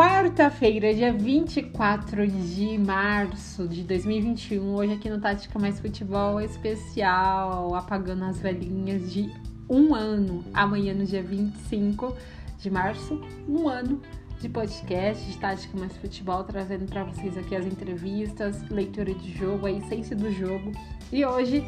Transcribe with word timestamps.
quarta-feira, 0.00 0.94
dia 0.94 1.12
24 1.12 2.26
de 2.26 2.78
março 2.78 3.68
de 3.68 3.82
2021, 3.82 4.74
hoje 4.74 4.94
aqui 4.94 5.10
no 5.10 5.20
Tática 5.20 5.58
Mais 5.58 5.78
Futebol 5.78 6.40
especial, 6.40 7.74
apagando 7.74 8.24
as 8.24 8.40
velhinhas 8.40 9.12
de 9.12 9.30
um 9.68 9.94
ano. 9.94 10.42
Amanhã, 10.54 10.94
no 10.94 11.04
dia 11.04 11.22
25 11.22 12.16
de 12.58 12.70
março, 12.70 13.20
um 13.46 13.68
ano 13.68 14.00
de 14.40 14.48
podcast 14.48 15.22
de 15.30 15.36
Tática 15.36 15.78
Mais 15.78 15.94
Futebol, 15.98 16.44
trazendo 16.44 16.86
para 16.86 17.04
vocês 17.04 17.36
aqui 17.36 17.54
as 17.54 17.66
entrevistas, 17.66 18.56
leitura 18.70 19.12
de 19.12 19.30
jogo, 19.36 19.66
a 19.66 19.70
essência 19.70 20.16
do 20.16 20.32
jogo. 20.32 20.72
E 21.12 21.26
hoje 21.26 21.62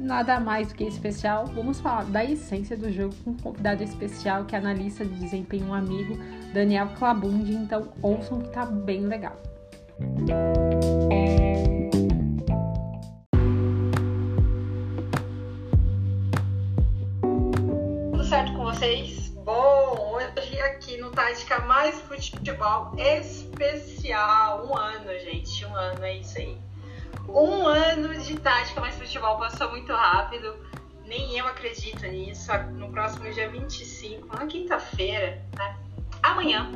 nada 0.00 0.40
mais 0.40 0.68
do 0.68 0.74
que 0.74 0.84
especial, 0.84 1.46
vamos 1.46 1.78
falar 1.78 2.04
da 2.04 2.24
essência 2.24 2.76
do 2.76 2.90
jogo 2.90 3.14
com 3.22 3.30
um 3.30 3.36
convidado 3.36 3.82
especial, 3.82 4.44
que 4.44 4.56
é 4.56 4.58
analista 4.58 5.04
de 5.04 5.14
desempenho, 5.14 5.66
um 5.66 5.74
amigo, 5.74 6.16
Daniel 6.52 6.88
Clabundi. 6.98 7.52
Então, 7.52 7.92
ouçam 8.02 8.40
que 8.40 8.48
tá 8.48 8.64
bem 8.64 9.06
legal. 9.06 9.36
Tudo 18.10 18.24
certo 18.24 18.52
com 18.54 18.64
vocês? 18.64 19.28
Bom, 19.44 20.18
hoje 20.36 20.60
aqui 20.60 20.96
no 20.96 21.10
Tática 21.10 21.60
Mais 21.60 22.00
Futebol 22.00 22.92
Especial. 22.98 24.66
Um 24.66 24.76
ano, 24.76 25.10
gente. 25.24 25.66
Um 25.66 25.74
ano, 25.74 26.04
é 26.04 26.16
isso 26.16 26.38
aí. 26.38 26.69
Um 27.32 27.66
ano 27.66 28.18
de 28.18 28.38
tática 28.40 28.80
mais 28.80 28.96
futebol 28.96 29.38
passou 29.38 29.70
muito 29.70 29.92
rápido. 29.92 30.56
Nem 31.04 31.38
eu 31.38 31.46
acredito 31.46 32.04
nisso. 32.06 32.52
No 32.74 32.90
próximo 32.90 33.30
dia 33.32 33.48
25, 33.48 34.36
na 34.36 34.46
quinta-feira, 34.46 35.42
né? 35.56 35.76
Amanhã. 36.22 36.70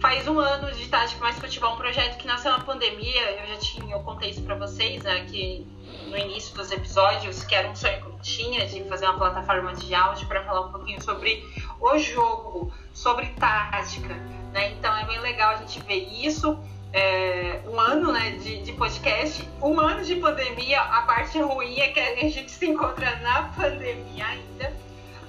Faz 0.00 0.28
um 0.28 0.38
ano 0.38 0.70
de 0.72 0.86
Tática 0.88 1.20
Mais 1.20 1.38
Futebol, 1.38 1.74
um 1.74 1.76
projeto 1.78 2.18
que 2.18 2.26
nasceu 2.26 2.50
na 2.50 2.60
pandemia. 2.60 3.40
Eu 3.40 3.46
já 3.46 3.56
tinha, 3.56 3.94
eu 3.94 4.00
contei 4.00 4.30
isso 4.30 4.42
pra 4.42 4.54
vocês, 4.54 5.02
né? 5.02 5.24
Que 5.24 5.66
no 6.08 6.18
início 6.18 6.54
dos 6.54 6.70
episódios, 6.70 7.42
que 7.44 7.54
era 7.54 7.68
um 7.68 7.74
sonho 7.74 8.00
que 8.02 8.06
eu 8.06 8.18
tinha 8.20 8.66
de 8.66 8.84
fazer 8.84 9.06
uma 9.06 9.16
plataforma 9.16 9.72
de 9.74 9.94
áudio 9.94 10.26
para 10.26 10.44
falar 10.44 10.66
um 10.66 10.72
pouquinho 10.72 11.02
sobre 11.02 11.42
o 11.80 11.96
jogo, 11.96 12.72
sobre 12.92 13.28
tática, 13.28 14.14
né? 14.52 14.72
Então 14.72 14.94
é 14.94 15.06
bem 15.06 15.20
legal 15.20 15.52
a 15.52 15.56
gente 15.56 15.80
ver 15.80 16.06
isso 16.10 16.58
é, 16.94 17.60
um 17.66 17.78
ano 17.80 18.12
né, 18.12 18.30
de, 18.40 18.62
de, 18.62 18.72
podcast, 18.72 19.46
um 19.60 19.80
ano 19.80 20.04
de 20.04 20.14
pandemia. 20.14 20.80
A 20.80 21.02
parte 21.02 21.40
ruim 21.40 21.80
é 21.80 21.88
que 21.88 21.98
a 21.98 22.14
gente 22.28 22.48
se 22.52 22.66
encontra 22.66 23.16
na 23.16 23.42
pandemia 23.48 24.24
ainda. 24.24 24.72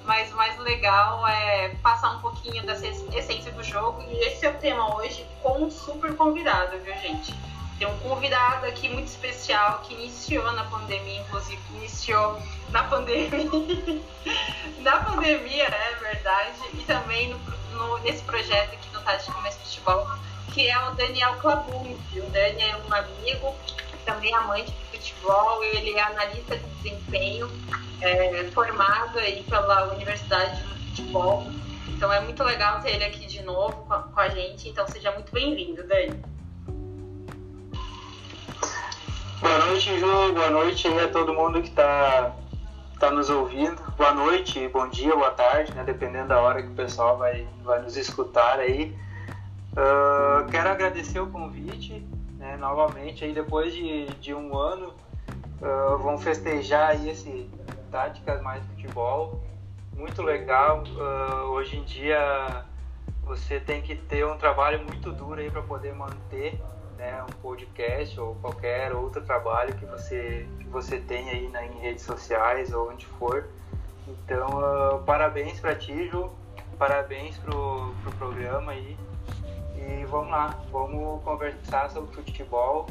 Mas 0.05 0.31
o 0.31 0.35
mais 0.35 0.55
legal 0.59 1.27
é 1.27 1.69
passar 1.81 2.11
um 2.11 2.19
pouquinho 2.19 2.63
dessa 2.63 2.85
essência 2.87 3.51
do 3.51 3.63
jogo. 3.63 4.03
E 4.07 4.27
esse 4.27 4.45
é 4.45 4.51
o 4.51 4.53
tema 4.53 4.95
hoje 4.95 5.25
com 5.41 5.63
um 5.63 5.71
super 5.71 6.15
convidado, 6.15 6.77
viu, 6.83 6.93
gente? 6.97 7.33
Tem 7.79 7.87
um 7.87 7.97
convidado 7.97 8.67
aqui 8.67 8.87
muito 8.87 9.07
especial 9.07 9.79
que 9.79 9.95
iniciou 9.95 10.49
na 10.51 10.65
pandemia, 10.65 11.21
inclusive 11.21 11.59
iniciou 11.77 12.39
na 12.69 12.83
pandemia. 12.83 13.49
na 14.81 14.97
pandemia, 14.97 15.63
é 15.63 15.95
verdade. 15.95 16.59
E 16.75 16.83
também 16.83 17.29
no, 17.29 17.39
no, 17.71 17.97
nesse 18.03 18.21
projeto 18.21 18.75
aqui 18.75 18.93
no 18.93 19.01
Tática 19.01 19.35
Mais 19.39 19.57
Futebol 19.57 20.07
que 20.55 20.69
é 20.69 20.87
o 20.87 20.91
Daniel 20.91 21.35
Clabum. 21.35 21.97
O 22.15 22.29
Dani 22.31 22.61
é 22.61 22.77
um 22.77 22.93
amigo, 22.93 23.53
também 24.05 24.33
amante 24.33 24.71
de 24.71 24.85
futebol, 24.85 25.61
ele 25.65 25.91
é 25.91 26.01
analista 26.01 26.55
de 26.55 26.65
desempenho, 26.75 27.51
é, 27.99 28.45
formado 28.53 29.19
aí 29.19 29.43
pela 29.43 29.93
Universidade 29.93 30.63
de 30.63 30.89
Futebol. 30.95 31.45
Então 31.89 32.11
é 32.11 32.21
muito 32.21 32.41
legal 32.41 32.79
ter 32.79 32.91
ele 32.91 33.03
aqui 33.03 33.25
de 33.25 33.41
novo 33.41 33.83
com 33.85 33.93
a, 33.93 34.03
com 34.03 34.19
a 34.19 34.29
gente. 34.29 34.69
Então 34.69 34.87
seja 34.87 35.11
muito 35.11 35.29
bem-vindo, 35.33 35.85
Dani. 35.85 36.23
Boa 39.41 39.57
noite, 39.65 39.99
Ju. 39.99 40.33
Boa 40.33 40.49
noite 40.49 40.87
aí 40.87 40.99
a 41.01 41.09
todo 41.09 41.33
mundo 41.33 41.61
que 41.61 41.67
está 41.67 42.33
tá 42.97 43.11
nos 43.11 43.29
ouvindo. 43.29 43.81
Boa 43.97 44.13
noite, 44.13 44.69
bom 44.69 44.87
dia, 44.87 45.13
boa 45.13 45.31
tarde, 45.31 45.73
né? 45.73 45.83
Dependendo 45.83 46.29
da 46.29 46.39
hora 46.39 46.63
que 46.63 46.69
o 46.69 46.75
pessoal 46.75 47.17
vai, 47.17 47.45
vai 47.61 47.81
nos 47.81 47.97
escutar 47.97 48.59
aí. 48.59 48.95
Uh, 49.75 50.49
quero 50.49 50.69
agradecer 50.69 51.19
o 51.19 51.27
convite, 51.27 51.99
né, 52.37 52.55
novamente, 52.55 53.25
aí 53.25 53.33
depois 53.33 53.73
de, 53.73 54.05
de 54.21 54.33
um 54.33 54.57
ano, 54.57 54.93
uh, 55.59 55.97
vamos 55.97 56.23
festejar 56.23 56.91
aí 56.91 57.09
esse 57.09 57.49
Táticas 57.91 58.41
Mais 58.41 58.65
Futebol, 58.67 59.43
muito 59.93 60.21
legal, 60.21 60.81
uh, 60.81 61.49
hoje 61.49 61.75
em 61.75 61.83
dia 61.83 62.63
você 63.23 63.59
tem 63.59 63.81
que 63.81 63.95
ter 63.95 64.25
um 64.25 64.37
trabalho 64.37 64.81
muito 64.81 65.11
duro 65.11 65.41
aí 65.41 65.51
para 65.51 65.61
poder 65.61 65.93
manter 65.93 66.57
né, 66.97 67.21
um 67.23 67.33
podcast 67.41 68.17
ou 68.17 68.35
qualquer 68.35 68.93
outro 68.93 69.21
trabalho 69.23 69.75
que 69.75 69.85
você, 69.85 70.47
que 70.57 70.67
você 70.67 70.99
tem 70.99 71.29
aí 71.29 71.49
na, 71.49 71.65
em 71.65 71.79
redes 71.79 72.05
sociais 72.05 72.71
ou 72.71 72.91
onde 72.91 73.05
for. 73.05 73.49
Então, 74.07 75.03
parabéns 75.05 75.59
para 75.59 75.75
ti, 75.75 76.07
Ju, 76.07 76.29
parabéns 76.77 77.37
pro, 77.39 77.93
pro 78.03 78.11
programa 78.13 78.71
aí. 78.71 78.95
E 79.87 80.03
vamos 80.05 80.31
lá, 80.31 80.59
vamos 80.71 81.23
conversar 81.23 81.91
sobre 81.91 82.15
futebol. 82.15 82.87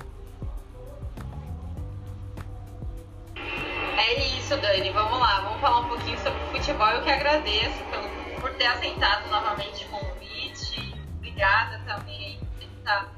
É 3.36 4.14
isso, 4.38 4.56
Dani. 4.58 4.90
Vamos 4.90 5.18
lá, 5.18 5.40
vamos 5.40 5.60
falar 5.60 5.80
um 5.80 5.88
pouquinho 5.88 6.16
sobre 6.18 6.38
futebol. 6.52 6.88
Eu 6.90 7.02
que 7.02 7.10
agradeço 7.10 7.82
pelo, 7.90 8.40
por 8.40 8.54
ter 8.54 8.66
aceitado 8.66 9.28
novamente 9.28 9.84
o 9.86 9.88
convite. 9.88 10.94
Obrigada 11.16 11.80
também 11.84 12.38
por 12.38 12.62
estar 12.62 13.12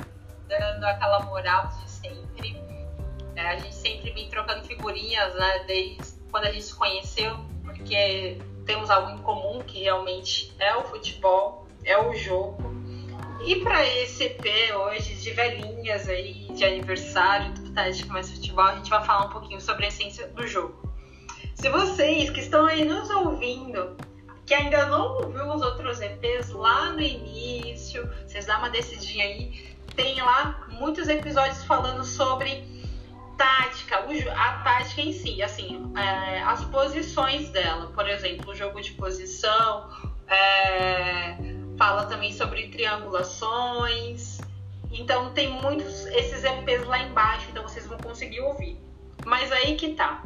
dando 0.49 0.85
aquela 0.85 1.21
moral 1.25 1.67
de 1.67 1.91
sempre. 1.91 2.59
É, 3.35 3.49
a 3.49 3.57
gente 3.59 3.75
sempre 3.75 4.11
vem 4.13 4.31
trocando 4.31 4.65
figurinhas, 4.65 5.35
né? 5.35 5.65
Desde 5.67 6.19
quando 6.31 6.45
a 6.45 6.51
gente 6.51 6.65
se 6.65 6.75
conheceu, 6.75 7.37
porque 7.63 8.41
temos 8.65 8.89
algo 8.89 9.11
em 9.11 9.19
comum 9.19 9.63
que 9.63 9.83
realmente 9.83 10.55
é 10.59 10.75
o 10.77 10.85
futebol, 10.85 11.67
é 11.85 11.99
o 11.99 12.15
jogo. 12.15 12.86
E 13.45 13.57
para 13.57 13.87
esse 13.87 14.25
EP 14.25 14.45
hoje 14.77 15.15
de 15.15 15.31
velhinhas 15.33 16.09
aí, 16.09 16.49
de 16.53 16.65
aniversário 16.65 17.53
do 17.53 17.73
Tático 17.73 18.13
Mais 18.13 18.31
Futebol, 18.31 18.65
a 18.65 18.77
gente 18.77 18.91
vai 18.91 19.05
falar 19.05 19.27
um 19.27 19.31
pouquinho 19.31 19.61
sobre 19.61 19.85
a 19.85 19.89
essência 19.89 20.27
do 20.29 20.47
jogo. 20.47 20.91
Se 21.55 21.69
vocês 21.69 22.31
que 22.31 22.41
estão 22.41 22.67
aí 22.67 22.85
nos 22.85 23.11
ouvindo, 23.11 23.97
que 24.45 24.55
ainda 24.55 24.87
não 24.87 25.17
ouviu 25.17 25.49
os 25.49 25.63
outros 25.63 26.01
EPs 26.01 26.51
lá 26.51 26.93
no 26.93 27.01
início, 27.01 28.09
vocês 28.27 28.47
dão 28.47 28.59
uma 28.59 28.71
decidinha 28.71 29.25
aí, 29.25 29.77
tem 29.95 30.21
lá 30.21 30.67
muitos 30.69 31.09
episódios 31.09 31.65
falando 31.65 32.05
sobre 32.05 32.65
tática, 33.37 34.05
a 34.35 34.53
tática 34.63 35.03
em 35.03 35.13
si, 35.13 35.43
assim, 35.43 35.93
é, 35.97 36.43
as 36.43 36.65
posições 36.65 37.51
dela, 37.51 37.93
por 37.95 38.09
exemplo, 38.09 38.51
o 38.51 38.55
jogo 38.55 38.81
de 38.81 38.93
posição, 38.93 39.91
é, 40.27 41.37
fala 41.77 42.07
também 42.07 42.33
sobre 42.33 42.69
triangulações. 42.69 44.39
Então 44.91 45.33
tem 45.33 45.49
muitos 45.49 46.07
esses 46.07 46.45
EPs 46.45 46.87
lá 46.87 46.99
embaixo, 47.03 47.49
então 47.51 47.63
vocês 47.63 47.87
vão 47.87 47.99
conseguir 47.99 48.41
ouvir. 48.41 48.79
Mas 49.25 49.51
aí 49.53 49.77
que 49.77 49.95
tá. 49.95 50.23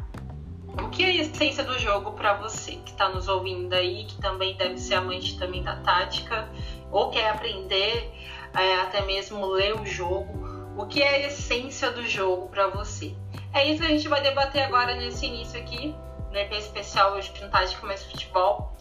O 0.81 0.89
que 0.89 1.03
é 1.03 1.07
a 1.07 1.15
essência 1.15 1.63
do 1.63 1.77
jogo 1.77 2.13
para 2.13 2.33
você 2.35 2.77
que 2.77 2.91
está 2.91 3.09
nos 3.09 3.27
ouvindo 3.27 3.73
aí, 3.73 4.05
que 4.05 4.21
também 4.21 4.55
deve 4.55 4.77
ser 4.77 4.95
amante 4.95 5.37
também 5.37 5.61
da 5.63 5.75
tática, 5.77 6.47
ou 6.89 7.09
quer 7.09 7.29
aprender, 7.29 8.09
é, 8.53 8.75
até 8.75 9.01
mesmo 9.01 9.45
ler 9.47 9.75
o 9.75 9.85
jogo? 9.85 10.49
O 10.77 10.85
que 10.85 11.01
é 11.01 11.09
a 11.09 11.27
essência 11.27 11.91
do 11.91 12.07
jogo 12.07 12.47
para 12.47 12.67
você? 12.67 13.13
É 13.53 13.67
isso 13.67 13.81
que 13.81 13.87
a 13.87 13.89
gente 13.89 14.07
vai 14.07 14.21
debater 14.21 14.63
agora 14.63 14.95
nesse 14.95 15.25
início 15.25 15.59
aqui, 15.59 15.93
no 16.31 16.37
EP 16.37 16.53
especial 16.53 17.13
hoje 17.13 17.33
no 17.41 17.49
Tática 17.49 17.85
Mais 17.85 18.03
Futebol. 18.05 18.73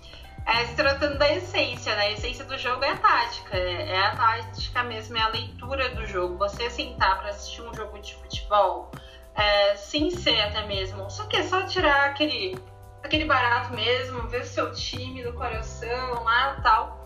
É, 0.46 0.66
se 0.66 0.74
tratando 0.74 1.18
da 1.18 1.32
essência, 1.32 1.94
né? 1.94 2.02
A 2.02 2.10
essência 2.12 2.44
do 2.44 2.58
jogo 2.58 2.82
é 2.84 2.90
a 2.90 2.96
tática, 2.96 3.56
é, 3.56 3.92
é 3.92 3.98
a 4.00 4.16
tática 4.16 4.82
mesmo, 4.82 5.16
é 5.16 5.20
a 5.20 5.28
leitura 5.28 5.90
do 5.90 6.06
jogo. 6.06 6.36
Você 6.38 6.68
sentar 6.70 7.20
para 7.20 7.30
assistir 7.30 7.62
um 7.62 7.72
jogo 7.74 7.98
de 8.00 8.14
futebol, 8.14 8.90
é, 9.34 9.76
sem 9.76 10.10
ser 10.10 10.40
até 10.40 10.66
mesmo, 10.66 11.08
só 11.10 11.24
que 11.26 11.36
é 11.36 11.42
só 11.42 11.62
tirar 11.62 12.10
aquele, 12.10 12.58
aquele 13.02 13.24
barato 13.24 13.72
mesmo, 13.74 14.26
ver 14.28 14.42
o 14.42 14.46
seu 14.46 14.72
time 14.72 15.22
do 15.22 15.32
coração 15.32 16.24
lá 16.24 16.60
tal. 16.62 17.00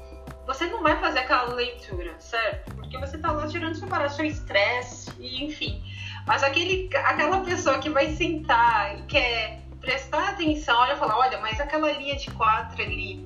Você 0.47 0.67
não 0.67 0.83
vai 0.83 0.99
fazer 1.01 1.21
aquela 1.21 1.55
leitura, 1.55 2.15
certo? 2.19 2.75
Porque 2.75 2.99
você 2.99 3.17
tá 3.19 3.33
lá 3.33 3.47
tirando 3.47 3.75
seu 3.77 3.89
barato, 3.89 4.15
seu 4.15 4.25
estresse, 4.25 5.11
e 5.19 5.45
enfim. 5.45 5.83
Mas 6.27 6.43
aquele, 6.43 6.89
aquela 6.97 7.41
pessoa 7.41 7.79
que 7.79 7.89
vai 7.91 8.09
sentar 8.15 8.99
e 8.99 9.03
quer 9.03 9.64
prestar 9.85 10.31
atenção, 10.31 10.77
olha 10.79 10.97
falar, 10.97 11.19
olha, 11.19 11.39
mas 11.41 11.61
aquela 11.61 11.93
linha 11.93 12.17
de 12.17 12.31
quatro 12.31 12.83
ali, 12.83 13.17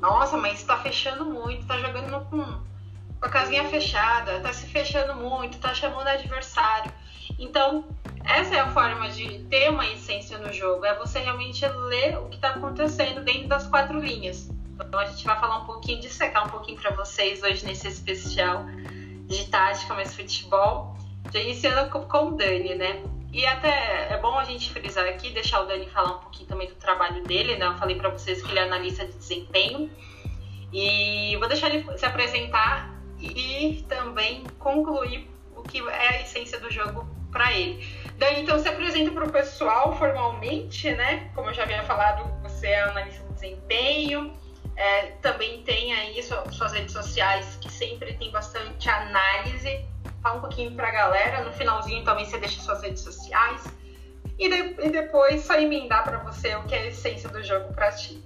nossa, 0.00 0.36
mas 0.36 0.60
está 0.60 0.76
fechando 0.78 1.24
muito, 1.24 1.62
está 1.62 1.78
jogando 1.78 2.24
com, 2.28 2.42
com 2.42 3.26
a 3.26 3.28
casinha 3.28 3.64
fechada, 3.64 4.36
está 4.36 4.52
se 4.52 4.66
fechando 4.66 5.14
muito, 5.14 5.54
está 5.54 5.72
chamando 5.72 6.08
adversário. 6.08 6.92
Então, 7.38 7.84
essa 8.24 8.54
é 8.54 8.60
a 8.60 8.68
forma 8.68 9.08
de 9.08 9.40
ter 9.44 9.70
uma 9.70 9.86
essência 9.86 10.38
no 10.38 10.52
jogo, 10.52 10.84
é 10.84 10.94
você 10.96 11.20
realmente 11.20 11.66
ler 11.66 12.18
o 12.18 12.28
que 12.28 12.36
está 12.36 12.50
acontecendo 12.50 13.22
dentro 13.24 13.48
das 13.48 13.66
quatro 13.66 13.98
linhas. 13.98 14.50
Então 14.74 14.98
a 14.98 15.04
gente 15.06 15.24
vai 15.24 15.38
falar 15.38 15.58
um 15.58 15.66
pouquinho, 15.66 16.00
dissecar 16.00 16.46
um 16.46 16.50
pouquinho 16.50 16.80
para 16.80 16.90
vocês 16.90 17.42
hoje 17.42 17.64
nesse 17.64 17.86
especial 17.86 18.64
de 19.26 19.44
tática 19.48 19.94
mais 19.94 20.14
futebol, 20.14 20.96
já 21.32 21.40
iniciando 21.40 21.90
com 21.90 22.28
o 22.28 22.30
Dani, 22.32 22.74
né? 22.74 23.02
E 23.32 23.46
até 23.46 24.12
é 24.12 24.18
bom 24.18 24.38
a 24.38 24.44
gente 24.44 24.70
frisar 24.70 25.06
aqui, 25.06 25.30
deixar 25.30 25.62
o 25.62 25.66
Dani 25.66 25.88
falar 25.88 26.16
um 26.16 26.18
pouquinho 26.18 26.48
também 26.48 26.68
do 26.68 26.74
trabalho 26.74 27.22
dele, 27.24 27.56
né? 27.56 27.66
Eu 27.66 27.74
falei 27.76 27.96
para 27.96 28.10
vocês 28.10 28.42
que 28.42 28.50
ele 28.50 28.58
é 28.58 28.64
analista 28.64 29.06
de 29.06 29.12
desempenho. 29.14 29.90
E 30.70 31.34
vou 31.38 31.48
deixar 31.48 31.70
ele 31.70 31.86
se 31.96 32.04
apresentar 32.04 32.94
e 33.18 33.84
também 33.88 34.44
concluir 34.58 35.30
o 35.56 35.62
que 35.62 35.78
é 35.78 36.08
a 36.08 36.22
essência 36.22 36.60
do 36.60 36.70
jogo 36.70 37.06
para 37.30 37.52
ele. 37.52 37.86
Dani, 38.18 38.42
então 38.42 38.58
se 38.58 38.68
apresenta 38.68 39.10
para 39.10 39.24
o 39.24 39.32
pessoal 39.32 39.96
formalmente, 39.96 40.90
né? 40.90 41.30
Como 41.34 41.48
eu 41.48 41.54
já 41.54 41.62
havia 41.62 41.82
falado, 41.84 42.30
você 42.42 42.66
é 42.66 42.82
analista 42.82 43.24
de 43.24 43.32
desempenho, 43.32 44.36
é, 44.76 45.06
também 45.22 45.62
tem 45.62 45.92
aí 45.94 46.22
suas 46.22 46.72
redes 46.72 46.92
sociais 46.92 47.58
que 47.60 47.70
sempre 47.70 48.14
tem 48.14 48.30
bastante 48.30 48.88
análise. 48.88 49.86
Fala 50.22 50.36
um 50.36 50.40
pouquinho 50.40 50.74
para 50.76 50.88
a 50.88 50.92
galera. 50.92 51.44
No 51.44 51.52
finalzinho 51.52 52.04
também 52.04 52.24
você 52.24 52.38
deixa 52.38 52.60
suas 52.60 52.80
redes 52.82 53.02
sociais. 53.02 53.64
E, 54.38 54.48
de, 54.48 54.86
e 54.86 54.90
depois 54.90 55.42
só 55.42 55.54
emendar 55.54 56.04
para 56.04 56.18
você 56.18 56.54
o 56.56 56.62
que 56.64 56.74
é 56.74 56.78
a 56.78 56.86
essência 56.86 57.28
do 57.28 57.42
jogo 57.42 57.72
para 57.74 57.90
ti. 57.92 58.22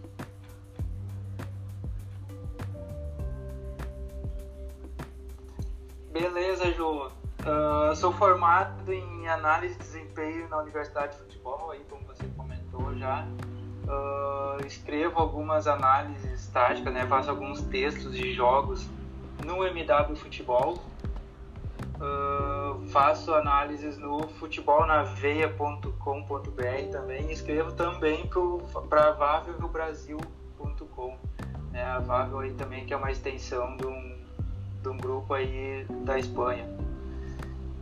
Beleza, 6.13 6.73
Ju. 6.73 7.11
Uh, 7.47 7.95
sou 7.95 8.13
formado 8.13 8.93
em 8.93 9.29
análise 9.29 9.75
de 9.75 9.81
desempenho 9.81 10.49
na 10.49 10.59
Universidade 10.59 11.13
de 11.13 11.19
Futebol, 11.19 11.71
aí 11.71 11.81
como 11.89 12.05
você 12.07 12.25
comentou 12.37 12.97
já. 12.97 13.27
Uh, 13.87 14.67
escrevo 14.67 15.21
algumas 15.21 15.69
análises 15.69 16.49
táticas, 16.49 16.93
né? 16.93 17.07
faço 17.07 17.31
alguns 17.31 17.63
textos 17.63 18.15
de 18.15 18.33
jogos 18.33 18.89
no 19.45 19.65
MW 19.65 20.17
Futebol. 20.17 20.83
Uh, 21.97 22.87
faço 22.89 23.35
análises 23.35 23.99
no 23.99 24.29
futebolnaveia.com.br 24.29 26.93
também. 26.93 27.33
Escrevo 27.33 27.73
também 27.73 28.31
para 28.89 29.13
vavelbrasil.com. 29.13 31.17
Né? 31.73 31.83
A 31.83 31.99
Vavel 32.01 32.41
aí 32.41 32.53
também 32.53 32.85
que 32.85 32.93
é 32.93 32.97
uma 32.97 33.11
extensão 33.11 33.77
de 33.77 33.87
um, 33.87 34.19
de 34.83 34.89
um 34.89 34.97
grupo 34.97 35.35
aí 35.35 35.87
da 36.05 36.19
Espanha. 36.19 36.69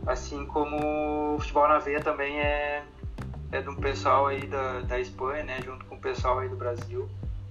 Assim 0.07 0.45
como 0.45 1.35
o 1.35 1.39
Futebol 1.39 1.67
na 1.67 1.79
Veia 1.79 1.99
também 2.01 2.39
é 2.39 2.85
é 3.51 3.61
de 3.61 3.69
um 3.69 3.75
pessoal 3.75 4.27
aí 4.27 4.45
da, 4.47 4.81
da 4.81 4.99
Espanha, 4.99 5.43
né, 5.43 5.59
junto 5.63 5.85
com 5.85 5.95
o 5.95 5.99
pessoal 5.99 6.39
aí 6.39 6.49
do 6.49 6.55
Brasil. 6.55 7.09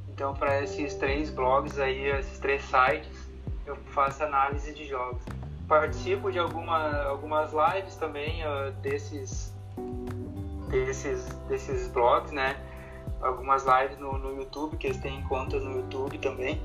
Então, 0.08 0.34
para 0.34 0.62
esses 0.62 0.94
três 0.94 1.30
blogs 1.30 1.78
aí, 1.78 2.06
esses 2.06 2.38
três 2.38 2.62
sites, 2.62 3.28
eu 3.66 3.76
faço 3.86 4.22
análise 4.22 4.72
de 4.72 4.84
jogos. 4.84 5.22
Participo 5.74 6.30
de 6.30 6.38
alguma, 6.38 7.02
algumas 7.02 7.50
lives 7.52 7.96
também 7.96 8.46
uh, 8.46 8.70
desses, 8.80 9.52
desses, 10.68 11.26
desses 11.48 11.88
blogs, 11.88 12.30
né? 12.30 12.56
Algumas 13.20 13.64
lives 13.64 13.98
no, 13.98 14.16
no 14.16 14.36
YouTube, 14.36 14.76
que 14.76 14.86
eles 14.86 14.98
têm 14.98 15.20
contas 15.24 15.64
no 15.64 15.78
YouTube 15.78 16.16
também. 16.18 16.62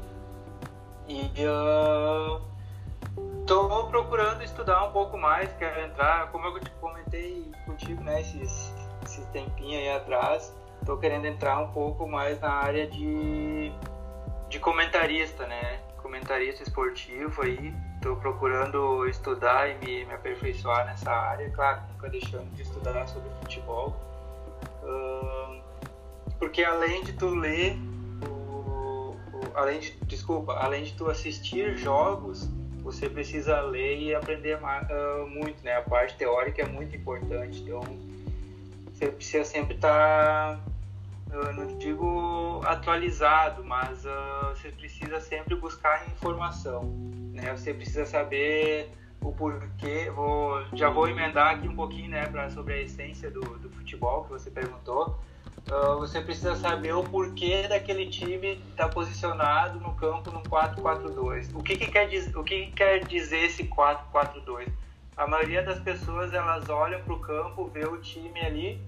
E 1.07 1.23
uh, 1.43 2.39
tô 3.47 3.87
procurando 3.87 4.43
estudar 4.43 4.85
um 4.85 4.91
pouco 4.91 5.17
mais, 5.17 5.51
quero 5.53 5.81
entrar, 5.81 6.31
como 6.31 6.45
eu 6.45 6.59
comentei 6.79 7.51
contigo, 7.65 8.03
né? 8.03 8.21
Esses, 8.21 8.71
esse 9.03 9.25
tempinho 9.31 9.79
aí 9.79 9.89
atrás, 9.89 10.55
estou 10.81 10.97
querendo 10.97 11.25
entrar 11.25 11.57
um 11.57 11.71
pouco 11.71 12.07
mais 12.07 12.39
na 12.39 12.51
área 12.51 12.85
de, 12.85 13.71
de 14.49 14.59
comentarista, 14.59 15.47
né? 15.47 15.79
Comentarista 15.97 16.61
esportivo 16.61 17.41
aí. 17.41 17.88
Estou 17.99 18.15
procurando 18.15 19.05
estudar 19.07 19.69
e 19.69 19.77
me, 19.85 20.05
me 20.05 20.13
aperfeiçoar 20.13 20.85
nessa 20.85 21.11
área, 21.11 21.49
claro, 21.49 21.81
nunca 21.91 22.09
deixando 22.09 22.49
de 22.55 22.61
estudar 22.61 23.05
sobre 23.07 23.29
futebol. 23.41 24.09
Porque 26.39 26.63
além 26.63 27.03
de 27.03 27.13
tu 27.13 27.35
ler, 27.35 27.77
o, 28.25 29.13
o, 29.33 29.41
além 29.53 29.79
de, 29.79 29.91
desculpa, 30.05 30.53
além 30.53 30.85
de 30.85 30.93
tu 30.93 31.09
assistir 31.09 31.77
jogos, 31.77 32.49
você 32.81 33.09
precisa 33.09 33.59
ler 33.61 33.99
e 33.99 34.15
aprender 34.15 34.57
uh, 34.57 35.27
muito, 35.27 35.61
né? 35.63 35.75
A 35.75 35.81
parte 35.81 36.15
teórica 36.15 36.61
é 36.61 36.65
muito 36.65 36.95
importante. 36.95 37.59
Então, 37.59 37.81
você 38.93 39.09
precisa 39.09 39.43
sempre 39.43 39.75
estar, 39.75 40.57
tá, 40.57 40.59
eu 41.31 41.53
não 41.53 41.77
digo 41.77 42.61
atualizado, 42.65 43.63
mas 43.63 44.05
uh, 44.05 44.49
você 44.49 44.69
precisa 44.69 45.19
sempre 45.19 45.55
buscar 45.55 46.07
informação, 46.07 46.83
né? 47.33 47.55
Você 47.55 47.73
precisa 47.73 48.05
saber 48.05 48.91
o 49.21 49.31
porquê. 49.31 50.09
Vou, 50.09 50.63
já 50.73 50.89
vou 50.89 51.07
emendar 51.07 51.55
aqui 51.55 51.67
um 51.67 51.75
pouquinho, 51.75 52.09
né, 52.09 52.25
pra, 52.25 52.49
sobre 52.49 52.73
a 52.73 52.81
essência 52.81 53.29
do, 53.29 53.41
do 53.41 53.69
futebol 53.69 54.23
que 54.23 54.29
você 54.29 54.49
perguntou. 54.49 55.19
Uh, 55.69 55.99
você 55.99 56.19
precisa 56.21 56.55
saber 56.55 56.93
o 56.93 57.03
porquê 57.03 57.67
daquele 57.67 58.07
time 58.07 58.53
estar 58.71 58.85
tá 58.85 58.89
posicionado 58.89 59.79
no 59.79 59.93
campo 59.93 60.31
no 60.31 60.41
4-4-2. 60.41 61.53
O 61.53 61.61
que, 61.61 61.77
que, 61.77 61.91
quer, 61.91 62.09
o 62.35 62.43
que, 62.43 62.65
que 62.65 62.71
quer 62.71 63.05
dizer 63.05 63.45
esse 63.45 63.65
4-4-2? 63.65 64.67
a 65.19 65.27
maioria 65.27 65.61
das 65.61 65.81
pessoas 65.81 66.33
elas 66.33 66.69
olham 66.69 67.01
para 67.01 67.13
o 67.13 67.19
campo, 67.19 67.67
vê 67.67 67.85
o 67.85 67.97
time 67.97 68.39
ali, 68.39 68.81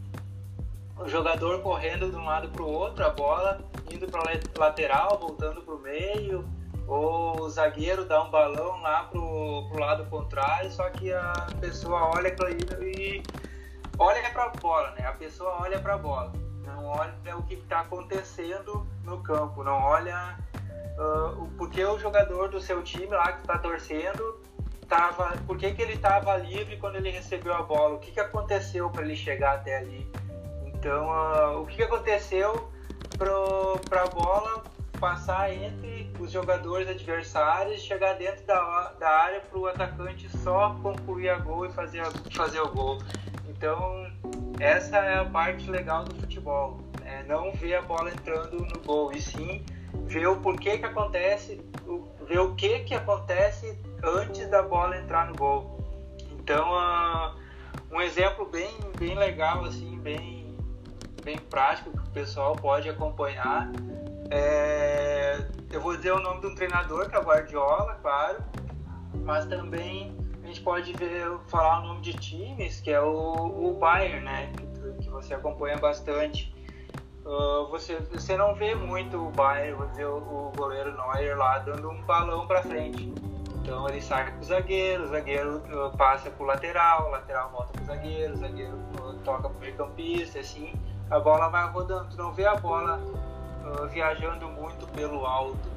o 1.03 1.09
jogador 1.09 1.61
correndo 1.61 2.09
de 2.09 2.15
um 2.15 2.25
lado 2.25 2.49
para 2.49 2.63
o 2.63 2.71
outro, 2.71 3.05
a 3.05 3.09
bola 3.09 3.59
indo 3.91 4.07
para 4.07 4.39
lateral, 4.57 5.17
voltando 5.19 5.61
para 5.61 5.73
o 5.73 5.79
meio, 5.79 6.45
ou 6.87 7.41
o 7.41 7.49
zagueiro 7.49 8.05
dá 8.05 8.23
um 8.23 8.29
balão 8.29 8.81
lá 8.81 9.03
para 9.03 9.19
o 9.19 9.79
lado 9.79 10.05
contrário, 10.05 10.71
só 10.71 10.89
que 10.89 11.11
a 11.11 11.47
pessoa 11.59 12.11
olha 12.15 12.35
e 12.81 13.23
olha 13.97 14.29
para 14.31 14.45
a 14.45 14.49
bola, 14.49 14.91
né? 14.91 15.05
A 15.05 15.13
pessoa 15.13 15.61
olha 15.61 15.79
para 15.79 15.93
a 15.93 15.97
bola, 15.97 16.31
não 16.65 16.85
olha 16.85 17.37
o 17.37 17.43
que 17.43 17.55
está 17.55 17.81
acontecendo 17.81 18.87
no 19.03 19.21
campo, 19.23 19.63
não 19.63 19.81
olha 19.81 20.37
uh, 20.97 21.47
porque 21.57 21.83
o 21.83 21.97
jogador 21.99 22.49
do 22.49 22.59
seu 22.59 22.81
time 22.83 23.07
lá 23.07 23.31
que 23.33 23.41
está 23.41 23.57
torcendo 23.57 24.41
tava, 24.87 25.37
por 25.47 25.57
que, 25.57 25.73
que 25.73 25.81
ele 25.81 25.93
estava 25.93 26.35
livre 26.35 26.75
quando 26.77 26.97
ele 26.97 27.09
recebeu 27.09 27.53
a 27.53 27.61
bola, 27.61 27.95
o 27.95 27.99
que, 27.99 28.11
que 28.11 28.19
aconteceu 28.19 28.89
para 28.89 29.03
ele 29.03 29.15
chegar 29.15 29.55
até 29.55 29.77
ali. 29.77 30.05
Então, 30.81 31.09
uh, 31.11 31.61
o 31.61 31.67
que, 31.67 31.83
aconteceu 31.83 32.67
para 33.15 34.01
a 34.01 34.07
bola 34.07 34.63
passar 34.99 35.53
entre 35.53 36.11
os 36.19 36.31
jogadores 36.31 36.89
adversários 36.89 37.83
chegar 37.83 38.13
dentro 38.13 38.43
da, 38.47 38.91
da 38.99 39.07
área 39.07 39.41
para 39.41 39.59
o 39.59 39.67
atacante 39.67 40.27
só 40.39 40.75
concluir 40.81 41.29
a 41.29 41.37
gol 41.37 41.67
e 41.67 41.71
fazer, 41.71 42.03
fazer 42.31 42.61
o 42.61 42.69
gol. 42.69 42.97
Então, 43.47 44.07
essa 44.59 44.97
é 44.97 45.19
a 45.19 45.25
parte 45.25 45.69
legal 45.69 46.03
do 46.03 46.15
futebol. 46.19 46.79
É 47.05 47.21
não 47.27 47.53
ver 47.53 47.75
a 47.75 47.83
bola 47.83 48.09
entrando 48.09 48.65
no 48.65 48.79
gol, 48.79 49.11
e 49.11 49.21
sim 49.21 49.63
ver 50.07 50.25
o 50.25 50.37
porquê 50.37 50.79
que 50.79 50.85
acontece, 50.85 51.61
ver 52.27 52.39
o 52.39 52.55
que 52.55 52.79
que 52.79 52.95
acontece 52.95 53.77
antes 54.03 54.49
da 54.49 54.63
bola 54.63 54.97
entrar 54.97 55.27
no 55.27 55.35
gol. 55.35 55.79
Então, 56.31 56.71
uh, 56.71 57.39
um 57.91 58.01
exemplo 58.01 58.47
bem, 58.47 58.71
bem 58.97 59.13
legal, 59.13 59.63
assim, 59.65 59.99
bem, 59.99 60.40
bem 61.21 61.37
prático 61.37 61.91
que 61.91 62.07
o 62.07 62.11
pessoal 62.11 62.55
pode 62.55 62.89
acompanhar. 62.89 63.71
É, 64.29 65.45
eu 65.71 65.81
vou 65.81 65.95
dizer 65.95 66.11
o 66.11 66.19
nome 66.19 66.41
de 66.41 66.47
um 66.47 66.55
treinador, 66.55 67.09
que 67.09 67.15
é 67.15 67.19
Guardiola, 67.19 67.95
claro, 68.01 68.43
mas 69.23 69.45
também 69.45 70.15
a 70.43 70.47
gente 70.47 70.61
pode 70.61 70.93
ver, 70.93 71.25
falar 71.47 71.79
o 71.79 71.87
nome 71.87 72.01
de 72.01 72.13
times, 72.13 72.81
que 72.81 72.91
é 72.91 73.01
o, 73.01 73.69
o 73.69 73.73
Bayern, 73.79 74.25
né, 74.25 74.51
que, 74.57 75.03
que 75.03 75.09
você 75.09 75.33
acompanha 75.33 75.77
bastante. 75.77 76.53
Uh, 77.23 77.67
você, 77.69 77.97
você 78.11 78.35
não 78.35 78.55
vê 78.55 78.73
muito 78.73 79.17
o 79.17 79.29
Bayern, 79.31 79.73
vou 79.73 79.87
dizer, 79.87 80.05
o, 80.05 80.17
o 80.17 80.51
goleiro 80.55 80.95
Neuer 80.95 81.37
lá 81.37 81.59
dando 81.59 81.89
um 81.89 82.01
balão 82.03 82.47
para 82.47 82.63
frente 82.63 83.13
então 83.61 83.87
ele 83.87 84.01
sai 84.01 84.31
pro 84.31 84.43
zagueiro, 84.43 85.03
o 85.03 85.07
zagueiro 85.07 85.57
uh, 85.57 85.95
passa 85.95 86.31
pro 86.31 86.45
lateral, 86.45 87.07
o 87.07 87.11
lateral 87.11 87.51
volta 87.51 87.71
pro 87.73 87.85
zagueiro, 87.85 88.33
o 88.33 88.37
zagueiro 88.37 88.75
uh, 88.99 89.13
toca 89.23 89.49
pro 89.49 89.59
meio 89.59 89.75
campista, 89.75 90.39
assim, 90.39 90.73
a 91.11 91.19
bola 91.19 91.49
vai 91.49 91.69
rodando. 91.69 92.09
Tu 92.09 92.17
não 92.17 92.31
vê 92.31 92.45
a 92.45 92.55
bola 92.55 92.97
uh, 92.97 93.87
viajando 93.89 94.47
muito 94.47 94.87
pelo 94.87 95.25
alto, 95.25 95.69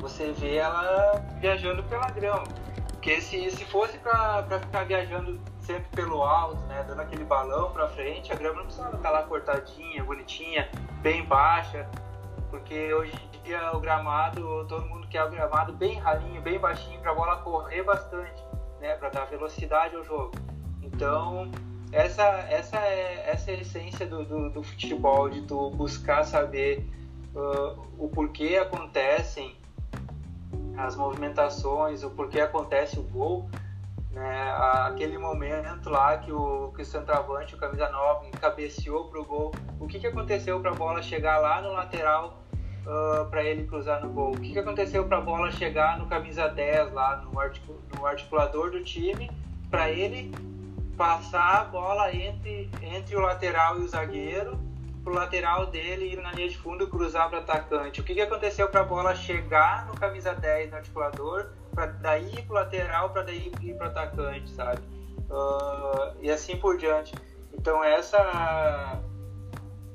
você 0.00 0.32
vê 0.32 0.56
ela 0.56 1.24
viajando 1.40 1.82
pela 1.84 2.10
grama. 2.10 2.44
Porque 2.90 3.20
se, 3.20 3.50
se 3.52 3.64
fosse 3.64 3.96
para 3.98 4.44
ficar 4.60 4.84
viajando 4.84 5.40
sempre 5.60 5.88
pelo 5.94 6.22
alto, 6.22 6.60
né, 6.66 6.84
dando 6.86 7.00
aquele 7.00 7.24
balão 7.24 7.70
para 7.70 7.88
frente, 7.88 8.30
a 8.30 8.36
grama 8.36 8.56
não 8.56 8.64
precisava 8.64 8.96
estar 8.96 9.10
lá 9.10 9.22
cortadinha, 9.22 10.04
bonitinha, 10.04 10.68
bem 11.00 11.24
baixa, 11.24 11.88
porque 12.50 12.92
hoje 12.92 13.14
em 13.14 13.42
dia 13.42 13.74
o 13.74 13.80
gramado, 13.80 14.66
todo 14.68 14.84
mundo 14.84 15.06
quer 15.08 15.24
o 15.24 15.30
gramado 15.30 15.72
bem 15.72 15.98
ralinho, 15.98 16.42
bem 16.42 16.58
baixinho, 16.58 17.00
para 17.00 17.12
a 17.12 17.14
bola 17.14 17.36
correr 17.38 17.82
bastante, 17.84 18.44
né, 18.80 18.94
para 18.96 19.08
dar 19.08 19.24
velocidade 19.26 19.96
ao 19.96 20.04
jogo. 20.04 20.32
Então, 20.82 21.50
essa, 21.92 22.22
essa, 22.48 22.78
é, 22.78 23.30
essa 23.30 23.50
é 23.50 23.54
a 23.54 23.60
essência 23.60 24.06
do, 24.06 24.24
do, 24.24 24.50
do, 24.50 24.62
futebol, 24.62 25.28
de 25.28 25.42
tu 25.42 25.70
buscar 25.70 26.24
saber 26.24 26.86
uh, 27.34 27.80
o 27.98 28.08
porquê 28.08 28.56
acontecem 28.60 29.56
as 30.76 30.96
movimentações, 30.96 32.02
o 32.04 32.10
porquê 32.10 32.40
acontece 32.40 32.98
o 32.98 33.02
gol, 33.02 33.50
né? 34.12 34.52
Aquele 34.86 35.18
momento 35.18 35.90
lá 35.90 36.18
que 36.18 36.32
o, 36.32 36.72
que 36.74 36.82
o 36.82 36.84
centroavante, 36.84 37.54
o 37.54 37.58
camisa 37.58 37.88
9, 37.90 38.30
cabeceou 38.32 39.04
pro 39.04 39.24
gol. 39.24 39.52
O 39.78 39.86
que, 39.86 39.98
que 39.98 40.06
aconteceu 40.06 40.60
para 40.60 40.70
a 40.70 40.74
bola 40.74 41.02
chegar 41.02 41.38
lá 41.38 41.60
no 41.60 41.72
lateral 41.72 42.42
uh, 42.86 43.24
para 43.26 43.44
ele 43.44 43.66
cruzar 43.66 44.02
no 44.02 44.08
gol? 44.10 44.32
O 44.32 44.40
que, 44.40 44.52
que 44.52 44.58
aconteceu 44.58 45.04
para 45.06 45.18
a 45.18 45.20
bola 45.20 45.50
chegar 45.50 45.98
no 45.98 46.06
camisa 46.06 46.48
10 46.48 46.92
lá 46.92 47.16
no, 47.18 47.32
no 47.96 48.06
articulador 48.06 48.70
do 48.70 48.82
time 48.82 49.30
para 49.70 49.90
ele 49.90 50.32
passar 51.00 51.62
a 51.62 51.64
bola 51.64 52.14
entre, 52.14 52.70
entre 52.82 53.16
o 53.16 53.20
lateral 53.20 53.80
e 53.80 53.84
o 53.84 53.88
zagueiro 53.88 54.60
pro 55.02 55.14
lateral 55.14 55.64
dele 55.64 56.12
ir 56.12 56.20
na 56.20 56.30
linha 56.32 56.50
de 56.50 56.58
fundo 56.58 56.86
cruzar 56.88 57.30
para 57.30 57.38
atacante. 57.38 58.02
O 58.02 58.04
que, 58.04 58.12
que 58.12 58.20
aconteceu 58.20 58.68
para 58.68 58.82
a 58.82 58.84
bola 58.84 59.14
chegar 59.14 59.86
no 59.86 59.94
camisa 59.94 60.34
10 60.34 60.70
no 60.70 60.76
articulador, 60.76 61.52
para 61.74 61.86
daí 61.86 62.30
ir 62.34 62.42
pro 62.42 62.52
lateral, 62.52 63.08
para 63.08 63.22
daí 63.22 63.50
ir 63.62 63.74
pro 63.78 63.86
atacante, 63.86 64.50
sabe? 64.50 64.82
Uh, 65.30 66.18
e 66.20 66.30
assim 66.30 66.58
por 66.58 66.76
diante. 66.76 67.14
Então 67.54 67.82
essa 67.82 69.00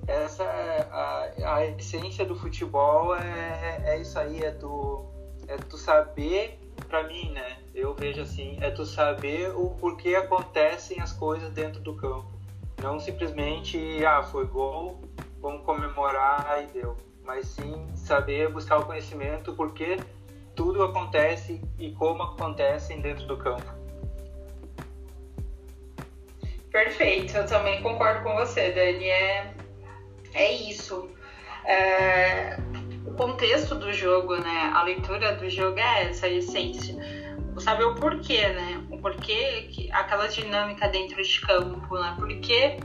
essa 0.07 0.43
a, 0.43 1.55
a 1.55 1.65
essência 1.67 2.25
do 2.25 2.35
futebol 2.35 3.15
é, 3.15 3.83
é 3.85 4.01
isso 4.01 4.17
aí, 4.17 4.43
é 4.43 4.49
tu 4.49 5.05
é 5.47 5.55
tu 5.55 5.77
saber 5.77 6.64
para 6.87 7.03
mim, 7.03 7.31
né? 7.31 7.57
Eu 7.73 7.93
vejo 7.93 8.21
assim, 8.21 8.57
é 8.61 8.69
tu 8.69 8.85
saber 8.85 9.51
o 9.55 9.69
porquê 9.71 10.15
acontecem 10.15 10.99
as 10.99 11.11
coisas 11.11 11.51
dentro 11.51 11.81
do 11.81 11.95
campo. 11.95 12.27
Não 12.81 12.99
simplesmente, 12.99 14.03
ah, 14.05 14.23
foi 14.23 14.45
gol, 14.45 15.01
vamos 15.39 15.65
comemorar 15.65 16.63
e 16.63 16.67
deu. 16.67 16.97
Mas 17.23 17.47
sim 17.47 17.87
saber 17.95 18.51
buscar 18.51 18.77
o 18.79 18.85
conhecimento 18.85 19.53
porque 19.53 19.97
tudo 20.55 20.83
acontece 20.83 21.61
e 21.77 21.91
como 21.91 22.23
acontecem 22.23 23.01
dentro 23.01 23.25
do 23.25 23.37
campo. 23.37 23.73
Perfeito, 26.71 27.37
eu 27.37 27.45
também 27.45 27.81
concordo 27.81 28.21
com 28.23 28.35
você, 28.35 28.71
Dani. 28.71 29.05
É, 29.05 29.53
é 30.33 30.51
isso. 30.51 31.09
É, 31.63 32.57
o 33.05 33.13
contexto 33.13 33.75
do 33.75 33.93
jogo, 33.93 34.35
né? 34.35 34.71
A 34.73 34.83
leitura 34.83 35.35
do 35.35 35.49
jogo 35.49 35.79
é 35.79 36.09
essa, 36.09 36.25
a 36.25 36.29
essência. 36.29 36.95
Saber 37.59 37.85
o 37.85 37.95
porquê, 37.95 38.47
né? 38.49 38.83
O 38.89 38.97
porquê, 38.97 39.69
que, 39.71 39.91
aquela 39.91 40.27
dinâmica 40.27 40.87
dentro 40.89 41.21
de 41.21 41.41
campo, 41.41 41.95
né? 41.97 42.15
Por 42.17 42.27
que 42.39 42.77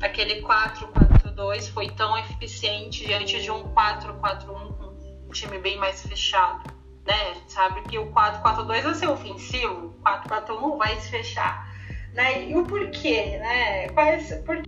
aquele 0.00 0.42
4-4-2 0.42 1.72
foi 1.72 1.88
tão 1.90 2.16
eficiente 2.18 3.06
diante 3.06 3.42
de 3.42 3.50
um 3.50 3.64
4-4-1 3.74 4.46
com 4.46 5.26
um 5.26 5.30
time 5.30 5.58
bem 5.58 5.76
mais 5.78 6.02
fechado, 6.06 6.72
né? 7.06 7.34
Sabe 7.48 7.82
que 7.82 7.98
o 7.98 8.12
4-4-2 8.12 8.66
vai 8.82 8.94
ser 8.94 9.08
ofensivo, 9.08 9.96
o 9.98 10.04
4-4-1 10.04 10.78
vai 10.78 10.96
se 11.00 11.10
fechar, 11.10 11.68
né? 12.12 12.48
E 12.48 12.56
o 12.56 12.64
porquê, 12.64 13.38
né? 13.38 13.88
Quais, 13.88 14.32
por 14.44 14.62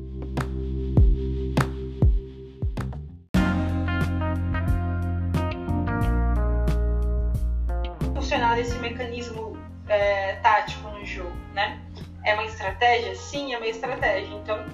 funcionar 8.54 8.60
esse 8.60 8.78
mecanismo 8.78 9.56
é, 9.88 10.36
tático 10.36 10.88
no 10.88 11.04
jogo, 11.04 11.36
né? 11.52 11.80
É 12.24 12.34
uma 12.34 12.44
estratégia? 12.44 13.14
Sim, 13.14 13.52
é 13.52 13.56
uma 13.56 13.66
estratégia. 13.66 14.34
Então, 14.34 14.64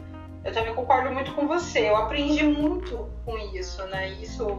eu 0.45 0.53
também 0.53 0.75
concordo 0.75 1.11
muito 1.11 1.33
com 1.33 1.47
você. 1.47 1.89
Eu 1.89 1.97
aprendi 1.97 2.45
muito 2.45 3.09
com 3.25 3.37
isso, 3.55 3.85
né? 3.87 4.11
Isso 4.11 4.59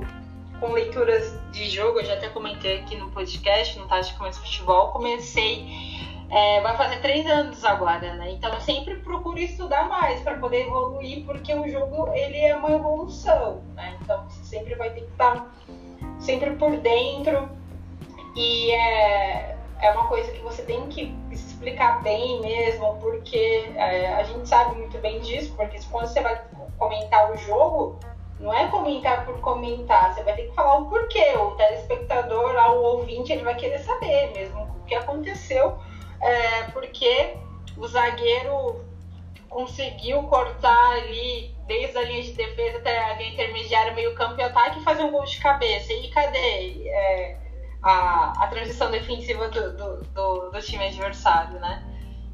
com 0.59 0.73
leituras 0.73 1.39
de 1.51 1.67
jogo, 1.69 1.99
eu 1.99 2.05
já 2.05 2.13
até 2.13 2.29
comentei 2.29 2.81
aqui 2.81 2.95
no 2.95 3.09
podcast, 3.09 3.79
no 3.79 3.87
Tático 3.87 4.19
Mais 4.19 4.37
Futebol, 4.37 4.91
comecei, 4.91 5.65
é, 6.29 6.61
vai 6.61 6.77
fazer 6.77 7.01
três 7.01 7.25
anos 7.25 7.65
agora, 7.65 8.13
né? 8.13 8.29
Então 8.33 8.53
eu 8.53 8.61
sempre 8.61 8.97
procuro 8.97 9.39
estudar 9.39 9.89
mais 9.89 10.21
para 10.21 10.37
poder 10.37 10.67
evoluir, 10.67 11.25
porque 11.25 11.51
o 11.51 11.67
jogo 11.67 12.13
ele 12.13 12.37
é 12.37 12.55
uma 12.55 12.73
evolução, 12.73 13.63
né? 13.73 13.97
Então 14.03 14.23
você 14.29 14.43
sempre 14.43 14.75
vai 14.75 14.91
ter 14.91 15.01
que 15.01 15.11
estar 15.11 15.51
sempre 16.19 16.51
por 16.51 16.77
dentro 16.77 17.49
e 18.35 18.71
é, 18.71 19.57
é 19.81 19.91
uma 19.91 20.07
coisa 20.07 20.31
que 20.31 20.39
você 20.39 20.61
tem 20.63 20.87
que 20.87 21.13
explicar 21.31 22.01
bem 22.01 22.39
mesmo, 22.41 22.97
porque 22.97 23.71
é, 23.75 24.13
a 24.13 24.23
gente 24.23 24.47
sabe 24.47 24.75
muito 24.75 24.97
bem 24.99 25.19
disso, 25.19 25.53
porque 25.55 25.79
quando 25.89 26.07
você 26.07 26.21
vai 26.21 26.41
comentar 26.77 27.31
o 27.31 27.37
jogo, 27.37 27.99
não 28.39 28.53
é 28.53 28.67
comentar 28.67 29.25
por 29.25 29.39
comentar, 29.39 30.13
você 30.13 30.23
vai 30.23 30.35
ter 30.35 30.47
que 30.47 30.55
falar 30.55 30.77
o 30.77 30.89
porquê. 30.89 31.33
O 31.37 31.51
telespectador, 31.51 32.55
o 32.55 32.81
ouvinte, 32.97 33.31
ele 33.31 33.43
vai 33.43 33.55
querer 33.55 33.79
saber 33.79 34.31
mesmo 34.33 34.63
o 34.63 34.85
que 34.85 34.95
aconteceu, 34.95 35.77
é, 36.19 36.63
porque 36.71 37.35
o 37.77 37.87
zagueiro 37.87 38.83
conseguiu 39.49 40.23
cortar 40.23 40.91
ali 40.93 41.53
desde 41.67 41.97
a 41.97 42.03
linha 42.03 42.23
de 42.23 42.33
defesa 42.33 42.77
até 42.77 42.97
a 42.97 43.13
linha 43.15 43.33
intermediária, 43.33 43.93
meio 43.93 44.15
campo 44.15 44.39
e 44.39 44.43
ataque 44.43 44.79
e 44.79 44.83
fazer 44.83 45.03
um 45.03 45.11
gol 45.11 45.25
de 45.25 45.39
cabeça. 45.39 45.93
E 45.93 46.09
cadê? 46.09 46.87
É, 46.87 47.37
a, 47.81 48.43
a 48.43 48.47
transição 48.47 48.91
defensiva 48.91 49.49
do, 49.49 49.73
do, 49.73 50.03
do, 50.03 50.51
do 50.51 50.61
time 50.61 50.85
adversário, 50.85 51.59
né? 51.59 51.83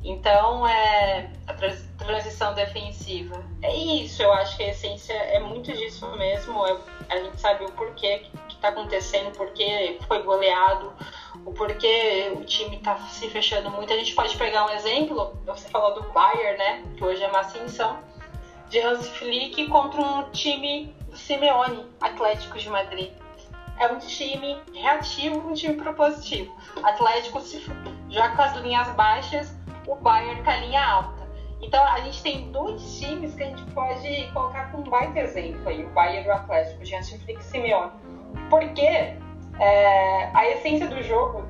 Então, 0.04 0.66
é 0.66 1.30
a 1.48 1.54
transição 1.98 2.54
defensiva. 2.54 3.44
É 3.62 3.76
isso, 3.76 4.22
eu 4.22 4.32
acho 4.32 4.56
que 4.56 4.64
a 4.64 4.70
essência 4.70 5.14
é 5.14 5.40
muito 5.40 5.72
disso 5.74 6.08
mesmo. 6.16 6.66
É, 6.66 6.78
a 7.10 7.18
gente 7.18 7.40
sabe 7.40 7.66
o 7.66 7.72
porquê 7.72 8.20
que 8.48 8.56
está 8.56 8.70
acontecendo, 8.70 9.36
porquê 9.36 9.98
foi 10.08 10.22
goleado, 10.24 10.94
o 11.46 11.52
porquê 11.52 12.32
o 12.36 12.46
time 12.46 12.78
está 12.78 12.96
se 12.98 13.28
fechando 13.30 13.70
muito. 13.72 13.92
A 13.92 13.98
gente 13.98 14.14
pode 14.14 14.38
pegar 14.38 14.66
um 14.66 14.70
exemplo, 14.70 15.38
você 15.46 15.68
falou 15.68 15.94
do 15.96 16.04
Bayern, 16.14 16.58
né? 16.58 16.84
Que 16.96 17.04
hoje 17.04 17.24
é 17.24 17.28
uma 17.28 17.40
ascensão, 17.40 18.00
de 18.70 18.80
Hans 18.80 19.08
Flick 19.10 19.68
contra 19.68 20.02
um 20.02 20.30
time 20.32 20.94
do 21.10 21.18
Simeone, 21.18 21.86
Atlético 22.00 22.58
de 22.58 22.70
Madrid 22.70 23.12
é 23.80 23.88
um 23.88 24.00
time 24.00 24.62
reativo, 24.74 25.48
um 25.48 25.54
time 25.54 25.76
propositivo. 25.76 26.56
Atlético 26.84 27.40
se 27.42 27.60
joga 28.10 28.36
com 28.36 28.42
as 28.42 28.56
linhas 28.58 28.88
baixas, 28.90 29.56
o 29.86 29.96
Bayern 29.96 30.44
com 30.44 30.50
a 30.50 30.58
linha 30.58 30.84
alta. 30.84 31.28
Então 31.62 31.84
a 31.84 32.00
gente 32.02 32.22
tem 32.22 32.52
dois 32.52 33.00
times 33.00 33.34
que 33.34 33.44
a 33.44 33.48
gente 33.48 33.64
pode 33.72 34.30
colocar 34.34 34.72
como 34.72 34.86
um 34.86 34.90
baita 34.90 35.20
exemplo 35.20 35.68
aí, 35.68 35.84
o 35.84 35.90
Bayern 35.90 36.28
e 36.28 36.30
o 36.30 36.34
Atlético, 36.34 36.84
diante 36.84 37.18
de 37.18 37.26
Flick 37.26 37.44
Simeone. 37.44 37.92
Porque 38.50 39.18
é, 39.60 40.30
a 40.34 40.50
essência 40.50 40.88
do 40.88 41.02
jogo 41.02 41.46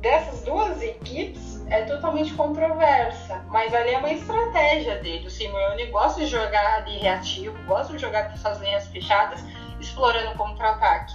dessas 0.00 0.42
duas 0.42 0.80
equipes 0.80 1.64
é 1.70 1.82
totalmente 1.82 2.32
controversa, 2.34 3.44
mas 3.48 3.74
ali 3.74 3.90
é 3.90 3.98
uma 3.98 4.12
estratégia 4.12 4.96
dele. 4.98 5.26
O 5.26 5.30
Simeone 5.30 5.86
gosta 5.86 6.20
de 6.20 6.26
jogar 6.26 6.76
ali 6.76 6.98
reativo, 6.98 7.56
gosta 7.66 7.92
de 7.92 7.98
jogar 7.98 8.28
com 8.28 8.34
essas 8.34 8.60
linhas 8.60 8.86
fechadas, 8.88 9.44
explorando 9.80 10.36
contra-ataque. 10.36 11.14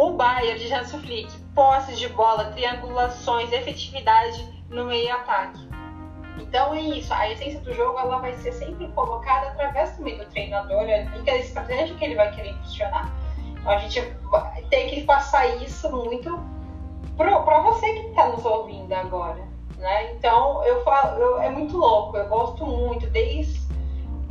O 0.00 0.12
Bayern 0.12 0.58
de 0.58 0.66
Janssen 0.66 0.98
Flick, 1.00 1.30
posses 1.54 1.98
de 1.98 2.08
bola, 2.08 2.44
triangulações, 2.52 3.52
efetividade 3.52 4.48
no 4.70 4.86
meio 4.86 5.12
ataque. 5.12 5.68
Então 6.38 6.72
é 6.72 6.80
isso, 6.80 7.12
a 7.12 7.30
essência 7.30 7.60
do 7.60 7.74
jogo 7.74 7.98
ela 7.98 8.18
vai 8.18 8.32
ser 8.38 8.52
sempre 8.52 8.88
colocada 8.92 9.48
através 9.48 9.94
também 9.94 10.16
do 10.16 10.24
treinador, 10.24 10.88
em 10.88 11.22
que 11.22 11.28
a 11.28 11.36
estratégia 11.36 11.94
que 11.96 12.02
ele 12.02 12.14
vai 12.14 12.34
querer 12.34 12.54
funcionar. 12.54 13.12
Então 13.46 13.70
a 13.70 13.76
gente 13.76 14.00
tem 14.70 14.88
que 14.88 15.02
passar 15.02 15.46
isso 15.62 15.94
muito 15.94 16.40
para 17.18 17.60
você 17.60 17.92
que 17.92 18.06
está 18.06 18.26
nos 18.28 18.42
ouvindo 18.42 18.94
agora. 18.94 19.46
Né? 19.76 20.12
Então 20.14 20.64
eu 20.64 20.82
falo, 20.82 21.20
eu, 21.20 21.42
é 21.42 21.50
muito 21.50 21.76
louco, 21.76 22.16
eu 22.16 22.26
gosto 22.26 22.64
muito, 22.64 23.06
desde 23.10 23.59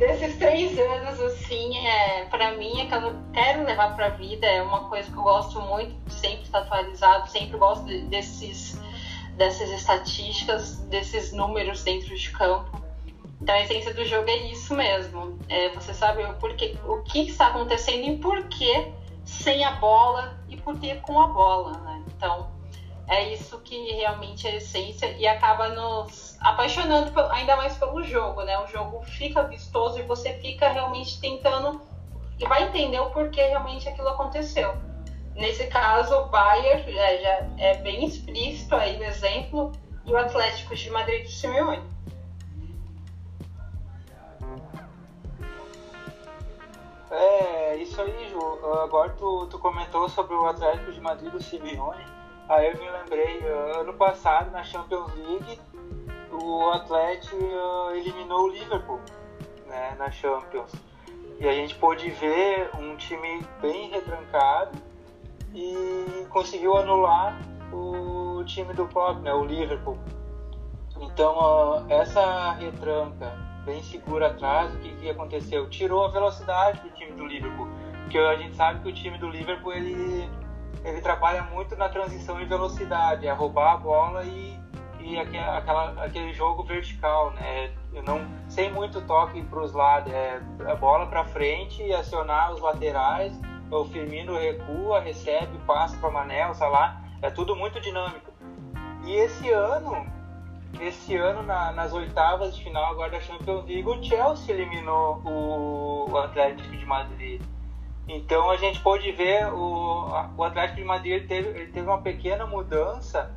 desses 0.00 0.38
três 0.38 0.78
anos, 0.78 1.20
assim, 1.20 1.76
é, 1.86 2.24
para 2.24 2.52
mim 2.52 2.80
é 2.80 2.86
que 2.86 2.94
eu 2.94 3.14
quero 3.34 3.64
levar 3.64 3.94
para 3.94 4.06
a 4.06 4.08
vida, 4.08 4.46
é 4.46 4.62
uma 4.62 4.88
coisa 4.88 5.10
que 5.12 5.16
eu 5.16 5.22
gosto 5.22 5.60
muito, 5.60 5.94
sempre 6.10 6.44
estar 6.44 6.60
atualizado, 6.60 7.28
sempre 7.28 7.58
gosto 7.58 7.84
desses, 8.08 8.80
dessas 9.36 9.68
estatísticas, 9.70 10.78
desses 10.86 11.32
números 11.32 11.84
dentro 11.84 12.16
de 12.16 12.30
campo. 12.30 12.80
Então 13.42 13.54
a 13.54 13.60
essência 13.60 13.92
do 13.92 14.02
jogo 14.06 14.28
é 14.30 14.36
isso 14.50 14.74
mesmo, 14.74 15.38
é 15.50 15.68
você 15.68 15.92
sabe 15.92 16.24
o, 16.24 16.32
porquê, 16.34 16.74
o 16.86 17.02
que 17.02 17.28
está 17.28 17.48
acontecendo 17.48 18.04
e 18.04 18.16
por 18.16 18.48
que 18.48 18.88
sem 19.22 19.62
a 19.64 19.72
bola 19.72 20.34
e 20.48 20.56
por 20.56 20.78
que 20.78 20.94
com 20.96 21.20
a 21.20 21.26
bola, 21.26 21.72
né? 21.72 22.02
Então 22.16 22.48
é 23.10 23.32
isso 23.32 23.58
que 23.58 23.76
realmente 23.94 24.46
é 24.46 24.52
a 24.52 24.56
essência 24.56 25.06
e 25.18 25.26
acaba 25.26 25.68
nos 25.70 26.38
apaixonando 26.40 27.18
ainda 27.32 27.56
mais 27.56 27.76
pelo 27.76 28.00
jogo, 28.04 28.42
né? 28.44 28.56
O 28.60 28.68
jogo 28.68 29.02
fica 29.02 29.42
vistoso 29.42 29.98
e 29.98 30.02
você 30.02 30.34
fica 30.34 30.68
realmente 30.68 31.20
tentando 31.20 31.82
e 32.38 32.46
vai 32.46 32.68
entender 32.68 33.00
o 33.00 33.10
porquê 33.10 33.42
realmente 33.42 33.88
aquilo 33.88 34.08
aconteceu. 34.08 34.72
Nesse 35.34 35.66
caso, 35.66 36.14
o 36.20 36.26
Bayern 36.26 36.96
é, 36.96 37.18
já 37.20 37.48
é 37.58 37.74
bem 37.78 38.04
explícito 38.04 38.76
aí 38.76 39.00
o 39.00 39.02
exemplo 39.02 39.72
e 40.06 40.12
o 40.12 40.16
Atlético 40.16 40.76
de 40.76 40.90
Madrid 40.90 41.24
de 41.24 41.32
Simeone. 41.32 41.82
É, 47.10 47.74
isso 47.74 48.00
aí, 48.00 48.28
Ju. 48.30 48.38
Agora 48.84 49.10
tu, 49.18 49.48
tu 49.48 49.58
comentou 49.58 50.08
sobre 50.08 50.32
o 50.32 50.46
Atlético 50.46 50.92
de 50.92 51.00
Madrid 51.00 51.32
do 51.32 51.42
Simeone. 51.42 52.19
Aí 52.50 52.66
eu 52.66 52.76
me 52.78 52.90
lembrei, 52.90 53.46
ano 53.78 53.94
passado 53.94 54.50
na 54.50 54.64
Champions 54.64 55.14
League, 55.14 55.60
o 56.32 56.70
Atlético 56.70 57.36
eliminou 57.94 58.46
o 58.46 58.48
Liverpool 58.48 58.98
né, 59.68 59.94
na 59.96 60.10
Champions. 60.10 60.72
E 61.38 61.48
a 61.48 61.52
gente 61.52 61.76
pôde 61.76 62.10
ver 62.10 62.68
um 62.76 62.96
time 62.96 63.46
bem 63.62 63.88
retrancado 63.90 64.76
e 65.54 66.26
conseguiu 66.28 66.76
anular 66.76 67.38
o 67.72 68.42
time 68.44 68.74
do 68.74 68.84
Klopp, 68.88 69.20
né, 69.20 69.32
o 69.32 69.44
Liverpool. 69.44 69.96
Então, 71.00 71.86
essa 71.88 72.50
retranca 72.54 73.32
bem 73.64 73.80
segura 73.84 74.26
atrás, 74.26 74.74
o 74.74 74.78
que, 74.78 74.92
que 74.96 75.08
aconteceu? 75.08 75.70
Tirou 75.70 76.04
a 76.04 76.08
velocidade 76.08 76.80
do 76.80 76.90
time 76.96 77.12
do 77.12 77.26
Liverpool. 77.26 77.68
Porque 78.02 78.18
a 78.18 78.34
gente 78.34 78.56
sabe 78.56 78.80
que 78.80 78.88
o 78.88 78.92
time 78.92 79.18
do 79.18 79.28
Liverpool 79.28 79.72
ele, 79.72 80.28
ele 80.84 81.00
trabalha 81.00 81.42
muito 81.42 81.76
na 81.76 81.88
transição 81.88 82.40
em 82.40 82.46
velocidade, 82.46 83.26
é 83.26 83.32
roubar 83.32 83.74
a 83.74 83.76
bola 83.76 84.24
e, 84.24 84.58
e 85.00 85.18
aquela, 85.18 86.04
aquele 86.04 86.32
jogo 86.32 86.62
vertical, 86.62 87.30
né? 87.32 87.72
Não 88.04 88.20
sem 88.48 88.72
muito 88.72 89.00
toque 89.02 89.42
para 89.42 89.60
os 89.60 89.72
lados, 89.72 90.12
é 90.12 90.40
a 90.66 90.74
bola 90.74 91.06
para 91.06 91.24
frente 91.24 91.82
e 91.82 91.92
acionar 91.92 92.52
os 92.52 92.60
laterais. 92.60 93.38
O 93.70 93.84
Firmino 93.84 94.36
recua, 94.36 95.00
recebe, 95.00 95.56
passa 95.66 95.96
para 95.98 96.10
Manel, 96.10 96.54
Salah, 96.54 97.00
é 97.22 97.30
tudo 97.30 97.54
muito 97.54 97.80
dinâmico. 97.80 98.32
E 99.04 99.12
esse 99.12 99.50
ano 99.50 100.10
esse 100.78 101.16
ano, 101.16 101.42
na, 101.42 101.72
nas 101.72 101.92
oitavas 101.92 102.54
de 102.54 102.62
final 102.62 102.92
agora 102.92 103.10
da 103.10 103.20
Champions 103.20 103.66
League, 103.66 103.88
o 103.88 104.02
Chelsea 104.02 104.54
eliminou 104.54 105.20
o, 105.24 106.10
o 106.10 106.18
Atlético 106.18 106.70
de 106.70 106.86
Madrid. 106.86 107.42
Então 108.12 108.50
a 108.50 108.56
gente 108.56 108.80
pôde 108.80 109.12
ver 109.12 109.46
o, 109.52 110.08
o 110.36 110.42
Atlético 110.42 110.78
de 110.78 110.84
Madrid 110.84 111.28
teve, 111.28 111.48
ele 111.50 111.70
teve 111.70 111.86
uma 111.86 112.02
pequena 112.02 112.44
mudança 112.44 113.32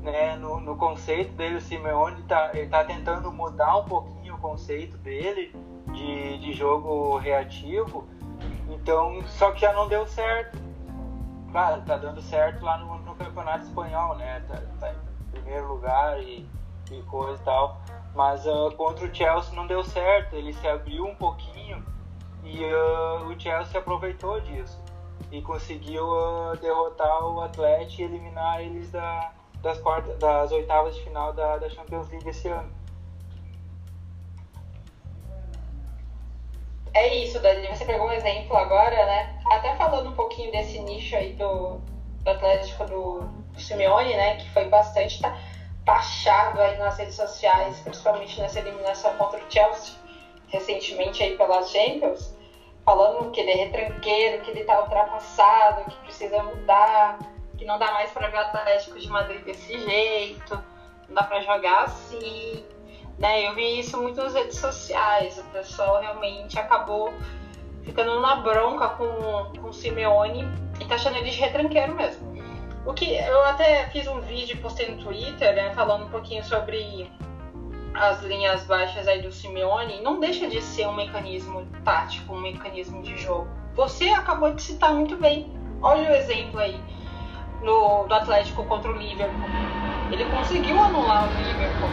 né, 0.00 0.36
no, 0.36 0.60
no 0.60 0.76
conceito 0.76 1.32
dele. 1.32 1.56
O 1.56 1.60
Simeone 1.60 2.22
tá, 2.22 2.50
ele 2.54 2.66
está 2.66 2.84
tentando 2.84 3.32
mudar 3.32 3.78
um 3.78 3.84
pouquinho 3.84 4.36
o 4.36 4.38
conceito 4.38 4.96
dele 4.98 5.52
de, 5.92 6.38
de 6.38 6.52
jogo 6.52 7.18
reativo. 7.18 8.06
Então, 8.68 9.20
só 9.26 9.50
que 9.50 9.60
já 9.60 9.72
não 9.72 9.88
deu 9.88 10.06
certo. 10.06 10.56
Claro, 11.50 11.82
tá 11.82 11.96
dando 11.96 12.22
certo 12.22 12.64
lá 12.64 12.78
no, 12.78 12.96
no 12.98 13.16
campeonato 13.16 13.64
espanhol, 13.64 14.14
né? 14.14 14.40
Tá, 14.46 14.62
tá 14.78 14.94
primeiro 15.32 15.66
lugar 15.66 16.22
e, 16.22 16.48
e 16.92 17.02
coisa 17.02 17.42
e 17.42 17.44
tal. 17.44 17.80
Mas 18.14 18.46
uh, 18.46 18.70
contra 18.76 19.04
o 19.04 19.12
Chelsea 19.12 19.52
não 19.56 19.66
deu 19.66 19.82
certo, 19.82 20.36
ele 20.36 20.52
se 20.52 20.68
abriu 20.68 21.04
um 21.04 21.14
pouquinho 21.16 21.84
e 22.44 22.64
uh, 22.64 23.26
o 23.26 23.38
Chelsea 23.38 23.78
aproveitou 23.80 24.40
disso 24.40 24.82
e 25.30 25.40
conseguiu 25.42 26.04
uh, 26.04 26.56
derrotar 26.56 27.24
o 27.24 27.40
Atlético 27.40 28.02
e 28.02 28.04
eliminar 28.04 28.60
eles 28.60 28.90
da, 28.90 29.32
das, 29.62 29.78
quartas, 29.78 30.18
das 30.18 30.50
oitavas 30.52 30.94
de 30.94 31.02
final 31.02 31.32
da, 31.32 31.58
da 31.58 31.68
Champions 31.68 32.08
League 32.10 32.28
esse 32.28 32.48
ano. 32.48 32.72
É 36.92 37.14
isso, 37.14 37.38
Dani. 37.40 37.68
Você 37.68 37.84
pegou 37.84 38.08
um 38.08 38.12
exemplo 38.12 38.56
agora, 38.56 39.06
né? 39.06 39.40
Até 39.50 39.74
falando 39.76 40.10
um 40.10 40.14
pouquinho 40.14 40.50
desse 40.50 40.78
nicho 40.80 41.14
aí 41.14 41.34
do, 41.34 41.80
do 42.24 42.30
Atlético 42.30 42.84
do, 42.84 43.20
do 43.20 43.60
Simeone, 43.60 44.14
né? 44.16 44.36
Que 44.36 44.50
foi 44.50 44.68
bastante 44.68 45.20
taxado 45.84 46.60
aí 46.60 46.76
nas 46.78 46.98
redes 46.98 47.14
sociais, 47.14 47.78
principalmente 47.80 48.40
nessa 48.40 48.58
eliminação 48.58 49.16
contra 49.16 49.38
o 49.38 49.50
Chelsea, 49.50 49.94
recentemente 50.50 51.22
aí 51.22 51.36
pelas 51.36 51.70
Champions, 51.70 52.36
falando 52.84 53.30
que 53.30 53.40
ele 53.40 53.50
é 53.50 53.64
retranqueiro, 53.64 54.42
que 54.42 54.50
ele 54.50 54.64
tá 54.64 54.80
ultrapassado, 54.80 55.84
que 55.90 55.96
precisa 55.96 56.42
mudar, 56.42 57.18
que 57.56 57.64
não 57.64 57.78
dá 57.78 57.92
mais 57.92 58.10
para 58.10 58.28
ver 58.28 58.38
o 58.38 58.40
Atlético 58.40 58.98
de 58.98 59.08
Madrid 59.08 59.42
desse 59.44 59.78
jeito, 59.78 60.54
não 61.08 61.14
dá 61.14 61.22
para 61.22 61.40
jogar 61.40 61.84
assim. 61.84 62.64
Né? 63.18 63.46
Eu 63.46 63.54
vi 63.54 63.80
isso 63.80 64.00
muito 64.00 64.20
nas 64.22 64.34
redes 64.34 64.58
sociais, 64.58 65.38
o 65.38 65.44
pessoal 65.50 66.00
realmente 66.00 66.58
acabou 66.58 67.12
ficando 67.82 68.20
na 68.20 68.36
bronca 68.36 68.88
com, 68.90 69.60
com 69.60 69.68
o 69.68 69.72
Simeone 69.72 70.46
e 70.80 70.84
tá 70.84 70.94
achando 70.94 71.16
ele 71.16 71.30
de 71.30 71.38
retranqueiro 71.38 71.94
mesmo. 71.94 72.30
O 72.86 72.94
que 72.94 73.14
eu 73.14 73.44
até 73.44 73.88
fiz 73.90 74.06
um 74.06 74.20
vídeo 74.20 74.56
postei 74.58 74.88
no 74.90 75.02
Twitter, 75.02 75.54
né, 75.54 75.72
falando 75.74 76.06
um 76.06 76.08
pouquinho 76.08 76.42
sobre 76.44 77.10
as 77.94 78.22
linhas 78.22 78.64
baixas 78.64 79.08
aí 79.08 79.20
do 79.20 79.32
Simeone, 79.32 80.00
não 80.00 80.20
deixa 80.20 80.48
de 80.48 80.62
ser 80.62 80.86
um 80.86 80.94
mecanismo 80.94 81.66
tático, 81.84 82.34
um 82.34 82.40
mecanismo 82.40 83.02
de 83.02 83.16
jogo. 83.16 83.48
Você 83.74 84.08
acabou 84.10 84.52
de 84.54 84.62
citar 84.62 84.92
muito 84.94 85.16
bem. 85.16 85.52
Olha 85.82 86.10
o 86.10 86.14
exemplo 86.14 86.60
aí 86.60 86.80
no, 87.62 88.04
do 88.06 88.14
Atlético 88.14 88.64
contra 88.64 88.90
o 88.90 88.96
Liverpool. 88.96 89.48
Ele 90.10 90.24
conseguiu 90.26 90.78
anular 90.82 91.30
o 91.30 91.36
Liverpool, 91.36 91.88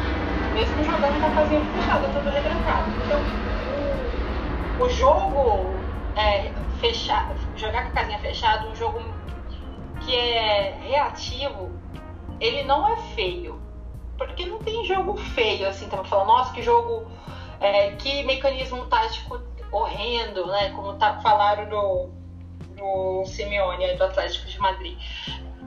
mesmo 0.54 0.84
jogando 0.84 1.20
com 1.20 1.28
a 1.28 1.32
casinha 1.32 1.62
fechada, 1.66 2.08
todo 2.10 2.30
retrancado. 2.30 2.92
Então, 3.06 4.86
o, 4.86 4.90
jogo 4.90 5.66
é, 6.16 6.52
fechado, 6.80 7.36
jogar 7.56 7.84
com 7.84 7.90
a 7.90 7.92
casinha 7.92 8.20
fechada, 8.20 8.68
um 8.68 8.76
jogo 8.76 9.00
que 10.02 10.16
é 10.16 10.78
reativo, 10.82 11.72
ele 12.40 12.64
não 12.64 12.88
é 12.88 12.96
feio. 13.16 13.67
Porque 14.18 14.46
não 14.46 14.60
tem 14.60 14.84
jogo 14.86 15.16
feio, 15.18 15.68
assim, 15.68 15.88
tava 15.88 16.04
falando, 16.04 16.28
nossa, 16.28 16.54
que 16.54 16.62
jogo, 16.62 17.10
é, 17.60 17.92
que 17.92 18.24
mecanismo 18.24 18.86
tático 18.86 19.40
horrendo, 19.72 20.48
né? 20.48 20.70
Como 20.72 20.94
tá, 20.96 21.20
falaram 21.22 21.70
do, 21.70 22.10
do 22.76 23.26
Simeone, 23.26 23.96
do 23.96 24.04
Atlético 24.04 24.48
de 24.48 24.60
Madrid. 24.60 24.98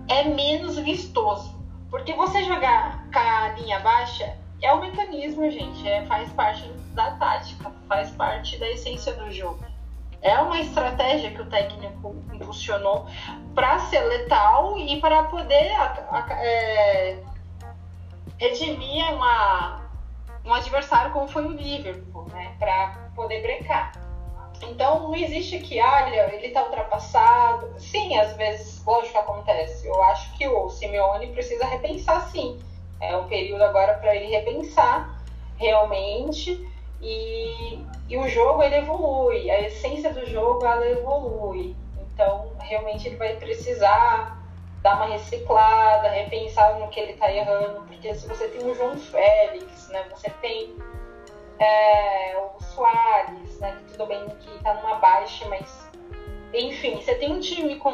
É 0.08 0.24
menos 0.24 0.78
vistoso. 0.78 1.58
Porque 1.90 2.12
você 2.12 2.44
jogar 2.44 3.04
com 3.12 3.18
a 3.18 3.48
linha 3.58 3.80
baixa 3.80 4.36
é 4.62 4.72
um 4.72 4.80
mecanismo, 4.80 5.50
gente. 5.50 5.88
É, 5.88 6.04
faz 6.06 6.30
parte 6.32 6.68
da 6.94 7.12
tática, 7.12 7.72
faz 7.88 8.10
parte 8.10 8.58
da 8.58 8.68
essência 8.68 9.12
do 9.14 9.30
jogo. 9.30 9.64
É 10.22 10.38
uma 10.38 10.60
estratégia 10.60 11.30
que 11.30 11.40
o 11.40 11.46
técnico 11.46 12.14
impulsionou 12.32 13.06
para 13.54 13.78
ser 13.78 14.00
letal 14.02 14.76
e 14.78 15.00
para 15.00 15.24
poder 15.24 15.72
é, 16.32 17.18
redimir 18.40 19.04
uma, 19.12 19.82
um 20.42 20.54
adversário 20.54 21.12
como 21.12 21.28
foi 21.28 21.44
o 21.44 21.50
Liverpool, 21.50 22.26
né? 22.32 22.56
Para 22.58 23.10
poder 23.14 23.42
brecar. 23.42 23.92
Então 24.62 25.00
não 25.00 25.14
existe 25.14 25.58
que, 25.58 25.78
olha, 25.80 26.34
ele 26.34 26.46
está 26.46 26.64
ultrapassado. 26.64 27.78
Sim, 27.78 28.16
às 28.16 28.34
vezes, 28.36 28.82
lógico 28.84 29.18
acontece. 29.18 29.86
Eu 29.86 30.02
acho 30.04 30.32
que 30.38 30.48
o 30.48 30.70
Simeone 30.70 31.28
precisa 31.28 31.66
repensar 31.66 32.28
sim. 32.30 32.58
É 32.98 33.14
um 33.14 33.28
período 33.28 33.62
agora 33.62 33.94
para 33.94 34.16
ele 34.16 34.34
repensar 34.34 35.22
realmente 35.56 36.66
e, 37.00 37.78
e 38.08 38.16
o 38.16 38.26
jogo 38.28 38.62
ele 38.62 38.76
evolui, 38.76 39.50
a 39.50 39.60
essência 39.60 40.12
do 40.12 40.24
jogo 40.26 40.64
ela 40.64 40.86
evolui. 40.86 41.76
Então, 42.12 42.52
realmente 42.58 43.06
ele 43.06 43.16
vai 43.16 43.36
precisar 43.36 44.39
dar 44.82 44.96
uma 44.96 45.06
reciclada, 45.06 46.08
repensar 46.08 46.78
no 46.78 46.88
que 46.88 47.00
ele 47.00 47.12
está 47.12 47.30
errando, 47.30 47.82
porque 47.86 48.14
se 48.14 48.26
você 48.26 48.48
tem 48.48 48.68
o 48.68 48.74
João 48.74 48.96
Félix, 48.96 49.88
né, 49.88 50.04
você 50.10 50.30
tem 50.40 50.74
é, 51.58 52.38
o 52.38 52.62
Soares, 52.62 53.58
né, 53.60 53.76
que 53.78 53.92
tudo 53.92 54.06
bem 54.06 54.26
que 54.40 54.56
está 54.56 54.74
numa 54.74 54.96
baixa, 54.96 55.46
mas 55.48 55.90
enfim, 56.54 56.96
você 56.96 57.14
tem 57.14 57.32
um 57.32 57.40
time 57.40 57.76
com 57.76 57.92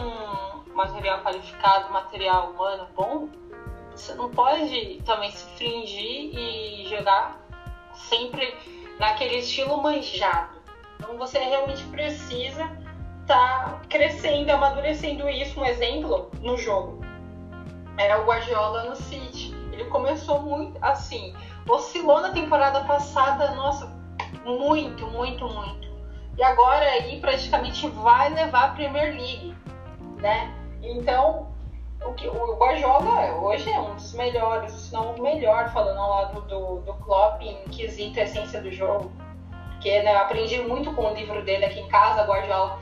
material 0.75 1.23
qualificado, 1.23 1.93
material 1.93 2.51
humano 2.51 2.89
bom, 2.95 3.29
você 3.91 4.15
não 4.15 4.31
pode 4.31 5.03
também 5.05 5.31
se 5.31 5.45
fringir 5.57 6.39
e 6.39 6.87
jogar 6.89 7.41
sempre 7.95 8.55
naquele 8.99 9.39
estilo 9.39 9.83
manjado. 9.83 10.57
Então 10.97 11.17
você 11.17 11.39
realmente 11.39 11.83
precisa 11.85 12.71
tá 13.27 13.81
crescendo, 13.89 14.51
amadurecendo 14.51 15.29
isso. 15.29 15.61
Um 15.61 15.65
exemplo 15.65 16.31
no 16.41 16.57
jogo 16.57 17.01
era 17.99 18.21
o 18.21 18.25
Guardiola 18.25 18.85
no 18.85 18.97
City. 18.97 19.55
Ele 19.73 19.85
começou 19.87 20.43
muito 20.43 20.79
assim, 20.83 21.35
oscilou 21.69 22.21
na 22.21 22.31
temporada 22.31 22.85
passada, 22.85 23.51
nossa, 23.55 23.87
muito, 24.45 25.07
muito, 25.09 25.47
muito. 25.49 25.87
E 26.39 26.43
agora 26.43 26.85
aí 26.85 27.21
praticamente 27.21 27.89
vai 27.89 28.33
levar 28.33 28.65
a 28.65 28.69
Premier 28.69 29.15
League, 29.15 29.55
né? 30.19 30.55
Então, 30.83 31.49
o, 32.05 32.13
que, 32.13 32.29
o 32.29 32.57
Guardiola 32.57 33.33
hoje 33.41 33.71
é 33.71 33.81
um 33.81 33.95
dos 33.95 34.13
melhores, 34.13 34.73
se 34.73 34.93
não 34.93 35.15
o 35.15 35.23
melhor, 35.23 35.71
falando 35.73 35.99
ao 35.99 36.11
lado 36.11 36.41
do, 36.43 36.81
do 36.81 36.95
Klopp 36.95 37.43
em 37.43 37.65
quesito 37.71 38.21
essência 38.21 38.61
do 38.61 38.71
jogo. 38.71 39.11
Porque 39.77 40.03
né, 40.03 40.17
aprendi 40.17 40.59
muito 40.59 40.93
com 40.93 41.13
o 41.13 41.15
livro 41.15 41.45
dele 41.45 41.67
aqui 41.67 41.81
em 41.81 41.89
casa, 41.89 42.25
Guardiola 42.25 42.81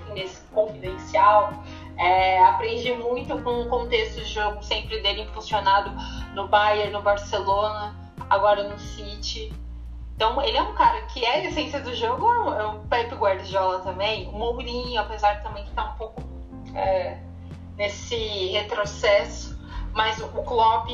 Confidencial. 0.52 1.52
É, 1.98 2.42
aprendi 2.44 2.92
muito 2.92 3.36
com 3.42 3.62
o 3.62 3.68
contexto 3.68 4.20
de 4.20 4.32
jogo 4.32 4.62
sempre 4.62 5.00
dele 5.00 5.22
impulsionado 5.22 5.92
no 6.34 6.48
Bayern, 6.48 6.92
no 6.92 7.02
Barcelona, 7.02 7.94
agora 8.30 8.68
no 8.68 8.78
City. 8.78 9.52
Então, 10.14 10.40
ele 10.40 10.56
é 10.56 10.62
um 10.62 10.74
cara 10.74 11.02
que 11.06 11.24
é 11.24 11.34
a 11.34 11.44
essência 11.44 11.80
do 11.80 11.94
jogo, 11.94 12.26
é 12.54 12.66
o 12.66 12.78
Pepe 12.88 13.16
Guardiola 13.16 13.80
também, 13.80 14.28
o 14.28 14.32
Mourinho, 14.32 15.00
apesar 15.00 15.42
também 15.42 15.64
que 15.64 15.72
tá 15.72 15.90
um 15.90 15.98
pouco 15.98 16.22
é, 16.74 17.18
nesse 17.76 18.16
retrocesso, 18.52 19.58
mas 19.92 20.20
o 20.20 20.28
Klopp. 20.28 20.88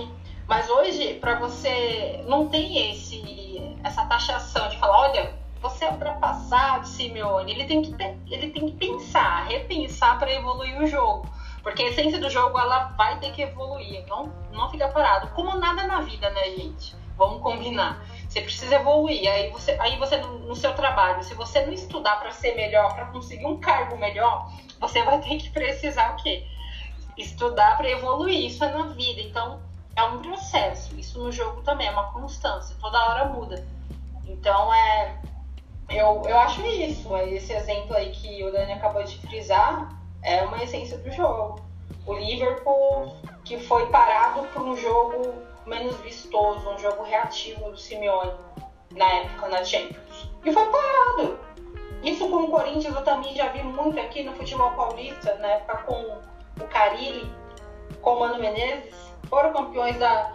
Mas 0.46 0.68
hoje, 0.68 1.14
para 1.14 1.38
você, 1.38 2.24
não 2.26 2.48
tem 2.48 2.90
esse, 2.90 3.76
essa 3.84 4.04
taxação 4.06 4.68
de 4.68 4.78
falar, 4.78 5.10
olha, 5.10 5.39
você 5.60 5.84
é 5.84 5.90
ultrapassado, 5.90 6.86
Simeone. 6.86 7.52
Ele 7.52 7.64
tem 7.64 7.82
que, 7.82 7.94
ele 8.30 8.50
tem 8.50 8.66
que 8.66 8.72
pensar, 8.72 9.46
repensar 9.46 10.18
para 10.18 10.32
evoluir 10.32 10.80
o 10.80 10.86
jogo. 10.86 11.28
Porque 11.62 11.82
a 11.82 11.88
essência 11.88 12.18
do 12.18 12.30
jogo, 12.30 12.58
ela 12.58 12.84
vai 12.96 13.18
ter 13.18 13.32
que 13.32 13.42
evoluir, 13.42 14.06
não, 14.06 14.32
não 14.50 14.70
fica 14.70 14.88
parado. 14.88 15.28
Como 15.28 15.58
nada 15.58 15.86
na 15.86 16.00
vida, 16.00 16.30
né, 16.30 16.44
gente? 16.56 16.96
Vamos 17.16 17.42
combinar. 17.42 18.02
Você 18.26 18.40
precisa 18.40 18.76
evoluir. 18.76 19.30
Aí 19.30 19.50
você, 19.50 19.72
aí 19.72 19.98
você 19.98 20.16
no 20.16 20.56
seu 20.56 20.72
trabalho, 20.72 21.22
se 21.22 21.34
você 21.34 21.64
não 21.66 21.72
estudar 21.72 22.16
para 22.18 22.30
ser 22.30 22.54
melhor, 22.54 22.94
para 22.94 23.06
conseguir 23.06 23.44
um 23.44 23.58
cargo 23.58 23.98
melhor, 23.98 24.50
você 24.80 25.02
vai 25.02 25.20
ter 25.20 25.36
que 25.36 25.50
precisar 25.50 26.12
o 26.12 26.22
quê? 26.22 26.46
Estudar 27.18 27.76
para 27.76 27.90
evoluir. 27.90 28.46
Isso 28.46 28.64
é 28.64 28.72
na 28.72 28.84
vida. 28.86 29.20
Então, 29.20 29.60
é 29.94 30.02
um 30.04 30.22
processo. 30.22 30.98
Isso 30.98 31.22
no 31.22 31.30
jogo 31.30 31.60
também 31.60 31.88
é 31.88 31.90
uma 31.90 32.10
constância. 32.12 32.74
Toda 32.80 33.04
hora 33.04 33.26
muda. 33.26 33.62
Então, 34.26 34.72
é 34.72 35.20
eu, 35.90 36.22
eu 36.26 36.38
acho 36.38 36.64
isso. 36.66 37.16
Esse 37.16 37.52
exemplo 37.52 37.96
aí 37.96 38.10
que 38.10 38.42
o 38.44 38.52
Dani 38.52 38.72
acabou 38.72 39.02
de 39.02 39.18
frisar 39.18 39.88
é 40.22 40.42
uma 40.42 40.62
essência 40.62 40.98
do 40.98 41.10
jogo. 41.10 41.60
O 42.06 42.14
Liverpool 42.14 43.14
que 43.44 43.58
foi 43.58 43.86
parado 43.86 44.46
por 44.48 44.62
um 44.62 44.76
jogo 44.76 45.34
menos 45.66 45.96
vistoso, 46.00 46.68
um 46.68 46.78
jogo 46.78 47.02
reativo 47.02 47.70
do 47.70 47.76
Simeone 47.76 48.32
na 48.94 49.04
época 49.04 49.48
na 49.48 49.64
Champions. 49.64 50.30
E 50.44 50.52
foi 50.52 50.64
parado. 50.66 51.38
Isso 52.02 52.28
com 52.28 52.36
o 52.36 52.50
Corinthians 52.50 52.94
eu 52.94 53.04
também 53.04 53.34
já 53.34 53.48
vi 53.48 53.62
muito 53.62 54.00
aqui 54.00 54.22
no 54.22 54.32
futebol 54.32 54.70
paulista, 54.72 55.34
na 55.36 55.48
época 55.48 55.78
com 55.78 56.18
o 56.62 56.68
Carilli, 56.68 57.30
com 58.00 58.14
o 58.14 58.20
Mano 58.20 58.38
Menezes. 58.38 58.94
Foram 59.28 59.52
campeões 59.52 59.98
da, 59.98 60.32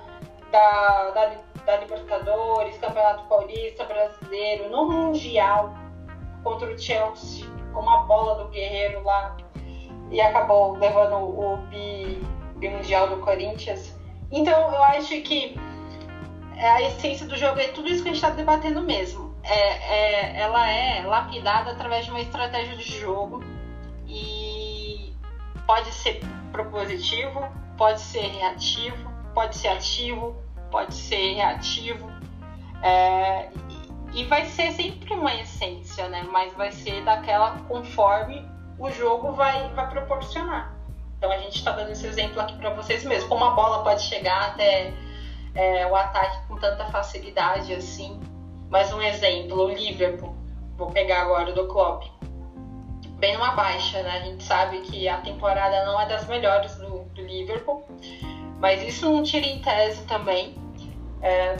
da, 0.51 1.11
da, 1.11 1.31
da 1.65 1.77
Libertadores, 1.77 2.77
Campeonato 2.77 3.23
Paulista, 3.27 3.85
Brasileiro, 3.85 4.69
no 4.69 4.89
Mundial, 4.89 5.73
contra 6.43 6.71
o 6.71 6.77
Chelsea, 6.77 7.45
com 7.73 7.81
uma 7.81 8.03
bola 8.03 8.43
do 8.43 8.49
Guerreiro 8.49 9.03
lá 9.03 9.35
e 10.11 10.21
acabou 10.21 10.77
levando 10.77 11.15
o 11.15 11.57
bi, 11.69 12.21
mundial 12.61 13.09
do 13.09 13.17
Corinthians. 13.17 13.95
Então 14.31 14.73
eu 14.73 14.83
acho 14.83 15.21
que 15.21 15.55
a 16.57 16.81
essência 16.83 17.27
do 17.27 17.35
jogo 17.35 17.59
é 17.59 17.67
tudo 17.69 17.89
isso 17.89 18.03
que 18.03 18.09
a 18.09 18.13
gente 18.13 18.23
está 18.23 18.29
debatendo 18.29 18.81
mesmo. 18.81 19.35
É, 19.43 19.57
é, 19.57 20.39
ela 20.39 20.67
é 20.69 21.05
lapidada 21.05 21.71
através 21.71 22.05
de 22.05 22.11
uma 22.11 22.21
estratégia 22.21 22.75
de 22.75 22.99
jogo 22.99 23.43
e 24.07 25.13
pode 25.67 25.91
ser 25.91 26.19
propositivo, 26.51 27.47
pode 27.77 27.99
ser 27.99 28.21
reativo, 28.21 29.11
pode 29.33 29.55
ser 29.57 29.67
ativo, 29.69 30.35
pode 30.71 30.93
ser 30.93 31.33
reativo. 31.35 32.09
É, 32.81 33.49
e 34.13 34.23
vai 34.25 34.45
ser 34.45 34.71
sempre 34.71 35.13
uma 35.13 35.33
essência, 35.35 36.07
né? 36.07 36.25
Mas 36.31 36.53
vai 36.53 36.71
ser 36.71 37.03
daquela 37.03 37.57
conforme 37.67 38.47
o 38.77 38.89
jogo 38.89 39.33
vai, 39.33 39.69
vai 39.73 39.89
proporcionar. 39.89 40.73
Então 41.17 41.31
a 41.31 41.37
gente 41.37 41.57
está 41.57 41.71
dando 41.71 41.91
esse 41.91 42.05
exemplo 42.05 42.39
aqui 42.39 42.57
para 42.57 42.69
vocês 42.71 43.03
mesmo. 43.03 43.29
Como 43.29 43.43
a 43.43 43.51
bola 43.51 43.83
pode 43.83 44.03
chegar 44.03 44.49
até 44.49 44.93
é, 45.53 45.87
o 45.87 45.95
ataque 45.95 46.47
com 46.47 46.55
tanta 46.57 46.85
facilidade 46.85 47.73
assim. 47.73 48.19
Mais 48.69 48.91
um 48.93 49.01
exemplo, 49.01 49.63
o 49.63 49.69
Liverpool. 49.69 50.35
Vou 50.77 50.91
pegar 50.91 51.21
agora 51.21 51.51
o 51.51 51.53
do 51.53 51.67
Klopp. 51.67 52.03
Bem 53.17 53.33
numa 53.33 53.51
baixa, 53.51 54.01
né? 54.03 54.17
A 54.17 54.19
gente 54.25 54.43
sabe 54.43 54.81
que 54.81 55.07
a 55.07 55.17
temporada 55.21 55.85
não 55.85 55.99
é 55.99 56.05
das 56.05 56.27
melhores 56.27 56.75
do, 56.75 57.05
do 57.05 57.21
Liverpool. 57.21 57.85
Mas 58.65 58.81
isso 58.81 59.05
não 59.05 59.21
tira 59.21 59.45
em 59.45 59.61
tese 59.61 60.01
também 60.05 60.55
é, 61.21 61.55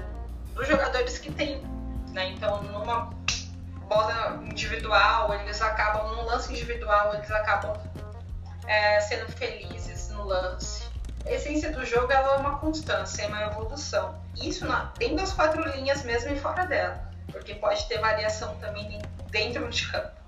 dos 0.56 0.68
jogadores 0.68 1.20
que 1.20 1.32
tem. 1.32 1.62
Né? 2.14 2.32
Então, 2.32 2.64
numa 2.64 3.12
bola 3.88 4.42
individual, 4.44 5.32
eles 5.36 5.62
acabam, 5.62 6.16
num 6.16 6.26
lance 6.26 6.52
individual, 6.52 7.14
eles 7.14 7.30
acabam 7.30 7.78
é, 8.66 9.00
sendo 9.02 9.32
felizes 9.34 10.10
no 10.10 10.26
lance. 10.26 10.90
A 11.28 11.32
essência 11.32 11.72
do 11.72 11.86
jogo 11.86 12.12
é 12.12 12.20
uma 12.38 12.58
constância, 12.58 13.22
é 13.22 13.28
uma 13.28 13.44
evolução. 13.44 14.20
Isso 14.42 14.66
na, 14.66 14.92
dentro 14.98 15.18
das 15.18 15.32
quatro 15.32 15.62
linhas 15.78 16.04
mesmo 16.04 16.34
e 16.34 16.40
fora 16.40 16.66
dela, 16.66 17.08
porque 17.32 17.54
pode 17.54 17.88
ter 17.88 18.00
variação 18.00 18.56
também 18.56 19.00
dentro 19.30 19.70
de 19.70 19.92
campo. 19.92 20.25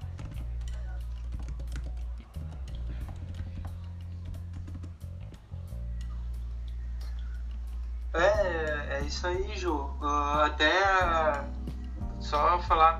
É, 8.13 8.97
é 8.97 9.01
isso 9.01 9.27
aí, 9.27 9.55
Ju. 9.55 9.75
Uh, 9.75 10.41
até 10.45 10.71
só 12.19 12.59
falar 12.59 12.99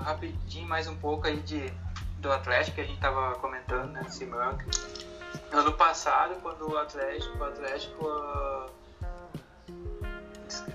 rapidinho 0.00 0.68
mais 0.68 0.86
um 0.86 0.96
pouco 0.96 1.26
aí 1.26 1.40
de, 1.40 1.72
do 2.18 2.30
Atlético 2.30 2.76
que 2.76 2.80
a 2.80 2.84
gente 2.84 3.00
tava 3.00 3.34
comentando, 3.36 3.90
né, 3.92 4.04
Simão. 4.08 4.58
Ano 5.52 5.72
passado, 5.72 6.36
quando 6.42 6.70
o 6.70 6.76
Atlético, 6.76 7.38
o 7.38 7.44
Atlético 7.44 8.06
uh, 8.06 8.70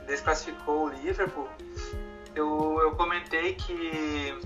desclassificou 0.07 0.85
o 0.85 0.89
Liverpool, 0.89 1.49
eu, 2.35 2.79
eu 2.81 2.95
comentei 2.95 3.55
que 3.55 4.39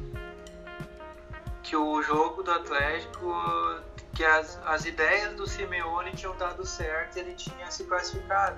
que 1.64 1.78
o 1.78 2.02
jogo 2.04 2.44
do 2.44 2.52
Atlético 2.52 3.34
que 4.14 4.24
as, 4.24 4.60
as 4.66 4.86
ideias 4.86 5.34
do 5.36 5.48
Simeone 5.48 6.12
tinham 6.12 6.36
dado 6.38 6.66
certo 6.66 7.18
ele 7.18 7.34
tinha 7.34 7.70
se 7.72 7.84
classificado. 7.84 8.58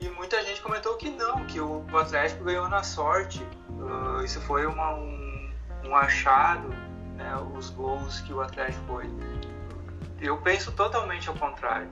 E 0.00 0.08
muita 0.10 0.42
gente 0.44 0.60
comentou 0.62 0.96
que 0.96 1.10
não, 1.10 1.44
que 1.46 1.60
o 1.60 1.84
Atlético 1.96 2.44
ganhou 2.44 2.68
na 2.68 2.82
sorte. 2.82 3.44
Uh, 3.70 4.22
isso 4.22 4.40
foi 4.42 4.64
uma, 4.66 4.94
um, 4.94 5.50
um 5.84 5.96
achado, 5.96 6.68
né, 7.16 7.34
os 7.56 7.70
gols 7.70 8.20
que 8.20 8.32
o 8.32 8.40
Atlético 8.40 8.84
foi. 8.86 9.10
Eu 10.20 10.36
penso 10.38 10.70
totalmente 10.72 11.28
ao 11.28 11.34
contrário. 11.34 11.88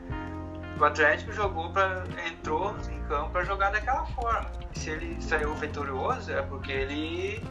O 0.78 0.84
Atlético 0.84 1.32
jogou 1.32 1.72
para 1.72 2.04
entrou 2.28 2.76
em 2.90 3.02
campo 3.04 3.30
para 3.30 3.44
jogar 3.44 3.70
daquela 3.70 4.04
forma. 4.06 4.50
Se 4.74 4.90
ele 4.90 5.20
saiu 5.22 5.54
vitorioso 5.54 6.30
é 6.30 6.42
porque 6.42 6.70
ele 6.70 7.42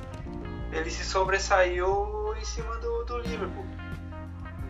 ele 0.71 0.89
se 0.89 1.03
sobressaiu 1.03 2.35
em 2.37 2.45
cima 2.45 2.77
do, 2.77 3.03
do 3.05 3.17
Liverpool. 3.19 3.65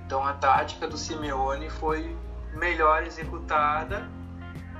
Então 0.05 0.25
a 0.25 0.33
tática 0.33 0.87
do 0.87 0.97
Simeone 0.97 1.69
foi 1.69 2.15
melhor 2.53 3.03
executada, 3.03 4.01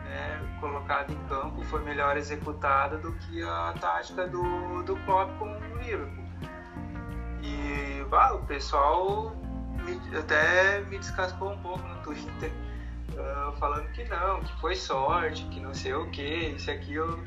né, 0.06 0.58
colocada 0.60 1.12
em 1.12 1.18
campo, 1.28 1.64
foi 1.64 1.84
melhor 1.84 2.16
executada 2.16 2.98
do 2.98 3.12
que 3.14 3.44
a 3.44 3.74
tática 3.80 4.28
do, 4.28 4.84
do 4.84 4.96
Klopp 4.98 5.32
com 5.40 5.46
o 5.46 5.78
Liverpool. 5.80 6.26
E 7.42 8.04
bah, 8.10 8.34
o 8.34 8.46
pessoal 8.46 9.36
me, 9.84 10.00
até 10.18 10.82
me 10.82 10.98
descascou 11.00 11.52
um 11.52 11.58
pouco 11.58 11.80
no 11.80 11.96
Twitter, 12.04 12.52
uh, 13.14 13.52
falando 13.58 13.88
que 13.94 14.04
não, 14.06 14.42
que 14.42 14.62
foi 14.62 14.76
sorte, 14.76 15.44
que 15.46 15.60
não 15.60 15.74
sei 15.74 15.94
o 15.94 16.10
que, 16.12 16.50
isso 16.56 16.70
aqui 16.70 16.94
eu, 16.94 17.20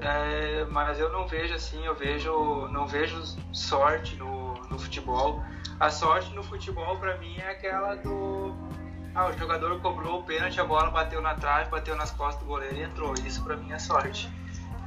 é, 0.00 0.64
mas 0.70 0.98
eu 0.98 1.10
não 1.12 1.26
vejo 1.26 1.54
assim, 1.54 1.84
eu 1.86 1.94
vejo, 1.94 2.68
não 2.68 2.86
vejo 2.86 3.20
sorte 3.52 4.16
no, 4.16 4.43
no 4.74 4.78
futebol 4.78 5.42
a 5.78 5.90
sorte 5.90 6.34
no 6.34 6.42
futebol 6.42 6.96
para 6.96 7.16
mim 7.18 7.36
é 7.38 7.50
aquela 7.50 7.94
do 7.94 8.54
ah, 9.14 9.28
o 9.28 9.38
jogador 9.38 9.80
cobrou 9.80 10.20
o 10.20 10.22
pênalti, 10.24 10.60
a 10.60 10.64
bola 10.64 10.90
bateu 10.90 11.22
na 11.22 11.36
trave, 11.36 11.70
bateu 11.70 11.94
nas 11.94 12.10
costas 12.10 12.42
do 12.42 12.46
goleiro 12.46 12.74
e 12.74 12.82
entrou. 12.82 13.14
Isso 13.14 13.44
para 13.44 13.56
mim 13.56 13.70
é 13.70 13.78
sorte. 13.78 14.28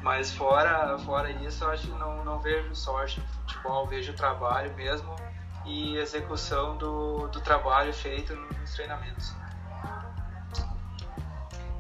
Mas 0.01 0.33
fora, 0.33 0.97
fora 0.99 1.31
isso, 1.31 1.63
eu 1.63 1.71
acho 1.71 1.87
que 1.87 1.93
não, 1.93 2.25
não 2.25 2.37
vejo 2.41 2.75
sorte 2.75 3.21
no 3.21 3.27
futebol, 3.27 3.87
vejo 3.87 4.11
trabalho 4.13 4.73
mesmo 4.75 5.15
e 5.65 5.95
execução 5.95 6.75
do, 6.75 7.29
do 7.29 7.39
trabalho 7.39 7.93
feito 7.93 8.35
nos 8.35 8.73
treinamentos. 8.73 9.33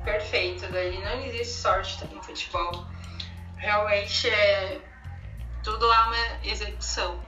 Perfeito, 0.05 0.71
daí 0.71 1.03
não 1.03 1.25
existe 1.25 1.53
sorte 1.53 2.05
no 2.05 2.23
futebol. 2.23 2.87
Realmente 3.57 4.29
é 4.29 4.81
tudo 5.61 5.91
é 5.91 5.99
uma 5.99 6.45
execução 6.45 7.26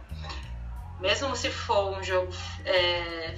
mesmo 1.00 1.36
se 1.36 1.50
for 1.50 1.98
um 1.98 2.04
jogo 2.04 2.32
é, 2.66 3.36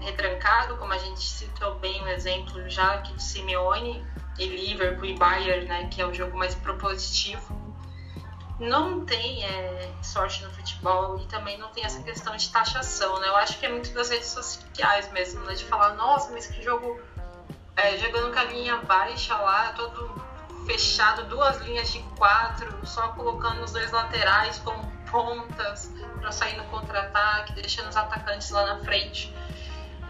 retrancado, 0.00 0.76
como 0.76 0.92
a 0.92 0.98
gente 0.98 1.22
citou 1.22 1.76
bem 1.76 2.02
o 2.02 2.08
exemplo 2.08 2.68
já 2.68 2.94
aqui 2.94 3.12
de 3.14 3.22
Simeone 3.22 4.04
e 4.38 4.46
Liverpool 4.46 5.06
e 5.06 5.16
Bayern, 5.16 5.66
né, 5.66 5.88
que 5.90 6.00
é 6.02 6.06
o 6.06 6.12
jogo 6.12 6.36
mais 6.36 6.54
propositivo, 6.54 7.66
não 8.58 9.04
tem 9.04 9.44
é, 9.44 9.90
sorte 10.02 10.42
no 10.42 10.50
futebol 10.50 11.18
e 11.18 11.26
também 11.26 11.58
não 11.58 11.68
tem 11.68 11.84
essa 11.84 12.02
questão 12.02 12.34
de 12.36 12.50
taxação, 12.50 13.20
né? 13.20 13.28
Eu 13.28 13.36
acho 13.36 13.58
que 13.58 13.66
é 13.66 13.68
muito 13.68 13.92
das 13.92 14.08
redes 14.08 14.28
sociais 14.28 15.12
mesmo, 15.12 15.44
né? 15.44 15.54
De 15.54 15.64
falar, 15.66 15.94
nossa, 15.94 16.32
mas 16.32 16.46
que 16.46 16.62
jogo 16.62 16.98
é, 17.76 17.98
jogando 17.98 18.32
com 18.32 18.38
a 18.38 18.44
linha 18.44 18.76
baixa 18.78 19.36
lá, 19.36 19.72
todo 19.72 20.10
fechado, 20.64 21.24
duas 21.24 21.58
linhas 21.60 21.92
de 21.92 22.00
quatro, 22.16 22.74
só 22.86 23.08
colocando 23.08 23.62
os 23.62 23.72
dois 23.72 23.90
laterais 23.92 24.58
como 24.58 24.90
pontas 25.16 25.90
para 26.20 26.30
sair 26.30 26.56
no 26.58 26.64
contra-ataque, 26.64 27.54
deixando 27.54 27.88
os 27.88 27.96
atacantes 27.96 28.50
lá 28.50 28.74
na 28.74 28.84
frente. 28.84 29.34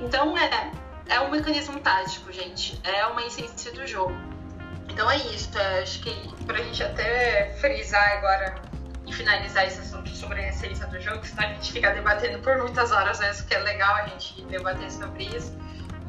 Então 0.01 0.37
é, 0.37 0.73
é 1.09 1.21
um 1.21 1.31
mecanismo 1.31 1.79
tático, 1.79 2.33
gente. 2.33 2.81
É 2.83 3.07
uma 3.07 3.23
essência 3.23 3.73
do 3.73 3.87
jogo. 3.87 4.17
Então 4.89 5.09
é 5.09 5.17
isso. 5.17 5.57
É, 5.57 5.83
acho 5.83 6.01
que 6.03 6.45
para 6.45 6.59
a 6.59 6.63
gente 6.63 6.83
até 6.83 7.55
frisar 7.61 8.19
agora 8.19 8.57
e 9.07 9.13
finalizar 9.13 9.65
esse 9.65 9.81
assunto 9.81 10.11
sobre 10.11 10.41
a 10.41 10.49
essência 10.49 10.87
do 10.89 11.01
jogo, 11.01 11.25
senão 11.25 11.45
a 11.45 11.53
gente 11.53 11.73
fica 11.73 11.93
debatendo 11.93 12.41
por 12.41 12.59
muitas 12.59 12.91
horas, 12.91 13.21
né? 13.21 13.31
Isso 13.31 13.47
que 13.47 13.55
é 13.55 13.61
legal 13.61 13.95
a 13.95 14.09
gente 14.09 14.43
debater 14.43 14.91
sobre 14.91 15.25
isso. 15.25 15.57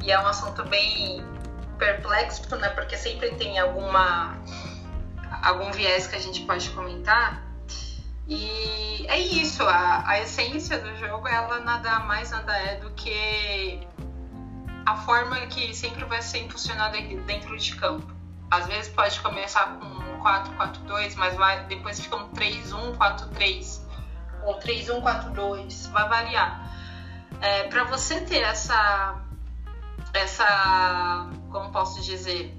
E 0.02 0.10
é 0.10 0.18
um 0.18 0.26
assunto 0.26 0.64
bem 0.64 1.24
perplexo, 1.78 2.56
né? 2.56 2.68
Porque 2.70 2.96
sempre 2.96 3.30
tem 3.36 3.60
alguma 3.60 4.36
algum 5.44 5.70
viés 5.70 6.08
que 6.08 6.16
a 6.16 6.18
gente 6.18 6.40
pode 6.42 6.68
comentar. 6.70 7.47
E 8.28 9.06
é 9.08 9.18
isso, 9.18 9.62
a, 9.62 10.06
a 10.06 10.20
essência 10.20 10.78
do 10.78 10.94
jogo, 10.96 11.26
ela 11.26 11.60
nada 11.60 12.00
mais 12.00 12.30
nada 12.30 12.54
é 12.58 12.76
do 12.76 12.90
que 12.90 13.80
a 14.84 14.96
forma 14.96 15.36
que 15.46 15.74
sempre 15.74 16.04
vai 16.04 16.20
ser 16.20 16.40
impulsionada 16.40 17.00
dentro 17.00 17.56
de 17.56 17.74
campo. 17.76 18.06
Às 18.50 18.66
vezes 18.66 18.92
pode 18.92 19.18
começar 19.20 19.78
com 19.78 19.86
um 19.86 20.22
4-4-2, 20.22 21.14
mas 21.16 21.36
vai, 21.36 21.64
depois 21.66 22.00
fica 22.00 22.16
um 22.16 22.30
3-1-4-3 22.30 23.80
ou 24.44 24.58
3-1-4-2, 24.58 25.90
vai 25.90 26.08
variar. 26.08 26.70
É, 27.40 27.64
Para 27.64 27.84
você 27.84 28.20
ter 28.22 28.42
essa, 28.42 29.22
essa, 30.12 31.30
como 31.50 31.70
posso 31.70 32.02
dizer, 32.02 32.54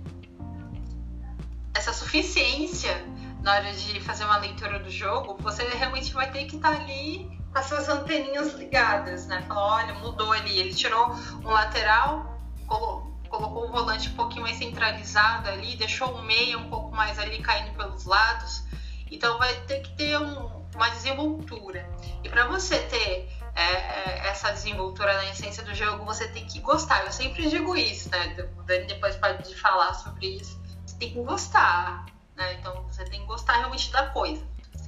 essa 1.76 1.94
suficiência 1.94 3.04
na 3.42 3.54
hora 3.54 3.74
de 3.74 4.00
fazer 4.02 4.26
uma 4.26 4.38
leitura 4.38 4.80
do 4.80 4.90
jogo, 4.90 5.38
você 5.40 5.64
realmente 5.64 6.14
vai 6.14 6.32
ter 6.32 6.46
que 6.46 6.58
estar 6.58 6.72
tá 6.72 6.82
ali 6.82 7.40
com 7.52 7.58
as 7.58 7.66
suas 7.66 7.88
anteninhas 7.90 8.54
ligadas, 8.54 9.28
né? 9.28 9.42
Falar, 9.48 9.84
olha, 9.84 9.94
mudou 9.96 10.32
ali, 10.32 10.60
ele 10.60 10.74
tirou 10.74 11.12
um 11.44 11.50
lateral, 11.50 12.40
colocou, 12.68 13.20
colocou 13.30 13.68
o 13.68 13.72
volante 13.72 14.10
um 14.10 14.16
pouquinho 14.16 14.44
mais 14.44 14.58
centralizado 14.58 15.50
ali, 15.50 15.76
deixou 15.76 16.14
o 16.14 16.22
meia 16.24 16.58
um 16.58 16.70
pouco 16.70 16.96
mais 16.96 17.18
ali 17.18 17.42
caindo 17.42 17.76
pelos 17.76 18.06
lados. 18.06 18.64
Então 19.10 19.38
vai 19.38 19.54
ter 19.62 19.80
que 19.82 19.96
ter 19.96 20.20
um, 20.20 20.68
uma 20.76 20.90
desenvoltura. 20.90 21.90
E 22.24 22.30
para 22.30 22.46
você 22.48 22.78
ter 22.80 23.30
é, 23.56 23.64
é, 23.64 24.28
essa 24.30 24.52
desenvoltura 24.52 25.14
na 25.14 25.30
essência 25.32 25.64
do 25.64 25.74
jogo, 25.74 26.06
você 26.06 26.28
tem 26.28 26.46
que 26.46 26.60
gostar. 26.60 27.04
Eu 27.06 27.12
sempre 27.12 27.50
digo 27.50 27.76
isso, 27.76 28.10
né? 28.12 28.36
O 28.58 28.64
Dani 28.64 28.86
depois 28.86 29.16
pode 29.16 29.56
falar 29.56 29.94
sobre 29.96 30.28
isso. 30.28 30.60
Você 30.86 30.98
tem 30.98 31.14
que 31.14 31.22
gostar. 31.22 32.06
Né? 32.40 32.54
Então 32.54 32.82
você 32.84 33.04
tem 33.04 33.20
que 33.20 33.26
gostar 33.26 33.58
realmente 33.58 33.92
da 33.92 34.08
coisa. 34.08 34.42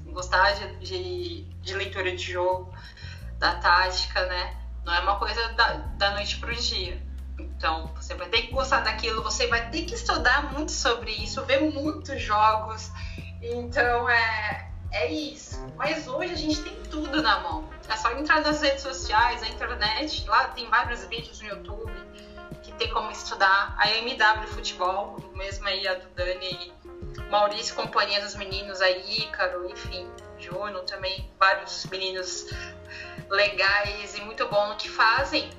Gostar 0.06 0.54
de, 0.54 0.78
de, 0.78 1.44
de 1.44 1.74
leitura 1.74 2.16
de 2.16 2.32
jogo, 2.32 2.74
da 3.38 3.56
tática, 3.56 4.26
né? 4.26 4.58
Não 4.86 4.94
é 4.94 5.00
uma 5.02 5.20
coisa 5.20 5.50
da, 5.50 5.74
da 5.74 6.12
noite 6.12 6.38
pro 6.38 6.56
dia. 6.56 7.02
Então 7.38 7.88
você 7.96 8.16
vai 8.16 8.30
ter 8.30 8.44
que 8.44 8.54
gostar 8.54 8.80
daquilo, 8.80 9.22
você 9.22 9.48
vai 9.48 9.70
ter 9.70 9.84
que 9.84 9.96
estudar 9.96 10.54
muito 10.54 10.72
sobre 10.72 11.12
isso, 11.12 11.44
ver 11.44 11.60
muitos 11.60 12.22
jogos. 12.22 12.90
Então 13.42 14.10
é, 14.10 14.72
é 14.92 15.12
isso. 15.12 15.60
Mas 15.76 16.08
hoje 16.08 16.32
a 16.32 16.38
gente 16.38 16.62
tem 16.62 16.82
tudo 16.84 17.22
na 17.22 17.40
mão. 17.42 17.70
É 17.90 17.98
só 17.98 18.14
entrar 18.14 18.40
nas 18.42 18.62
redes 18.62 18.82
sociais, 18.82 19.42
na 19.42 19.50
internet, 19.50 20.26
lá 20.26 20.48
tem 20.50 20.70
vários 20.70 21.04
vídeos 21.06 21.42
no 21.42 21.50
YouTube 21.50 21.92
que 22.64 22.72
tem 22.74 22.90
como 22.92 23.12
estudar. 23.12 23.76
A 23.78 23.90
MW 23.90 24.48
Futebol, 24.48 25.18
mesmo 25.36 25.68
aí 25.68 25.86
a 25.86 25.96
do 25.96 26.08
Dani 26.16 26.74
Maurício, 27.30 27.76
companhia 27.76 28.22
dos 28.22 28.36
meninos 28.36 28.82
aí, 28.82 29.24
Ícaro, 29.24 29.70
enfim, 29.70 30.08
Juno 30.38 30.82
também, 30.82 31.30
vários 31.40 31.86
meninos 31.86 32.48
legais 33.30 34.18
e 34.18 34.22
muito 34.22 34.48
bom 34.48 34.70
no 34.70 34.76
que 34.76 34.90
fazem. 34.90 35.50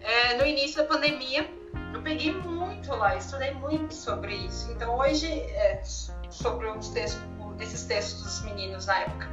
É, 0.00 0.34
no 0.34 0.46
início 0.46 0.78
da 0.78 0.84
pandemia, 0.84 1.48
eu 1.92 2.02
peguei 2.02 2.32
muito 2.32 2.94
lá, 2.94 3.16
estudei 3.16 3.52
muito 3.52 3.94
sobre 3.94 4.34
isso. 4.34 4.70
Então, 4.72 4.98
hoje, 4.98 5.26
é, 5.26 5.82
sobre 6.30 6.66
os 6.68 6.88
textos, 6.88 7.20
esses 7.60 7.84
textos 7.84 8.22
dos 8.22 8.42
meninos 8.42 8.86
na 8.86 9.00
época, 9.00 9.28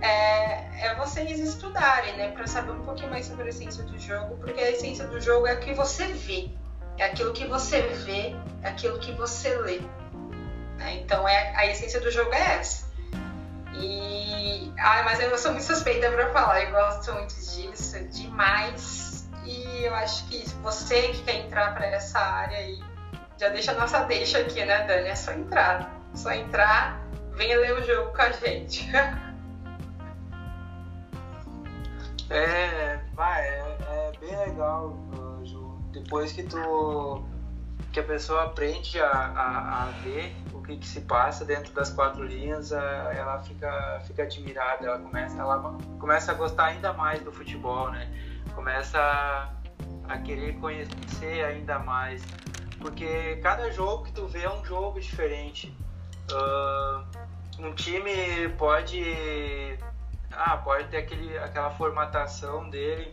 é, 0.00 0.86
é 0.86 0.94
vocês 0.96 1.40
estudarem, 1.40 2.16
né, 2.16 2.30
para 2.30 2.46
saber 2.46 2.72
um 2.72 2.82
pouquinho 2.82 3.10
mais 3.10 3.26
sobre 3.26 3.44
a 3.44 3.48
essência 3.48 3.82
do 3.82 3.98
jogo, 3.98 4.36
porque 4.36 4.60
a 4.60 4.70
essência 4.70 5.06
do 5.06 5.20
jogo 5.20 5.46
é 5.46 5.54
o 5.54 5.60
que 5.60 5.72
você 5.74 6.06
vê, 6.06 6.50
é 6.98 7.06
aquilo 7.06 7.32
que 7.32 7.46
você 7.46 7.80
vê, 7.82 8.36
é 8.62 8.68
aquilo 8.68 8.98
que 8.98 9.12
você 9.12 9.56
lê. 9.56 9.80
Né? 10.76 10.96
Então 10.96 11.28
é, 11.28 11.54
a 11.56 11.66
essência 11.66 12.00
do 12.00 12.10
jogo 12.10 12.32
é 12.32 12.58
essa. 12.58 12.86
E. 13.74 14.72
Ah, 14.78 15.02
mas 15.04 15.20
eu 15.20 15.36
sou 15.38 15.52
muito 15.52 15.64
suspeita 15.64 16.10
para 16.10 16.32
falar, 16.32 16.62
eu 16.62 16.70
gosto 16.70 17.12
muito 17.12 17.34
disso, 17.34 17.98
demais. 18.08 19.28
E 19.44 19.84
eu 19.84 19.94
acho 19.94 20.26
que 20.28 20.48
você 20.62 21.08
que 21.08 21.22
quer 21.22 21.46
entrar 21.46 21.74
para 21.74 21.86
essa 21.86 22.18
área 22.18 22.58
aí, 22.58 22.82
já 23.38 23.48
deixa 23.48 23.72
a 23.72 23.74
nossa 23.74 24.04
deixa 24.04 24.38
aqui, 24.38 24.64
né, 24.64 24.86
Dani? 24.86 25.08
É 25.08 25.14
só 25.14 25.32
entrar. 25.32 25.90
É 26.12 26.16
só 26.16 26.32
entrar, 26.32 27.00
venha 27.34 27.58
ler 27.58 27.74
o 27.74 27.84
jogo 27.84 28.12
com 28.12 28.22
a 28.22 28.30
gente. 28.32 28.90
é, 32.30 33.00
vai, 33.14 33.46
é, 33.46 33.76
é 33.88 34.12
bem 34.18 34.36
legal, 34.36 34.96
Ju. 35.44 35.78
Depois 35.92 36.32
que 36.32 36.42
tu 36.42 37.24
que 37.92 38.00
a 38.00 38.04
pessoa 38.04 38.44
aprende 38.44 39.00
a, 39.00 39.08
a, 39.08 39.84
a 39.84 39.86
ver 40.02 40.36
que, 40.66 40.76
que 40.76 40.86
se 40.86 41.00
passa 41.02 41.44
dentro 41.44 41.72
das 41.72 41.90
quatro 41.90 42.24
linhas, 42.24 42.72
ela 42.72 43.40
fica, 43.42 44.02
fica 44.06 44.24
admirada, 44.24 44.86
ela 44.86 44.98
começa, 44.98 45.38
ela 45.38 45.78
começa 45.98 46.32
a 46.32 46.34
gostar 46.34 46.66
ainda 46.66 46.92
mais 46.92 47.22
do 47.22 47.32
futebol, 47.32 47.90
né? 47.90 48.10
Começa 48.54 48.98
a, 50.08 50.18
querer 50.18 50.58
conhecer 50.58 51.44
ainda 51.44 51.78
mais, 51.78 52.22
porque 52.78 53.36
cada 53.36 53.70
jogo 53.70 54.04
que 54.04 54.12
tu 54.12 54.26
vê 54.26 54.42
é 54.42 54.50
um 54.50 54.64
jogo 54.64 55.00
diferente. 55.00 55.76
Uh, 56.30 57.04
um 57.60 57.72
time 57.74 58.48
pode, 58.58 59.78
ah, 60.32 60.56
pode 60.58 60.88
ter 60.88 60.98
aquele, 60.98 61.38
aquela 61.38 61.70
formatação 61.70 62.68
dele 62.68 63.12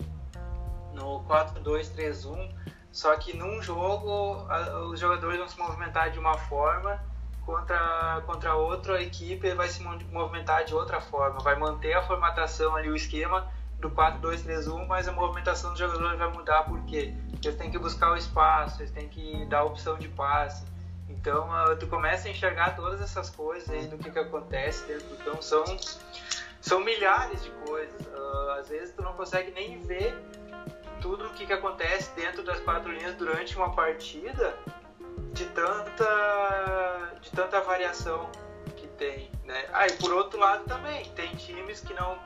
no 0.93 1.23
4-2-3-1, 1.25 2.51
só 2.91 3.15
que 3.15 3.35
num 3.35 3.61
jogo 3.61 4.47
os 4.91 4.99
jogadores 4.99 5.37
vão 5.39 5.47
se 5.47 5.57
movimentar 5.57 6.11
de 6.11 6.19
uma 6.19 6.37
forma 6.37 7.12
contra, 7.45 8.21
contra 8.25 8.55
outra 8.55 9.01
equipe 9.01 9.53
vai 9.53 9.67
se 9.67 9.81
movimentar 9.83 10.65
de 10.65 10.73
outra 10.73 10.99
forma, 11.01 11.39
vai 11.39 11.55
manter 11.57 11.93
a 11.93 12.01
formatação 12.03 12.75
ali, 12.75 12.89
o 12.89 12.95
esquema 12.95 13.47
do 13.79 13.89
4-2-3-1, 13.91 14.87
mas 14.87 15.07
a 15.07 15.11
movimentação 15.11 15.71
dos 15.71 15.79
jogadores 15.79 16.17
vai 16.17 16.31
mudar 16.31 16.63
porque 16.63 17.13
eles 17.43 17.57
têm 17.57 17.69
que 17.69 17.77
buscar 17.77 18.11
o 18.11 18.17
espaço, 18.17 18.81
eles 18.81 18.91
têm 18.91 19.09
que 19.09 19.45
dar 19.45 19.59
a 19.59 19.63
opção 19.65 19.97
de 19.97 20.07
passe. 20.07 20.65
Então 21.09 21.49
uh, 21.49 21.75
tu 21.75 21.87
começa 21.87 22.27
a 22.27 22.31
enxergar 22.31 22.75
todas 22.75 23.01
essas 23.01 23.29
coisas 23.29 23.69
aí 23.69 23.87
do 23.87 23.97
que, 23.97 24.09
que 24.09 24.19
acontece 24.19 24.85
dentro 24.87 25.07
do 25.09 25.17
campo. 25.17 25.43
São, 25.43 25.63
são 26.61 26.79
milhares 26.83 27.43
de 27.43 27.49
coisas. 27.67 28.07
Uh, 28.07 28.51
às 28.59 28.69
vezes 28.69 28.95
tu 28.95 29.01
não 29.01 29.13
consegue 29.13 29.51
nem 29.51 29.79
ver 29.81 30.17
tudo 31.01 31.27
o 31.27 31.29
que, 31.31 31.45
que 31.45 31.53
acontece 31.53 32.09
dentro 32.15 32.41
das 32.43 32.61
quatro 32.61 32.89
linhas 32.89 33.15
durante 33.15 33.57
uma 33.57 33.75
partida 33.75 34.57
de 35.33 35.45
tanta 35.45 37.11
de 37.21 37.31
tanta 37.31 37.61
variação 37.61 38.29
que 38.75 38.87
tem, 38.87 39.31
né? 39.45 39.65
Ah, 39.71 39.85
por 39.99 40.13
outro 40.13 40.39
lado 40.39 40.63
também 40.65 41.05
tem 41.15 41.35
times 41.35 41.81
que 41.81 41.93
não 41.93 42.17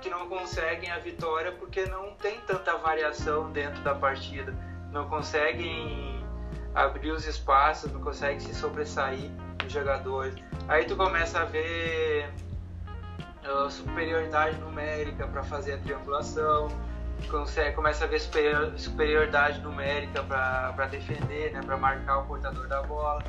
que 0.00 0.10
não 0.10 0.28
conseguem 0.28 0.90
a 0.90 0.98
vitória 0.98 1.52
porque 1.52 1.86
não 1.86 2.14
tem 2.14 2.40
tanta 2.40 2.76
variação 2.76 3.50
dentro 3.52 3.82
da 3.82 3.94
partida, 3.94 4.54
não 4.90 5.08
conseguem 5.08 6.24
abrir 6.74 7.10
os 7.10 7.26
espaços, 7.26 7.92
não 7.92 8.00
conseguem 8.00 8.40
se 8.40 8.54
sobressair 8.54 9.30
os 9.64 9.72
jogadores. 9.72 10.34
Aí 10.68 10.84
tu 10.84 10.96
começa 10.96 11.40
a 11.40 11.44
ver 11.44 12.28
uh, 13.44 13.70
superioridade 13.70 14.58
numérica 14.58 15.26
para 15.26 15.42
fazer 15.42 15.74
a 15.74 15.78
triangulação, 15.78 16.68
começa 17.74 18.04
a 18.04 18.06
ver 18.06 18.20
superior, 18.20 18.72
superioridade 18.76 19.60
numérica 19.60 20.22
para 20.22 20.86
defender, 20.86 21.52
né, 21.52 21.60
para 21.64 21.76
marcar 21.76 22.18
o 22.18 22.26
portador 22.26 22.66
da 22.68 22.82
bola, 22.82 23.22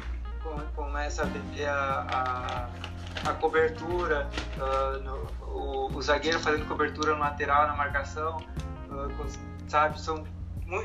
começa 0.75 1.23
a 1.23 1.25
ver 1.25 1.67
a, 1.67 2.69
a, 3.25 3.29
a 3.29 3.33
cobertura, 3.35 4.29
uh, 4.57 4.99
no, 5.01 5.27
o, 5.41 5.95
o, 5.95 6.01
zagueiro 6.01 6.39
fazendo 6.39 6.67
cobertura 6.67 7.13
no 7.13 7.19
lateral, 7.19 7.67
na 7.67 7.75
marcação, 7.75 8.37
uh, 8.89 9.27
sabe, 9.67 9.99
são, 9.99 10.23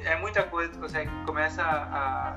é 0.04 0.16
muita 0.16 0.42
coisa 0.44 0.72
que 0.72 0.78
consegue, 0.78 1.10
começa 1.24 1.62
a, 1.62 2.36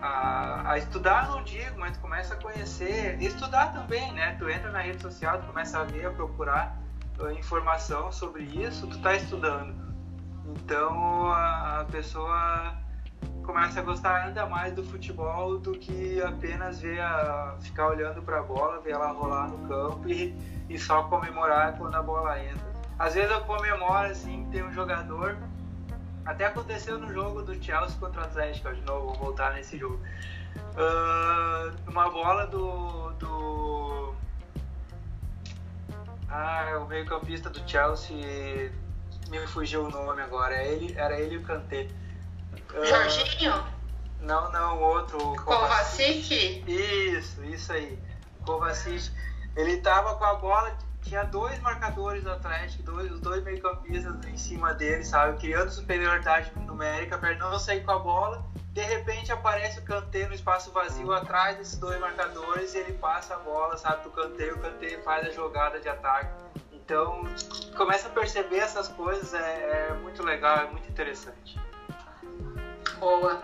a, 0.00 0.72
a, 0.72 0.78
estudar, 0.78 1.28
não 1.28 1.42
digo, 1.44 1.78
mas 1.78 1.96
tu 1.96 2.00
começa 2.00 2.34
a 2.34 2.36
conhecer, 2.36 3.20
estudar 3.22 3.72
também, 3.72 4.12
né, 4.12 4.36
tu 4.38 4.48
entra 4.48 4.70
na 4.70 4.80
rede 4.80 5.00
social, 5.00 5.40
tu 5.40 5.46
começa 5.46 5.78
a 5.78 5.84
ver, 5.84 6.06
a 6.06 6.10
procurar, 6.10 6.82
informação 7.38 8.10
sobre 8.10 8.42
isso, 8.44 8.86
tu 8.86 8.96
está 8.96 9.14
estudando. 9.14 9.81
Então 10.46 11.30
a, 11.32 11.86
pessoa 11.90 12.74
come, 13.42 13.62
começa 13.62 13.80
a 13.80 13.82
gostar 13.82 14.24
ainda 14.24 14.46
mais 14.46 14.74
do 14.74 14.82
futebol 14.82 15.58
do 15.58 15.72
que 15.72 16.20
apenas 16.22 16.80
ver 16.80 17.00
a, 17.00 17.56
ficar 17.60 17.88
olhando 17.88 18.22
para 18.22 18.40
a 18.40 18.42
bola, 18.42 18.80
ver 18.80 18.92
ela 18.92 19.12
rolar 19.12 19.48
no 19.48 19.68
campo 19.68 20.08
e, 20.08 20.34
e 20.68 20.78
só 20.78 21.04
comemorar 21.04 21.76
quando 21.76 21.94
a 21.94 22.02
bola 22.02 22.42
entra. 22.42 22.72
Às 22.98 23.14
vezes 23.14 23.30
eu 23.30 23.40
comemoro 23.42 24.08
assim, 24.10 24.48
tem 24.50 24.62
um 24.62 24.72
jogador. 24.72 25.36
Até 26.24 26.46
aconteceu 26.46 26.98
no 26.98 27.12
jogo 27.12 27.42
do 27.42 27.60
Chelsea 27.62 27.98
contra 27.98 28.22
o 28.22 28.24
Atlético, 28.24 28.72
de 28.72 28.80
novo, 28.82 29.06
vou 29.08 29.14
voltar 29.14 29.54
nesse 29.54 29.76
jogo. 29.76 30.00
Uh, 30.74 31.90
uma 31.90 32.10
bola 32.10 32.46
do, 32.46 33.10
do. 33.12 34.14
Ah, 36.28 36.80
o 36.82 36.86
meio-campista 36.86 37.50
do 37.50 37.68
Chelsea. 37.68 38.72
Me 39.28 39.46
fugiu 39.46 39.84
o 39.84 39.90
nome 39.90 40.22
agora. 40.22 40.54
É 40.54 40.72
ele, 40.72 40.94
era 40.96 41.18
ele 41.18 41.34
e 41.34 41.38
o 41.38 41.42
Kanté. 41.42 41.88
Uh, 42.74 42.86
Jorginho? 42.86 43.64
Não, 44.20 44.50
não, 44.52 44.78
o 44.78 44.80
outro. 44.80 45.18
Kovacic? 45.44 46.64
Isso, 46.66 47.42
isso 47.44 47.72
aí. 47.72 47.98
Kovacic. 48.44 49.10
Ele 49.56 49.78
tava 49.78 50.14
com 50.14 50.24
a 50.24 50.34
bola, 50.34 50.76
tinha 51.02 51.24
dois 51.24 51.58
marcadores 51.60 52.22
do 52.22 52.30
Atlético, 52.30 52.82
dois, 52.84 53.12
os 53.12 53.20
dois 53.20 53.42
meio-campistas 53.42 54.14
em 54.26 54.36
cima 54.36 54.72
dele, 54.72 55.04
sabe? 55.04 55.38
Criando 55.38 55.70
superioridade 55.70 56.50
numérica 56.56 57.18
para 57.18 57.36
não 57.36 57.58
sair 57.58 57.82
com 57.84 57.90
a 57.90 57.98
bola. 57.98 58.44
De 58.72 58.80
repente 58.80 59.30
aparece 59.30 59.80
o 59.80 59.82
Kanté 59.82 60.26
no 60.26 60.34
espaço 60.34 60.70
vazio 60.72 61.12
atrás 61.12 61.58
desses 61.58 61.76
dois 61.78 62.00
marcadores 62.00 62.74
e 62.74 62.78
ele 62.78 62.94
passa 62.94 63.34
a 63.34 63.38
bola, 63.38 63.76
sabe, 63.76 64.00
pro 64.02 64.12
Kanté, 64.12 64.50
o 64.50 64.58
Kanté 64.58 64.98
faz 65.02 65.26
a 65.26 65.30
jogada 65.30 65.78
de 65.78 65.88
ataque. 65.88 66.32
Então, 66.92 67.24
começa 67.74 68.08
a 68.08 68.10
perceber 68.10 68.58
essas 68.58 68.86
coisas, 68.88 69.32
é, 69.32 69.88
é 69.88 69.94
muito 69.94 70.22
legal, 70.22 70.58
é 70.58 70.70
muito 70.70 70.90
interessante. 70.90 71.58
Boa. 72.98 73.42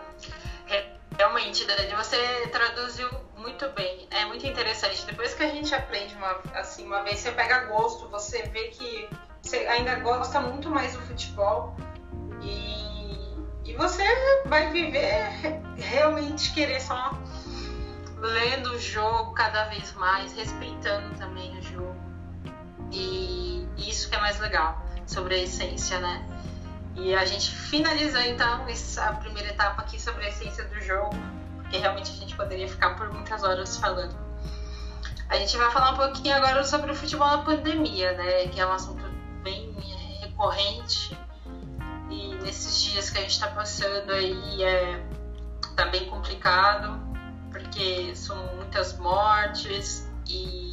É, 0.68 0.86
realmente, 1.16 1.64
Dani, 1.64 1.94
você 1.94 2.46
traduziu 2.48 3.08
muito 3.38 3.66
bem. 3.70 4.06
É 4.10 4.26
muito 4.26 4.46
interessante. 4.46 5.06
Depois 5.06 5.32
que 5.32 5.42
a 5.42 5.48
gente 5.48 5.74
aprende 5.74 6.14
uma, 6.16 6.38
assim, 6.56 6.84
uma 6.84 7.02
vez, 7.02 7.20
você 7.20 7.32
pega 7.32 7.64
gosto, 7.64 8.06
você 8.10 8.42
vê 8.48 8.68
que 8.68 9.08
você 9.40 9.66
ainda 9.66 9.94
gosta 10.00 10.42
muito 10.42 10.68
mais 10.68 10.92
do 10.92 11.00
futebol 11.00 11.74
e, 12.42 13.34
e 13.64 13.74
você 13.78 14.04
vai 14.44 14.70
viver 14.70 15.32
realmente 15.78 16.52
querer 16.52 16.82
só 16.82 17.12
lendo 18.18 18.72
o 18.72 18.78
jogo 18.78 19.32
cada 19.32 19.64
vez 19.70 19.94
mais, 19.94 20.34
respeitando 20.34 21.16
também 21.16 21.58
o 21.58 21.62
jogo. 21.62 21.97
E 22.90 23.66
isso 23.76 24.08
que 24.08 24.16
é 24.16 24.20
mais 24.20 24.38
legal 24.40 24.84
sobre 25.06 25.34
a 25.34 25.38
essência, 25.38 25.98
né? 26.00 26.24
E 26.96 27.14
a 27.14 27.24
gente 27.24 27.50
finaliza 27.50 28.26
então 28.26 28.68
essa 28.68 29.12
primeira 29.14 29.50
etapa 29.50 29.82
aqui 29.82 30.00
sobre 30.00 30.24
a 30.24 30.28
essência 30.28 30.64
do 30.64 30.80
jogo 30.80 31.16
porque 31.68 31.76
realmente 31.76 32.10
a 32.10 32.14
gente 32.14 32.34
poderia 32.34 32.66
ficar 32.66 32.96
por 32.96 33.12
muitas 33.12 33.44
horas 33.44 33.76
falando. 33.76 34.16
A 35.28 35.36
gente 35.36 35.54
vai 35.58 35.70
falar 35.70 35.92
um 35.92 35.96
pouquinho 35.96 36.34
agora 36.34 36.64
sobre 36.64 36.90
o 36.90 36.94
futebol 36.94 37.28
na 37.28 37.38
pandemia, 37.38 38.14
né? 38.14 38.48
Que 38.48 38.58
é 38.58 38.66
um 38.66 38.72
assunto 38.72 39.04
bem 39.42 39.76
é, 39.78 40.24
recorrente 40.24 41.16
e 42.10 42.34
nesses 42.36 42.82
dias 42.82 43.10
que 43.10 43.18
a 43.18 43.20
gente 43.20 43.32
está 43.32 43.48
passando 43.48 44.10
aí 44.12 44.62
é 44.62 45.06
tá 45.76 45.84
bem 45.84 46.06
complicado 46.06 46.98
porque 47.52 48.16
são 48.16 48.36
muitas 48.56 48.96
mortes 48.96 50.08
e 50.26 50.67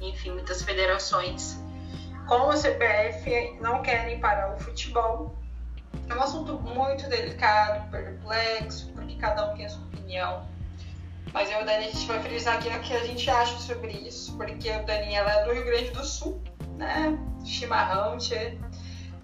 enfim 0.00 0.32
muitas 0.32 0.62
federações 0.62 1.58
com 2.26 2.50
a 2.50 2.54
CBF 2.54 3.58
não 3.60 3.82
querem 3.82 4.20
parar 4.20 4.54
o 4.54 4.58
futebol 4.60 5.36
é 6.08 6.14
um 6.14 6.22
assunto 6.22 6.54
muito 6.54 7.08
delicado, 7.08 7.90
perplexo, 7.90 8.92
porque 8.92 9.16
cada 9.16 9.50
um 9.50 9.56
tem 9.56 9.66
a 9.66 9.68
sua 9.68 9.82
opinião. 9.84 10.46
Mas 11.32 11.50
eu 11.50 11.60
e 11.60 11.62
o 11.62 11.66
Dani, 11.66 11.86
a 11.86 11.90
gente 11.90 12.06
vai 12.06 12.20
frisar 12.20 12.56
aqui 12.56 12.68
o 12.68 12.80
que 12.80 12.94
a 12.94 13.04
gente 13.04 13.30
acha 13.30 13.56
sobre 13.58 13.92
isso, 13.92 14.36
porque 14.36 14.70
o 14.70 14.84
Dani 14.84 15.14
ela 15.14 15.32
é 15.32 15.44
do 15.44 15.52
Rio 15.52 15.64
Grande 15.64 15.90
do 15.90 16.04
Sul, 16.04 16.42
né? 16.76 17.16
Chimarrão, 17.44 18.18
tchê. 18.18 18.58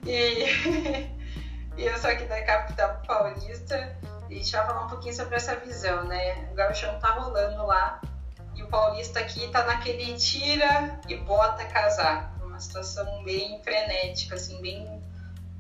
E, 0.05 1.11
e 1.77 1.87
eu 1.87 1.99
sou 1.99 2.11
aqui 2.11 2.25
da 2.25 2.43
capital 2.45 3.03
paulista. 3.07 3.97
E 4.29 4.35
a 4.35 4.39
gente 4.39 4.53
vai 4.53 4.67
falar 4.67 4.85
um 4.85 4.89
pouquinho 4.89 5.15
sobre 5.15 5.37
essa 5.37 5.57
visão, 5.57 6.05
né? 6.05 6.49
O 6.53 6.55
gauchão 6.55 6.99
tá 7.01 7.11
rolando 7.13 7.67
lá 7.67 8.01
e 8.57 8.63
o 8.63 8.69
paulista 8.69 9.21
aqui 9.21 9.47
tá 9.49 9.65
naquele 9.65 10.15
tira 10.15 10.99
e 11.09 11.17
bota 11.17 11.65
casaco. 11.67 12.45
Uma 12.45 12.59
situação 12.59 13.23
bem 13.23 13.63
frenética, 13.63 14.35
assim, 14.35 14.61
bem 14.61 15.05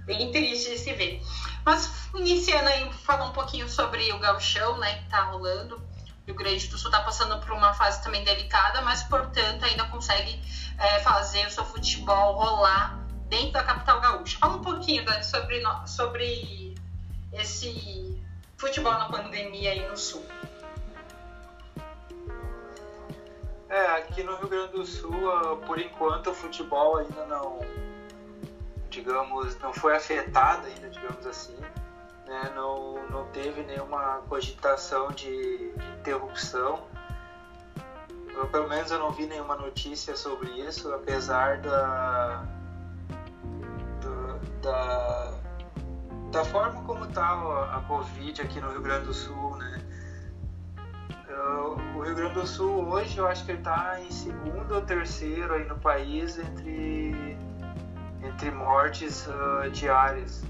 bem 0.06 0.30
triste 0.30 0.70
de 0.70 0.78
se 0.78 0.92
ver. 0.92 1.20
Mas 1.64 2.09
iniciando 2.14 2.68
aí, 2.68 2.92
falar 2.92 3.26
um 3.26 3.32
pouquinho 3.32 3.68
sobre 3.68 4.12
o 4.12 4.18
gauchão, 4.18 4.78
né, 4.78 4.94
que 4.98 5.09
tá 5.09 5.24
rolando. 5.24 5.76
O 5.76 6.26
Rio 6.26 6.35
Grande 6.35 6.68
do 6.68 6.78
Sul 6.78 6.90
tá 6.90 7.00
passando 7.00 7.38
por 7.40 7.50
uma 7.52 7.74
fase 7.74 8.00
também 8.02 8.22
delicada, 8.24 8.80
mas, 8.80 9.02
portanto, 9.02 9.64
ainda 9.64 9.85
consegue 9.85 10.40
é, 10.78 11.00
fazer 11.00 11.46
o 11.46 11.50
seu 11.50 11.64
futebol 11.64 12.35
rolar 12.35 12.96
dentro 13.28 13.52
da 13.52 13.64
capital 13.64 14.00
gaúcha. 14.00 14.38
Fala 14.38 14.56
um 14.56 14.62
pouquinho, 14.62 15.04
Dani, 15.04 15.24
sobre, 15.24 15.62
sobre 15.87 16.74
esse 17.32 18.22
futebol 18.56 18.92
na 18.92 19.06
pandemia 19.06 19.72
aí 19.72 19.88
no 19.88 19.96
Sul. 19.96 20.24
É, 23.68 23.87
aqui 23.96 24.22
no 24.22 24.37
Rio 24.37 24.48
Grande 24.48 24.72
do 24.72 24.87
Sul, 24.87 25.31
ah, 25.31 25.57
por 25.66 25.79
enquanto, 25.79 26.31
o 26.31 26.35
futebol 26.35 26.98
ainda 26.98 27.26
não 27.26 27.61
digamos, 28.96 29.59
não 29.59 29.72
foi 29.74 29.94
afetada 29.94 30.66
ainda, 30.66 30.88
digamos 30.88 31.26
assim, 31.26 31.57
né? 32.26 32.52
não, 32.55 33.07
não 33.09 33.26
teve 33.26 33.62
nenhuma 33.62 34.22
cogitação 34.29 35.09
de, 35.09 35.74
interrupção. 35.98 36.85
Eu, 38.35 38.46
pelo 38.48 38.68
menos 38.68 38.90
eu 38.90 38.98
não 38.98 39.12
vi 39.12 39.26
nenhuma 39.26 39.57
notícia 39.57 40.16
sobre 40.16 40.50
isso, 40.61 40.92
apesar 40.94 41.59
da, 41.59 42.44
do, 44.00 44.61
da, 44.62 45.35
da 46.31 46.44
forma 46.44 46.83
como 46.85 47.05
está 47.07 47.33
a 47.74 47.83
Covid 47.88 48.42
aqui 48.42 48.61
no 48.61 48.70
Rio 48.70 48.83
Grande 48.83 49.07
do 49.07 49.14
Sul, 49.14 49.57
né? 49.57 49.83
O 51.94 52.01
Rio 52.03 52.14
Grande 52.14 52.35
do 52.35 52.46
Sul 52.46 52.88
hoje 52.88 53.18
eu 53.18 53.27
acho 53.27 53.44
que 53.44 53.53
ele 53.53 53.59
está 53.59 54.01
em 54.01 54.11
segundo 54.11 54.75
ou 54.75 54.83
terceiro 54.83 55.55
aí 55.55 55.64
no 55.64 55.79
país 55.79 56.38
entre 56.38 57.37
entre 58.22 58.51
mortes 58.51 59.27
uh, 59.27 59.70
diárias. 59.70 60.44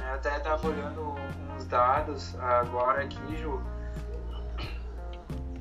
Eu 0.00 0.14
até 0.14 0.36
estava 0.36 0.68
olhando 0.68 1.14
uns 1.54 1.66
dados 1.66 2.38
agora 2.40 3.02
aqui, 3.02 3.36
Ju. 3.36 3.60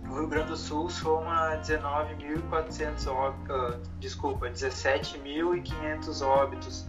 O 0.07 0.19
Rio 0.19 0.27
Grande 0.27 0.49
do 0.49 0.57
Sul 0.57 0.89
soma 0.89 1.57
19.400 1.57 3.07
óbitos, 3.07 3.55
uh, 3.55 3.81
desculpa, 3.99 4.47
17.500 4.47 6.21
óbitos. 6.21 6.85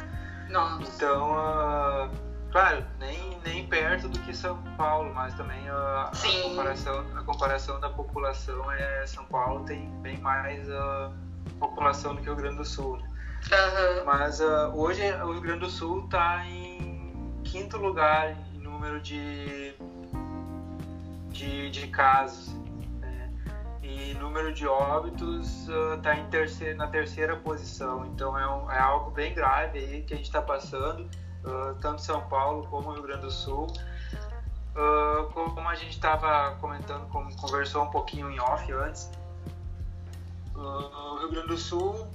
Nossa. 0.51 0.83
Então, 0.83 1.33
uh, 1.33 2.11
claro, 2.53 2.85
nem, 2.99 3.36
nem 3.47 3.67
perto 3.67 4.09
do 4.09 4.19
que 4.21 4.35
São 4.35 4.61
Paulo, 4.77 5.15
mas 5.15 5.33
também 5.35 5.69
a, 5.69 6.11
a 6.13 6.43
comparação, 6.43 7.07
a 7.17 7.23
comparação 7.23 7.81
da 7.81 7.89
população 7.89 8.73
é 8.73 9.07
São 9.07 9.25
Paulo 9.25 9.65
tem 9.65 9.89
bem 10.03 10.19
mais 10.19 10.69
população 11.59 12.15
do 12.15 12.23
que 12.23 12.29
o 12.29 12.35
Rio 12.35 12.43
Grande 12.43 12.57
do 12.59 12.65
Sul. 12.65 12.95
Uhum. 12.97 14.05
Mas 14.05 14.41
uh, 14.41 14.73
hoje 14.75 15.03
o 15.23 15.33
Rio 15.33 15.41
Grande 15.41 15.61
do 15.61 15.71
Sul 15.71 16.05
está 16.05 16.45
em 16.47 17.41
quinto 17.45 17.77
lugar 17.77 18.37
em 18.53 18.59
número 18.59 19.01
de, 19.01 19.75
de, 21.31 21.71
de 21.71 21.87
casos. 21.89 22.53
Né? 23.01 23.33
E 23.83 24.15
número 24.15 24.53
de 24.53 24.67
óbitos 24.67 25.69
está 25.69 26.15
uh, 26.15 26.31
terceiro, 26.31 26.77
na 26.77 26.89
terceira 26.89 27.37
posição. 27.37 28.05
Então 28.07 28.37
é, 28.37 28.49
um, 28.49 28.71
é, 28.71 28.79
algo 28.81 29.13
bem 29.13 29.33
grave 29.33 29.79
aí 29.79 30.03
que 30.03 30.15
a 30.15 30.17
gente 30.17 30.27
está 30.27 30.43
passando, 30.43 31.09
uh, 31.47 31.75
tanto 31.81 32.03
São 32.03 32.21
Paulo 32.29 32.67
como 32.69 32.93
Rio 32.93 33.03
Grande 33.03 33.23
do 33.23 33.31
Sul. 33.31 33.67
como 35.33 35.69
a 35.69 35.75
gente 35.75 35.93
estava 35.93 36.57
comentando, 36.61 37.09
como 37.09 37.35
conversou 37.37 37.85
um 37.85 37.91
pouquinho 37.91 38.31
em 38.31 38.39
off 38.41 38.71
antes, 38.73 39.11
o 40.55 41.19
Rio 41.19 41.31
Grande 41.31 41.49
do 41.49 41.57
Sul 41.57 42.07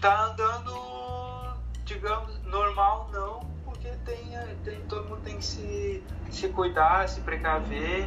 tá 0.00 0.26
andando, 0.26 1.56
digamos, 1.84 2.42
normal 2.44 3.08
não, 3.12 3.40
porque 3.64 3.88
tem, 4.04 4.38
tem, 4.64 4.80
todo 4.82 5.08
mundo 5.08 5.20
tem 5.22 5.38
que 5.38 5.44
se, 5.44 6.04
se 6.30 6.48
cuidar, 6.48 7.08
se 7.08 7.20
precaver 7.22 8.06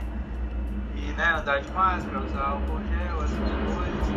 e 0.96 1.12
né, 1.14 1.36
andar 1.40 1.62
de 1.62 1.72
máscara, 1.72 2.20
usar 2.20 2.50
álcool 2.50 2.80
gel, 2.88 3.24
essas 3.24 3.38
coisas. 3.76 4.08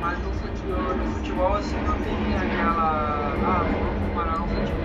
Mas 0.00 0.18
no 0.18 0.32
futebol, 0.34 0.94
no 0.96 1.14
futebol 1.14 1.54
assim 1.54 1.76
não 1.82 1.98
tem 2.02 2.36
aquela. 2.36 3.34
Ah, 3.44 3.62
vamos 3.64 4.14
parar 4.14 4.42
o 4.42 4.48
futebol 4.48 4.81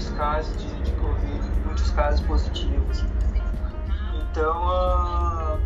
muitos 0.00 0.10
casos 0.16 0.56
de, 0.56 0.82
de 0.82 0.92
Covid, 0.92 1.60
muitos 1.66 1.90
casos 1.90 2.20
positivos. 2.22 3.04
Então 4.14 4.66
uh, 4.66 5.60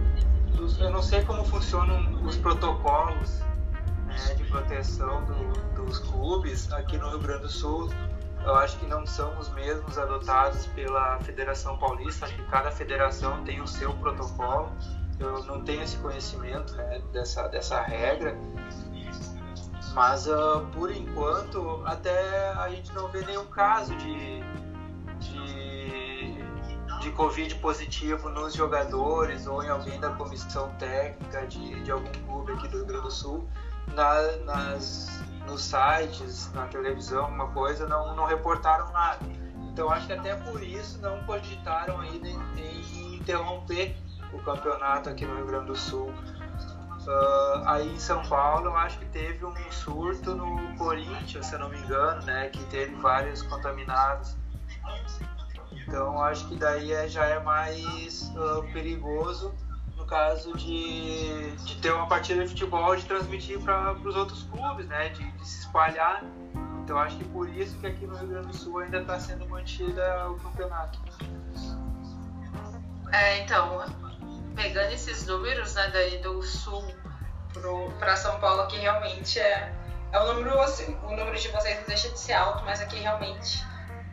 eu 0.80 0.90
não 0.90 1.00
sei 1.02 1.24
como 1.24 1.44
funcionam 1.44 2.20
os 2.24 2.36
protocolos 2.36 3.40
né, 4.06 4.34
de 4.36 4.42
proteção 4.44 5.24
do, 5.24 5.84
dos 5.84 6.00
clubes 6.00 6.72
aqui 6.72 6.98
no 6.98 7.10
Rio 7.10 7.20
Grande 7.20 7.42
do 7.42 7.48
Sul, 7.48 7.88
eu 8.44 8.56
acho 8.56 8.76
que 8.78 8.86
não 8.86 9.06
são 9.06 9.38
os 9.38 9.48
mesmos 9.50 9.96
adotados 9.96 10.66
pela 10.68 11.18
Federação 11.20 11.78
Paulista, 11.78 12.26
acho 12.26 12.34
que 12.34 12.42
cada 12.46 12.72
federação 12.72 13.42
tem 13.44 13.60
o 13.60 13.66
seu 13.66 13.94
protocolo. 13.94 14.70
Eu 15.20 15.44
não 15.44 15.62
tenho 15.62 15.82
esse 15.82 15.96
conhecimento 15.98 16.74
né, 16.74 17.00
dessa, 17.12 17.46
dessa 17.48 17.80
regra, 17.80 18.36
mas 19.94 20.26
uh, 20.26 20.66
por 20.72 20.90
enquanto 20.90 21.82
até 21.86 22.50
a 22.52 22.68
gente 22.68 22.92
não 22.92 23.08
vê 23.08 23.24
nenhum 23.24 23.46
caso 23.46 23.94
de, 23.96 24.40
de, 25.20 26.34
de 27.00 27.10
Covid 27.12 27.54
positivo 27.56 28.28
nos 28.28 28.54
jogadores 28.54 29.46
ou 29.46 29.62
em 29.62 29.68
alguém 29.68 29.98
da 30.00 30.10
comissão 30.10 30.68
técnica 30.78 31.46
de, 31.46 31.82
de 31.84 31.90
algum 31.92 32.12
clube 32.26 32.52
aqui 32.52 32.68
do 32.68 32.78
Rio 32.78 32.86
Grande 32.86 33.04
do 33.04 33.10
Sul 33.12 33.48
na, 33.94 34.36
nas, 34.44 35.22
nos 35.46 35.62
sites, 35.62 36.52
na 36.52 36.66
televisão, 36.66 37.26
alguma 37.26 37.48
coisa, 37.48 37.86
não, 37.86 38.16
não 38.16 38.26
reportaram 38.26 38.90
nada. 38.92 39.20
Então 39.72 39.90
acho 39.90 40.06
que 40.06 40.12
até 40.12 40.34
por 40.36 40.62
isso 40.62 40.98
não 41.00 41.22
cogitaram 41.24 42.00
ainda 42.00 42.28
em, 42.28 42.38
em 42.56 43.14
interromper 43.16 43.96
o 44.32 44.38
campeonato 44.40 45.08
aqui 45.08 45.24
no 45.24 45.36
Rio 45.36 45.46
Grande 45.46 45.66
do 45.66 45.76
Sul. 45.76 46.12
Uh, 47.06 47.62
aí 47.66 47.94
em 47.94 47.98
São 47.98 48.22
Paulo 48.26 48.66
eu 48.66 48.76
acho 48.76 48.98
que 48.98 49.04
teve 49.06 49.44
um 49.44 49.54
surto 49.70 50.34
no 50.34 50.76
Corinthians, 50.76 51.46
se 51.46 51.54
eu 51.54 51.58
não 51.58 51.68
me 51.68 51.78
engano, 51.78 52.22
né, 52.24 52.48
que 52.48 52.64
teve 52.64 52.94
vários 52.96 53.42
contaminados. 53.42 54.36
Então 55.70 56.22
acho 56.22 56.48
que 56.48 56.56
daí 56.56 56.92
é, 56.92 57.06
já 57.06 57.26
é 57.26 57.38
mais 57.40 58.32
uh, 58.36 58.62
perigoso 58.72 59.54
no 60.04 60.06
caso 60.06 60.52
de, 60.56 61.56
de 61.56 61.80
ter 61.80 61.92
uma 61.92 62.06
partida 62.06 62.42
de 62.42 62.48
futebol 62.48 62.94
de 62.94 63.04
transmitir 63.04 63.58
para 63.60 63.92
os 63.92 64.16
outros 64.16 64.42
clubes, 64.44 64.86
né? 64.86 65.08
De, 65.08 65.30
de, 65.32 65.48
se 65.48 65.60
espalhar. 65.60 66.22
Então 66.82 66.98
acho 66.98 67.16
que 67.16 67.24
por 67.24 67.48
isso 67.48 67.78
que 67.78 67.86
aqui 67.86 68.06
no 68.06 68.14
Rio 68.16 68.28
Grande 68.28 68.48
do 68.48 68.56
Sul 68.56 68.78
ainda 68.80 69.00
está 69.00 69.18
sendo 69.18 69.48
mantida 69.48 70.30
o 70.30 70.36
campeonato. 70.36 70.98
É, 73.12 73.42
então, 73.42 73.84
pegando 74.54 74.92
esses 74.92 75.26
números 75.26 75.74
né, 75.74 75.90
daí 75.92 76.18
do 76.18 76.42
sul 76.42 76.84
para 77.98 78.16
São 78.16 78.38
Paulo, 78.40 78.66
que 78.66 78.76
realmente 78.78 79.38
é, 79.38 79.72
é 80.12 80.20
um 80.20 80.34
número, 80.34 80.60
assim, 80.60 80.96
o 81.04 81.10
número 81.10 81.38
de 81.38 81.48
vocês 81.48 81.78
não 81.78 81.86
deixa 81.86 82.08
de 82.08 82.18
ser 82.18 82.32
alto, 82.32 82.64
mas 82.64 82.80
aqui 82.80 82.98
realmente, 82.98 83.64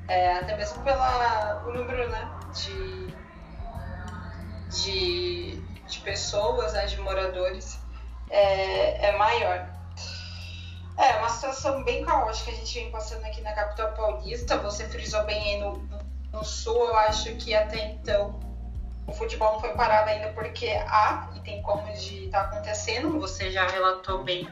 é, 0.08 0.34
até 0.34 0.56
mesmo 0.56 0.84
pelo 0.84 1.74
número 1.74 2.10
né, 2.10 2.30
de, 2.54 3.14
de 4.70 5.72
de 5.92 6.00
pessoas, 6.00 6.74
né, 6.74 6.86
de 6.86 7.00
moradores, 7.02 7.78
é, 8.30 9.10
é 9.10 9.18
maior. 9.18 9.70
É 10.98 11.18
uma 11.18 11.30
situação 11.30 11.84
bem 11.84 12.06
caótica 12.06 12.46
que 12.46 12.52
a 12.52 12.60
gente 12.60 12.80
vem 12.80 12.92
passando 12.92 13.26
aqui 13.26 13.42
na 13.42 13.54
capital 13.54 13.92
paulista. 13.94 14.58
Você 14.58 14.88
frisou 14.88 15.24
bem 15.26 15.56
aí 15.56 15.60
no, 15.60 15.88
no 16.32 16.44
sul, 16.44 16.86
eu 16.86 16.96
acho 16.98 17.36
que 17.36 17.54
até 17.54 17.86
então 17.92 18.39
o 19.12 19.14
futebol 19.14 19.53
não 19.53 19.59
foi 19.59 19.74
parado 19.74 20.09
ainda 20.09 20.30
porque 20.30 20.70
há 20.88 21.30
e 21.36 21.41
tem 21.41 21.62
como 21.62 21.86
de 21.93 22.26
estar 22.26 22.43
tá 22.43 22.47
acontecendo, 22.47 23.20
você 23.20 23.51
já 23.51 23.68
relatou 23.68 24.24
bem, 24.24 24.49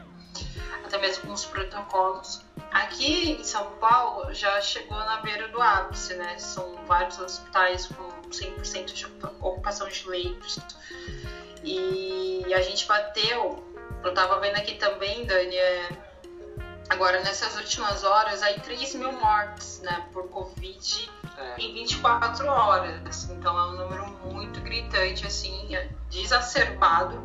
até 0.84 0.98
mesmo 0.98 1.26
com 1.26 1.32
os 1.32 1.46
protocolos. 1.46 2.44
Aqui 2.70 3.32
em 3.32 3.42
São 3.42 3.64
Paulo 3.80 4.32
já 4.34 4.60
chegou 4.60 4.98
na 4.98 5.22
beira 5.22 5.48
do 5.48 5.60
ápice, 5.60 6.14
né? 6.14 6.38
São 6.38 6.76
vários 6.86 7.18
hospitais 7.18 7.86
com 7.86 8.04
100% 8.30 8.92
de 8.92 9.06
ocupação 9.40 9.88
de 9.88 10.08
leitos. 10.08 10.58
E 11.64 12.52
a 12.52 12.60
gente 12.60 12.86
bateu, 12.86 13.64
eu 14.04 14.14
tava 14.14 14.38
vendo 14.40 14.56
aqui 14.56 14.74
também, 14.74 15.24
Dani, 15.24 15.56
é, 15.56 15.88
agora 16.90 17.20
nessas 17.20 17.56
últimas 17.56 18.04
horas, 18.04 18.42
aí 18.42 18.60
3 18.60 18.94
mil 18.94 19.12
mortes, 19.12 19.80
né, 19.80 20.06
por 20.12 20.28
Covid 20.28 21.10
é. 21.36 21.60
em 21.60 21.74
24 21.74 22.46
horas. 22.46 23.24
Então 23.30 23.58
é 23.58 23.66
um 23.68 23.72
número 23.72 24.19
muito 24.40 24.60
gritante, 24.62 25.26
assim, 25.26 25.74
é 25.76 25.88
desacerbado, 26.08 27.20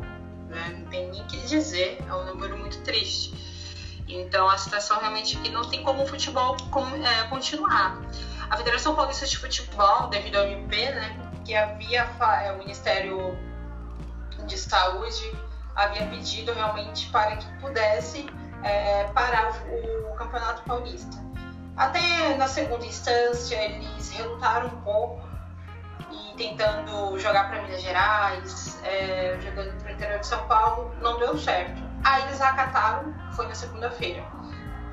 né, 0.48 0.76
não 0.78 0.86
tem 0.90 1.08
nem 1.10 1.22
o 1.22 1.24
que 1.26 1.38
dizer, 1.38 1.98
é 2.06 2.14
um 2.14 2.26
número 2.26 2.58
muito 2.58 2.78
triste. 2.82 3.34
Então 4.06 4.48
a 4.48 4.58
situação 4.58 5.00
realmente 5.00 5.36
aqui 5.36 5.48
não 5.50 5.64
tem 5.64 5.82
como 5.82 6.02
o 6.02 6.06
futebol 6.06 6.56
é, 7.04 7.24
continuar. 7.28 7.98
A 8.50 8.56
Federação 8.56 8.94
Paulista 8.94 9.26
de 9.26 9.38
Futebol, 9.38 10.08
devido 10.08 10.36
ao 10.36 10.44
MP, 10.44 10.90
né, 10.90 11.30
que 11.44 11.54
havia 11.54 12.08
é, 12.42 12.52
o 12.52 12.58
Ministério 12.58 13.36
de 14.46 14.58
Saúde 14.58 15.34
havia 15.74 16.06
pedido 16.06 16.52
realmente 16.52 17.08
para 17.08 17.36
que 17.36 17.46
pudesse 17.60 18.26
é, 18.62 19.04
parar 19.14 19.52
o, 19.68 20.12
o, 20.12 20.14
Campeonato 20.14 20.62
Paulista. 20.62 21.16
Até 21.76 22.36
na 22.36 22.46
segunda 22.46 22.86
instância 22.86 23.56
eles 23.56 24.10
relutaram 24.10 24.68
um 24.68 24.80
pouco 24.82 25.25
tentando 26.36 27.18
jogar 27.18 27.48
para 27.48 27.62
Minas 27.62 27.82
Gerais, 27.82 28.80
é, 28.84 29.38
jogando 29.42 29.76
para 29.80 29.90
o 29.90 29.94
interior 29.94 30.18
de 30.20 30.26
São 30.26 30.46
Paulo, 30.46 30.94
não 31.00 31.18
deu 31.18 31.36
certo. 31.38 31.82
Aí 32.04 32.22
eles 32.24 32.40
acataram, 32.40 33.14
foi 33.32 33.46
na 33.48 33.54
segunda-feira, 33.54 34.24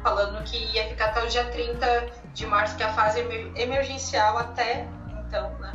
falando 0.01 0.43
que 0.43 0.57
ia 0.73 0.87
ficar 0.87 1.05
até 1.07 1.23
o 1.23 1.27
dia 1.27 1.45
30 1.45 2.07
de 2.33 2.45
março, 2.47 2.75
que 2.75 2.83
é 2.83 2.87
a 2.87 2.93
fase 2.93 3.19
emergencial 3.55 4.37
até 4.37 4.87
então, 5.27 5.49
né? 5.59 5.73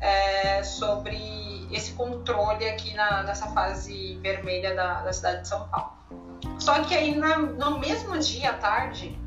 É, 0.00 0.62
sobre 0.62 1.68
esse 1.70 1.92
controle 1.92 2.68
aqui 2.68 2.94
na, 2.94 3.22
nessa 3.22 3.48
fase 3.48 4.18
vermelha 4.22 4.74
da, 4.74 5.02
da, 5.02 5.12
cidade 5.12 5.42
de 5.42 5.48
São 5.48 5.68
Paulo. 5.68 5.92
Só 6.58 6.82
que 6.84 6.94
aí 6.94 7.14
na, 7.14 7.38
no 7.38 7.78
mesmo 7.78 8.18
dia 8.18 8.50
à 8.50 8.54
tarde, 8.54 9.18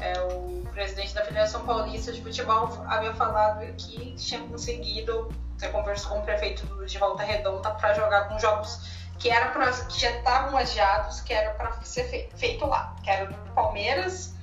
é, 0.00 0.20
o 0.20 0.66
presidente 0.72 1.14
da 1.14 1.24
Federação 1.24 1.64
Paulista 1.64 2.12
de 2.12 2.22
Futebol 2.22 2.84
havia 2.88 3.12
falado 3.14 3.60
que 3.76 4.14
tinha 4.16 4.40
conseguido, 4.40 5.28
você 5.56 5.68
conversou 5.68 6.12
com 6.12 6.18
o 6.20 6.22
prefeito 6.22 6.86
de 6.86 6.98
Volta 6.98 7.22
Redonda 7.22 7.70
para 7.72 7.94
jogar 7.94 8.28
com 8.28 8.38
jogos 8.38 8.88
que, 9.18 9.28
era 9.28 9.50
pra, 9.50 9.70
que 9.70 10.00
já 10.00 10.10
estavam 10.10 10.56
adiados, 10.56 11.20
que 11.20 11.32
era 11.32 11.50
para 11.54 11.72
ser 11.82 12.04
feito, 12.04 12.36
feito, 12.36 12.66
lá, 12.66 12.96
que 13.02 13.10
era 13.10 13.30
o 13.30 13.34
Palmeiras 13.54 14.34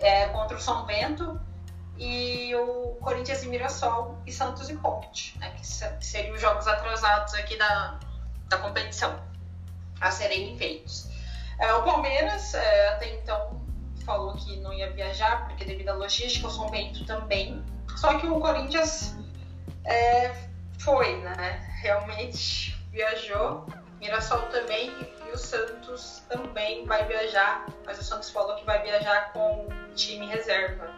é, 0.00 0.26
contra 0.28 0.56
o 0.56 0.60
São 0.60 0.86
Bento 0.86 1.38
e 1.98 2.54
o 2.56 2.96
Corinthians 3.00 3.42
e 3.42 3.48
Mirassol 3.48 4.18
e 4.26 4.32
Santos 4.32 4.70
e 4.70 4.76
Ponte, 4.76 5.38
né, 5.38 5.50
que 5.50 5.66
seriam 6.04 6.34
os 6.34 6.40
jogos 6.40 6.66
atrasados 6.66 7.34
aqui 7.34 7.56
da, 7.56 8.00
da 8.48 8.56
competição 8.58 9.22
a 10.00 10.10
serem 10.10 10.56
feitos. 10.56 11.08
É, 11.58 11.72
o 11.74 11.82
Palmeiras 11.82 12.54
é, 12.54 12.88
até 12.88 13.14
então 13.14 13.63
falou 14.04 14.34
que 14.34 14.56
não 14.60 14.72
ia 14.72 14.90
viajar 14.90 15.46
porque 15.46 15.64
devido 15.64 15.88
à 15.88 15.94
logística, 15.94 16.46
o 16.46 16.50
São 16.50 16.70
Bento 16.70 17.04
também. 17.04 17.64
Só 17.96 18.18
que 18.18 18.26
o 18.26 18.40
Corinthians 18.40 19.14
é, 19.84 20.34
foi, 20.78 21.16
né? 21.16 21.66
Realmente 21.80 22.76
viajou 22.90 23.66
Mirassol 24.00 24.42
também 24.48 24.90
e 25.26 25.32
o 25.32 25.38
Santos 25.38 26.22
também 26.28 26.84
vai 26.84 27.04
viajar, 27.06 27.66
mas 27.84 27.98
o 27.98 28.04
Santos 28.04 28.30
falou 28.30 28.56
que 28.56 28.64
vai 28.64 28.82
viajar 28.82 29.32
com 29.32 29.66
time 29.94 30.26
reserva. 30.26 30.88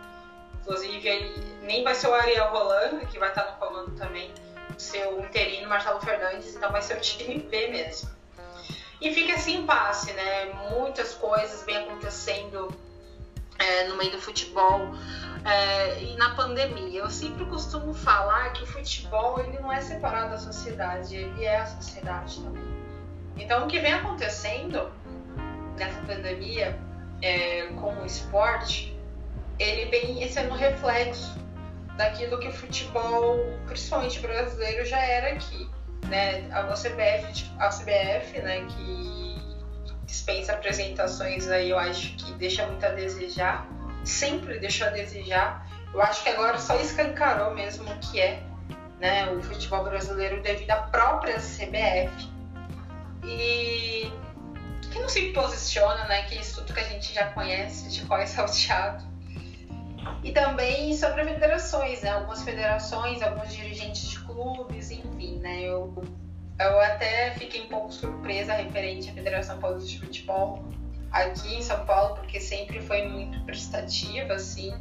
Inclusive, 0.61 1.09
ele, 1.09 1.57
nem 1.63 1.85
vai 1.85 1.95
ser 1.95 2.09
o 2.09 2.15
Ariel 2.15 2.51
Rolando, 2.51 3.07
que 3.07 3.19
vai 3.19 3.29
estar 3.29 3.53
no 3.53 3.57
comando 3.59 3.93
também, 3.97 4.33
seu 4.77 5.21
interino 5.21 5.69
Marcelo 5.69 6.01
Fernandes, 6.01 6.55
então 6.55 6.73
vai 6.73 6.83
ser 6.83 6.97
o 6.97 7.01
time 7.01 7.39
B 7.39 7.69
mesmo. 7.69 8.11
E 9.01 9.13
fica 9.15 9.35
esse 9.35 9.53
impasse, 9.53 10.13
né? 10.13 10.47
Muitas 10.71 11.15
coisas 11.15 11.63
vêm 11.65 11.77
acontecendo 11.77 12.69
é, 13.59 13.85
no 13.89 13.97
meio 13.97 14.13
do 14.13 14.21
futebol 14.21 14.95
é, 15.45 16.03
e 16.03 16.17
na 16.17 16.35
pandemia. 16.35 17.01
Eu 17.01 17.11
sempre 17.11 17.45
costumo 17.47 17.95
falar 17.95 18.53
que 18.53 18.63
o 18.63 18.67
futebol 18.67 19.41
ele 19.41 19.59
não 19.59 19.73
é 19.73 19.81
separado 19.81 20.31
da 20.31 20.39
sociedade, 20.39 21.17
ele 21.17 21.45
é 21.45 21.59
a 21.59 21.67
sociedade 21.67 22.41
também. 22.43 22.77
Então, 23.37 23.65
o 23.65 23.69
que 23.69 23.79
vem 23.79 23.93
acontecendo 23.93 24.91
nessa 25.77 26.01
pandemia 26.01 26.79
é, 27.23 27.67
com 27.81 27.95
o 28.03 28.07
esporte, 28.07 28.97
ele 29.59 29.91
vem 29.91 30.29
sendo 30.29 30.55
reflexo 30.55 31.39
daquilo 31.97 32.39
que 32.39 32.49
o 32.49 32.53
futebol, 32.53 33.39
principalmente 33.67 34.21
brasileiro, 34.21 34.85
já 34.85 35.01
era 35.01 35.33
aqui. 35.33 35.69
Né? 36.09 36.49
A 36.53 36.63
CBF, 36.63 37.51
a 37.59 37.69
CBF 37.69 38.41
né, 38.41 38.67
que 38.67 39.26
dispensa 40.07 40.53
apresentações 40.53 41.49
aí, 41.49 41.71
eu 41.71 41.79
acho 41.79 42.15
que 42.17 42.33
deixa 42.35 42.67
muito 42.67 42.85
a 42.87 42.91
desejar, 42.91 43.69
sempre 44.05 44.59
deixou 44.59 44.87
a 44.87 44.91
desejar. 44.91 45.69
Eu 45.93 46.01
acho 46.01 46.23
que 46.23 46.29
agora 46.29 46.59
só 46.59 46.77
escancarou 46.77 47.55
mesmo 47.55 47.91
o 47.91 47.99
que 47.99 48.21
é 48.21 48.43
né, 49.01 49.29
o 49.31 49.43
futebol 49.43 49.85
brasileiro 49.85 50.43
devido 50.43 50.71
à 50.71 50.77
própria 50.77 51.37
CBF 51.37 52.31
e 53.25 54.11
que 54.91 54.99
não 54.99 55.09
se 55.09 55.33
posiciona, 55.33 56.05
né? 56.07 56.23
Que 56.23 56.37
é 56.37 56.41
isso 56.41 56.57
tudo 56.61 56.73
que 56.73 56.81
a 56.81 56.85
gente 56.85 57.13
já 57.13 57.27
conhece, 57.33 57.89
de 57.91 58.07
qual 58.07 58.21
é 58.21 58.27
salteado. 58.27 59.05
E 60.23 60.33
também 60.33 60.97
sobre 60.97 61.25
federações, 61.25 62.03
né? 62.03 62.11
Algumas 62.11 62.43
federações, 62.43 63.23
alguns 63.23 63.53
dirigentes 63.53 64.09
de 64.09 64.21
clubes, 64.21 64.91
enfim, 64.91 65.39
né? 65.39 65.63
Eu, 65.63 65.93
eu 66.59 66.81
até 66.81 67.33
fiquei 67.33 67.63
um 67.63 67.69
pouco 67.69 67.93
surpresa 67.93 68.55
referente 68.55 69.11
à 69.11 69.13
Federação 69.13 69.59
Paulista 69.59 69.91
de 69.91 69.99
Futebol 70.01 70.65
aqui 71.11 71.57
em 71.57 71.63
São 71.63 71.85
Paulo, 71.85 72.17
porque 72.17 72.41
sempre 72.41 72.81
foi 72.81 73.07
muito 73.07 73.41
prestativa, 73.45 74.35
assim. 74.35 74.75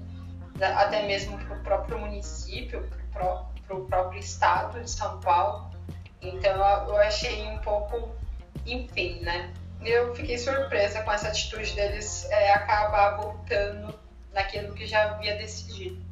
até 0.62 1.06
mesmo 1.06 1.38
para 1.38 1.58
o 1.58 1.64
próprio 1.64 2.00
município, 2.00 2.90
para 3.12 3.76
o 3.76 3.86
próprio 3.86 4.20
estado 4.20 4.82
de 4.82 4.90
São 4.90 5.20
Paulo. 5.20 5.72
Então 6.22 6.56
eu 6.88 6.98
achei 6.98 7.46
um 7.48 7.58
pouco, 7.60 8.16
enfim, 8.66 9.20
né? 9.22 9.54
Eu 9.82 10.16
fiquei 10.16 10.38
surpresa 10.38 11.04
com 11.04 11.12
essa 11.12 11.28
atitude 11.28 11.74
deles 11.74 12.26
é, 12.32 12.54
acabar 12.54 13.18
voltando 13.18 13.94
naquilo 14.34 14.74
que 14.74 14.88
já 14.88 15.12
havia 15.12 15.36
decidido. 15.36 16.05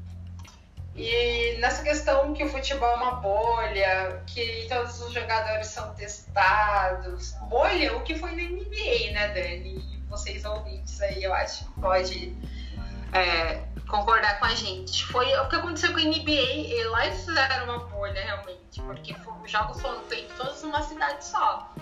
E 0.95 1.57
nessa 1.59 1.81
questão 1.81 2.33
que 2.33 2.43
o 2.43 2.49
futebol 2.49 2.89
é 2.89 2.95
uma 2.95 3.11
bolha, 3.15 4.21
que 4.27 4.67
todos 4.69 5.01
os 5.01 5.11
jogadores 5.11 5.67
são 5.67 5.93
testados. 5.95 7.31
Bolha, 7.49 7.95
o 7.97 8.01
que 8.01 8.15
foi 8.15 8.31
na 8.31 8.43
NBA, 8.43 9.11
né, 9.11 9.29
Dani? 9.29 10.03
Vocês 10.07 10.45
ouvintes 10.45 11.01
aí, 11.01 11.23
eu 11.23 11.33
acho 11.33 11.65
que 11.65 11.81
pode 11.81 12.37
é, 13.11 13.63
concordar 13.87 14.39
com 14.39 14.45
a 14.45 14.53
gente. 14.53 15.05
Foi 15.05 15.25
o 15.37 15.47
que 15.47 15.55
aconteceu 15.55 15.91
com 15.93 15.99
a 15.99 16.03
NBA, 16.03 16.89
lá 16.89 17.07
eles 17.07 17.25
fizeram 17.25 17.65
uma 17.65 17.79
bolha 17.85 18.21
realmente, 18.21 18.79
porque 18.81 19.15
os 19.43 19.49
jogos 19.49 19.81
foram 19.81 20.01
feitos 20.03 20.35
todos 20.37 20.61
numa 20.61 20.83
cidade 20.83 21.25
só. 21.25 21.73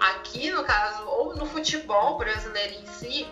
Aqui, 0.00 0.50
no 0.50 0.64
caso, 0.64 1.04
ou 1.06 1.36
no 1.36 1.46
futebol 1.46 2.18
brasileiro 2.18 2.74
em 2.74 2.86
si, 2.86 3.28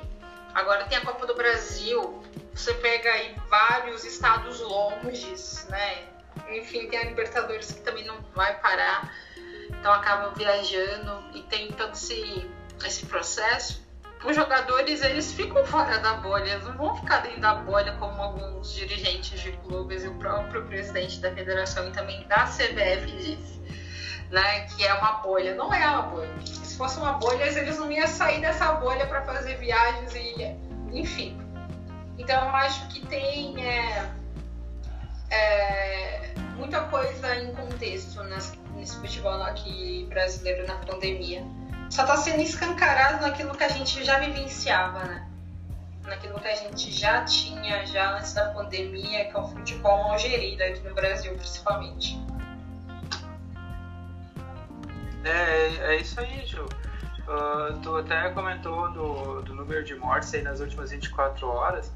agora 0.55 0.85
tem 0.85 0.99
a 0.99 1.01
Copa 1.01 1.27
do 1.27 1.35
Brasil, 1.35 2.23
você 2.57 2.73
pega 2.73 3.11
aí 3.11 3.37
vários 3.51 4.03
estados 4.05 4.61
longes, 4.61 5.67
né? 5.69 6.05
Enfim, 6.51 6.89
tem 6.89 6.99
a 6.99 7.05
Libertadores 7.05 7.71
que 7.71 7.81
também 7.81 8.05
não 8.05 8.17
vai 8.35 8.59
parar, 8.61 9.13
então 9.69 9.93
acabam 9.93 10.33
viajando 10.35 11.23
e 11.35 11.43
tem 11.43 11.71
todo 11.73 11.93
esse, 11.93 13.07
processo. 13.07 13.85
Os 14.25 14.35
jogadores 14.35 15.03
eles 15.03 15.33
ficam 15.33 15.65
fora 15.67 15.99
da 15.99 16.15
bolha, 16.15 16.53
eles 16.53 16.65
não 16.65 16.77
vão 16.79 16.97
ficar 16.97 17.19
dentro 17.19 17.41
da 17.43 17.55
bolha 17.57 17.93
como 17.99 18.23
alguns 18.23 18.73
dirigentes 18.73 19.39
de 19.39 19.53
clubes 19.53 20.05
e 20.05 20.09
o 20.09 20.15
próprio 20.15 20.65
presidente 20.65 21.21
da 21.21 21.31
federação 21.33 21.87
e 21.89 21.93
também 21.93 22.27
da 22.27 22.47
CBF 22.47 23.07
diz, 23.19 23.61
né? 24.31 24.67
Que 24.69 24.87
é 24.87 24.95
uma 24.95 25.13
bolha. 25.19 25.55
Não 25.55 25.73
é 25.73 25.87
uma 25.87 26.03
bolha. 26.03 26.47
Se 26.47 26.77
fosse 26.79 26.99
uma 26.99 27.13
bolha, 27.13 27.45
eles 27.45 27.79
não 27.79 27.93
iam 27.93 28.07
sair 28.07 28.41
dessa 28.41 28.73
bolha 28.73 29.07
para 29.07 29.23
fazer 29.23 29.57
viagens 29.59 30.15
e 30.15 30.57
enfim. 30.91 31.46
Então 32.19 32.49
acho 32.57 32.89
que 32.89 33.07
tem 33.07 33.65
é, 33.65 34.11
é, 35.31 36.35
muita 36.57 36.81
coisa 36.83 37.37
em 37.37 37.55
contexto 37.55 38.23
nesse, 38.25 38.59
nesse 38.75 38.97
futebol 38.97 39.43
aqui 39.43 40.07
brasileiro 40.09 40.67
na 40.67 40.77
pandemia. 40.77 41.45
Só 41.91 42.03
está 42.03 42.17
sendo 42.17 42.41
escancarado 42.41 43.23
naquilo 43.23 43.55
que 43.55 43.63
a 43.63 43.69
gente 43.69 44.03
já 44.05 44.19
vivenciava, 44.19 45.05
né? 45.05 45.29
Naquilo 46.05 46.39
que 46.41 46.49
a 46.49 46.55
gente 46.55 46.91
já 46.91 47.25
tinha 47.25 47.85
já 47.87 48.17
antes 48.17 48.33
da 48.33 48.51
pandemia, 48.51 49.27
que 49.27 49.37
é 49.37 49.39
o 49.39 49.49
futebol 49.49 50.05
mal 50.05 50.19
gerido 50.19 50.63
aqui 50.63 50.81
no 50.81 50.95
Brasil, 50.95 51.35
principalmente. 51.35 52.19
É, 55.25 55.93
é 55.93 55.97
isso 55.97 56.19
aí, 56.21 56.45
Ju. 56.47 56.65
Uh, 56.65 57.77
tu 57.83 57.97
até 57.97 58.31
comentou 58.31 58.89
do, 58.93 59.43
do 59.43 59.55
número 59.55 59.85
de 59.85 59.97
mortes 59.97 60.33
aí 60.33 60.43
nas 60.43 60.61
últimas 60.61 60.93
24 60.93 61.49
horas. 61.49 61.93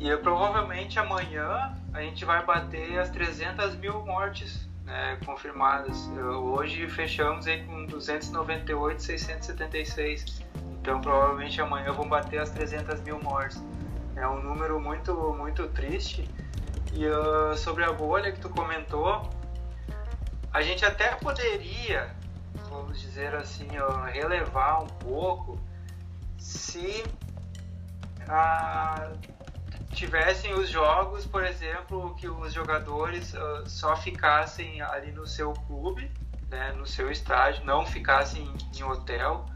E 0.00 0.16
provavelmente 0.18 0.96
amanhã 0.98 1.74
a 1.92 2.00
gente 2.02 2.24
vai 2.24 2.44
bater 2.44 3.00
as 3.00 3.10
300 3.10 3.74
mil 3.76 4.04
mortes 4.04 4.68
né, 4.84 5.18
confirmadas. 5.26 6.06
Hoje 6.08 6.88
fechamos 6.88 7.48
aí 7.48 7.64
com 7.64 7.84
298,676. 7.86 10.44
Então 10.80 11.00
provavelmente 11.00 11.60
amanhã 11.60 11.90
vão 11.92 12.08
bater 12.08 12.40
as 12.40 12.50
300 12.50 13.00
mil 13.00 13.20
mortes. 13.20 13.60
É 14.14 14.24
um 14.26 14.40
número 14.40 14.80
muito, 14.80 15.12
muito 15.36 15.66
triste. 15.68 16.30
E 16.92 17.04
uh, 17.06 17.56
sobre 17.56 17.82
a 17.84 17.92
bolha 17.92 18.30
que 18.30 18.38
tu 18.40 18.48
comentou, 18.48 19.28
a 20.52 20.62
gente 20.62 20.84
até 20.84 21.16
poderia, 21.16 22.14
vamos 22.70 23.00
dizer 23.00 23.34
assim, 23.34 23.66
uh, 23.78 24.04
relevar 24.04 24.80
um 24.82 24.86
pouco 24.86 25.58
se 26.38 27.02
a 28.28 29.10
tivessem 29.92 30.54
os 30.54 30.68
jogos, 30.68 31.26
por 31.26 31.44
exemplo, 31.44 32.14
que 32.16 32.28
os 32.28 32.52
jogadores 32.52 33.34
uh, 33.34 33.68
só 33.68 33.96
ficassem 33.96 34.80
ali 34.82 35.12
no 35.12 35.26
seu 35.26 35.52
clube, 35.52 36.10
né, 36.48 36.72
no 36.72 36.86
seu 36.86 37.10
estádio, 37.10 37.64
não 37.64 37.84
ficassem 37.84 38.52
em 38.76 38.82
hotel, 38.82 39.46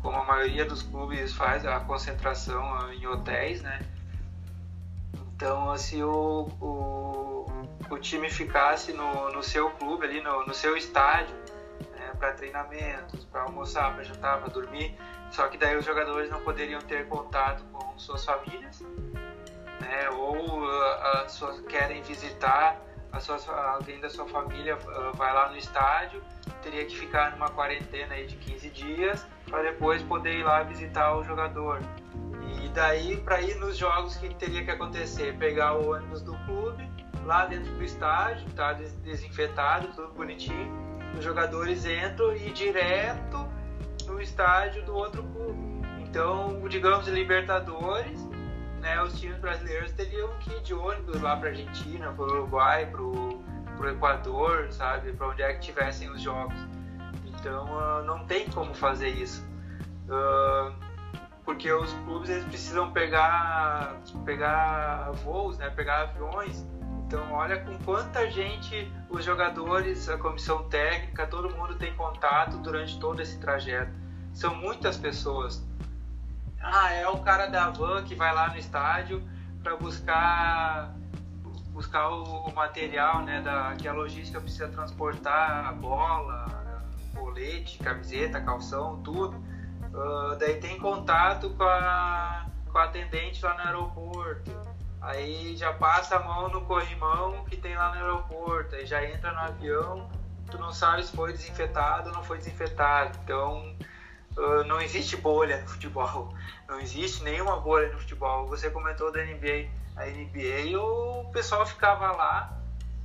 como 0.00 0.16
a 0.16 0.24
maioria 0.24 0.64
dos 0.64 0.82
clubes 0.82 1.34
faz 1.34 1.66
a 1.66 1.80
concentração 1.80 2.62
uh, 2.78 2.92
em 2.92 3.06
hotéis, 3.06 3.62
né? 3.62 3.80
Então, 5.34 5.76
se 5.76 6.02
o, 6.02 6.48
o, 6.60 7.46
o 7.88 7.98
time 7.98 8.28
ficasse 8.28 8.92
no, 8.92 9.32
no 9.32 9.42
seu 9.42 9.70
clube, 9.70 10.04
ali 10.04 10.20
no, 10.20 10.46
no 10.46 10.52
seu 10.52 10.76
estádio, 10.76 11.34
né, 11.92 12.12
para 12.18 12.32
treinamentos, 12.32 13.24
para 13.24 13.42
almoçar, 13.42 13.94
para 13.94 14.04
jantar, 14.04 14.38
para 14.38 14.48
dormir, 14.48 14.94
só 15.30 15.48
que 15.48 15.56
daí 15.56 15.76
os 15.76 15.84
jogadores 15.84 16.30
não 16.30 16.40
poderiam 16.42 16.80
ter 16.82 17.08
contato 17.08 17.64
com 17.72 17.98
suas 17.98 18.24
famílias, 18.24 18.82
né? 19.90 20.08
Ou 20.10 20.62
uh, 20.62 21.28
suas, 21.28 21.60
querem 21.62 22.00
visitar 22.02 22.80
alguém 23.74 24.00
da 24.00 24.08
sua 24.08 24.26
família 24.28 24.76
uh, 24.76 25.16
vai 25.16 25.34
lá 25.34 25.50
no 25.50 25.56
estádio, 25.56 26.22
teria 26.62 26.84
que 26.84 26.96
ficar 26.96 27.32
numa 27.32 27.48
quarentena 27.48 28.14
aí 28.14 28.26
de 28.26 28.36
15 28.36 28.70
dias 28.70 29.26
para 29.48 29.62
depois 29.62 30.00
poder 30.02 30.38
ir 30.38 30.44
lá 30.44 30.62
visitar 30.62 31.16
o 31.16 31.24
jogador. 31.24 31.80
E 32.62 32.68
daí 32.68 33.16
para 33.16 33.40
ir 33.40 33.56
nos 33.56 33.76
jogos 33.76 34.16
que 34.16 34.32
teria 34.34 34.64
que 34.64 34.70
acontecer, 34.70 35.36
pegar 35.38 35.74
o 35.74 35.92
ônibus 35.92 36.22
do 36.22 36.36
clube 36.44 36.88
lá 37.24 37.46
dentro 37.46 37.72
do 37.72 37.82
estádio, 37.82 38.48
tá 38.52 38.72
desinfetado, 38.72 39.88
tudo 39.88 40.12
bonitinho. 40.12 40.70
Os 41.18 41.24
jogadores 41.24 41.84
entram 41.84 42.34
e 42.36 42.50
direto 42.50 43.48
no 44.06 44.20
estádio 44.20 44.84
do 44.84 44.94
outro 44.94 45.22
clube. 45.24 45.58
Então, 45.98 46.60
digamos 46.68 47.08
Libertadores, 47.08 48.29
né, 48.80 49.02
os 49.02 49.18
times 49.18 49.38
brasileiros 49.38 49.92
teriam 49.92 50.28
que 50.38 50.50
ir 50.52 50.62
de 50.62 50.74
ônibus 50.74 51.20
lá 51.20 51.36
para 51.36 51.50
Argentina, 51.50 52.12
para 52.12 52.24
o 52.24 52.26
Uruguai, 52.26 52.86
para 52.86 53.02
o 53.02 53.88
Equador, 53.88 54.70
sabe, 54.72 55.12
para 55.12 55.28
onde 55.28 55.42
é 55.42 55.52
que 55.54 55.60
tivessem 55.60 56.10
os 56.10 56.20
jogos. 56.20 56.58
Então 57.26 57.64
uh, 57.64 58.04
não 58.04 58.26
tem 58.26 58.48
como 58.50 58.74
fazer 58.74 59.08
isso, 59.08 59.46
uh, 60.08 60.74
porque 61.44 61.72
os 61.72 61.92
clubes 62.04 62.28
eles 62.28 62.44
precisam 62.44 62.90
pegar 62.92 63.96
pegar 64.24 65.10
voos, 65.24 65.56
né, 65.58 65.70
pegar 65.70 66.02
aviões. 66.02 66.66
Então 67.06 67.32
olha 67.32 67.58
com 67.58 67.76
quanta 67.78 68.30
gente 68.30 68.90
os 69.08 69.24
jogadores, 69.24 70.08
a 70.08 70.16
comissão 70.16 70.68
técnica, 70.68 71.26
todo 71.26 71.50
mundo 71.50 71.74
tem 71.74 71.94
contato 71.94 72.58
durante 72.58 72.98
todo 73.00 73.20
esse 73.20 73.38
trajeto. 73.38 73.92
São 74.32 74.54
muitas 74.54 74.96
pessoas 74.96 75.66
ah, 76.60 76.92
é 76.92 77.08
o 77.08 77.18
cara 77.18 77.46
da 77.46 77.70
van 77.70 78.04
que 78.04 78.14
vai 78.14 78.34
lá 78.34 78.48
no 78.48 78.58
estádio 78.58 79.22
para 79.62 79.76
buscar 79.76 80.94
buscar 81.72 82.10
o, 82.10 82.52
material, 82.52 83.22
né, 83.22 83.40
da 83.40 83.74
que 83.76 83.88
a 83.88 83.92
logística 83.92 84.40
precisa 84.40 84.68
transportar 84.68 85.66
a 85.66 85.72
bola, 85.72 86.46
colete, 87.14 87.78
camiseta, 87.78 88.40
calção, 88.40 89.00
tudo. 89.02 89.36
Uh, 89.92 90.36
daí 90.38 90.60
tem 90.60 90.78
contato 90.78 91.50
com 91.50 91.62
a, 91.62 92.46
com 92.70 92.76
a 92.76 92.84
atendente 92.84 93.42
lá 93.42 93.54
no 93.54 93.60
aeroporto. 93.60 94.50
Aí 95.00 95.56
já 95.56 95.72
passa 95.72 96.16
a 96.16 96.22
mão 96.22 96.50
no 96.50 96.60
corrimão 96.66 97.44
que 97.44 97.56
tem 97.56 97.74
lá 97.74 97.94
no 97.94 97.94
aeroporto. 97.94 98.74
Aí 98.74 98.84
já 98.84 99.02
entra 99.04 99.32
no 99.32 99.38
avião, 99.38 100.10
tu 100.50 100.58
não 100.58 100.72
sabe 100.72 101.04
se 101.04 101.16
foi 101.16 101.32
desinfetado 101.32 102.10
ou 102.10 102.14
não 102.14 102.22
foi 102.22 102.38
desinfetado. 102.38 103.18
Então 103.24 103.74
uh, 104.36 104.64
não 104.64 104.80
existe 104.80 105.16
bolha 105.16 105.60
no 105.60 105.68
futebol. 105.68 106.34
Não 106.68 106.80
existe 106.80 107.22
nenhuma 107.22 107.56
bolha 107.60 107.92
no 107.92 107.98
futebol. 107.98 108.46
Você 108.48 108.70
comentou 108.70 109.12
da 109.12 109.24
NBA. 109.24 109.68
A 109.96 110.06
NBA, 110.06 110.80
o 110.80 111.30
pessoal 111.32 111.66
ficava 111.66 112.12
lá, 112.12 112.56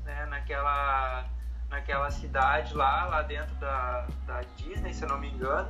né, 0.05 0.25
naquela, 0.27 1.25
naquela 1.69 2.09
cidade 2.11 2.73
lá, 2.73 3.05
lá 3.05 3.21
dentro 3.23 3.53
da, 3.55 4.07
da 4.25 4.41
Disney, 4.55 4.93
se 4.93 5.03
eu 5.03 5.09
não 5.09 5.17
me 5.17 5.29
engano. 5.29 5.69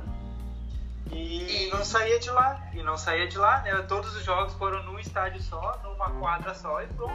E 1.10 1.68
não 1.72 1.84
saía 1.84 2.18
de 2.18 2.30
lá. 2.30 2.60
E 2.72 2.82
não 2.82 2.96
saía 2.96 3.28
de 3.28 3.38
lá, 3.38 3.60
né? 3.62 3.72
Todos 3.82 4.14
os 4.16 4.24
jogos 4.24 4.54
foram 4.54 4.82
num 4.82 4.98
estádio 4.98 5.40
só, 5.40 5.78
numa 5.82 6.10
quadra 6.10 6.54
só 6.54 6.82
e 6.82 6.86
pronto. 6.88 7.14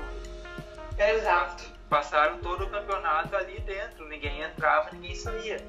Exato. 0.97 1.63
Passaram 1.89 2.37
todo 2.39 2.63
o 2.63 2.69
campeonato 2.69 3.35
ali 3.35 3.59
dentro. 3.61 4.07
Ninguém 4.07 4.41
entrava, 4.41 4.89
ninguém 4.91 5.15
saía. 5.15 5.61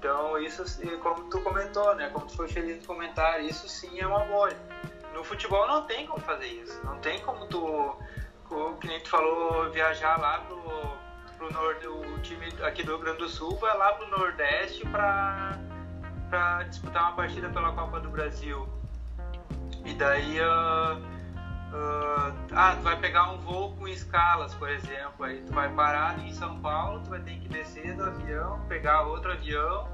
Então, 0.00 0.38
isso, 0.38 0.64
como 1.00 1.28
tu 1.28 1.42
comentou, 1.42 1.94
né? 1.94 2.08
Como 2.08 2.24
tu 2.24 2.34
foi 2.34 2.48
feliz 2.48 2.78
no 2.80 2.86
comentário, 2.86 3.44
isso 3.44 3.68
sim 3.68 4.00
é 4.00 4.06
uma 4.06 4.20
bolha. 4.20 4.56
No 5.12 5.22
futebol 5.22 5.66
não 5.68 5.82
tem 5.82 6.06
como 6.06 6.18
fazer 6.22 6.46
isso. 6.46 6.80
Não 6.86 6.98
tem 7.00 7.20
como 7.20 7.44
tu, 7.48 7.94
o 8.48 8.76
que 8.80 8.86
nem 8.86 8.98
tu 9.00 9.10
falou, 9.10 9.70
viajar 9.70 10.18
lá 10.18 10.38
pro, 10.38 10.62
pro 11.36 11.52
nord, 11.52 11.86
o 11.86 12.18
time 12.22 12.46
aqui 12.62 12.82
do 12.82 12.92
Rio 12.92 13.00
Grande 13.00 13.18
do 13.18 13.28
Sul 13.28 13.54
vai 13.58 13.76
lá 13.76 13.92
pro 13.92 14.08
Nordeste 14.08 14.86
para 14.86 15.58
para 16.30 16.62
disputar 16.62 17.02
uma 17.02 17.16
partida 17.16 17.50
pela 17.50 17.72
Copa 17.72 18.00
do 18.00 18.08
Brasil. 18.08 18.66
E 19.84 19.92
daí 19.94 20.40
uh, 20.40 21.02
Uh, 21.70 22.34
ah, 22.52 22.74
tu 22.76 22.82
vai 22.82 22.96
pegar 22.96 23.30
um 23.30 23.38
voo 23.38 23.76
com 23.76 23.86
escalas, 23.86 24.52
por 24.54 24.68
exemplo, 24.68 25.24
aí 25.24 25.40
tu 25.46 25.52
vai 25.52 25.68
parar 25.72 26.18
em 26.18 26.32
São 26.32 26.58
Paulo, 26.60 27.00
tu 27.00 27.10
vai 27.10 27.20
ter 27.20 27.38
que 27.38 27.48
descer 27.48 27.94
do 27.94 28.04
avião, 28.04 28.60
pegar 28.68 29.02
outro 29.02 29.30
avião 29.32 29.88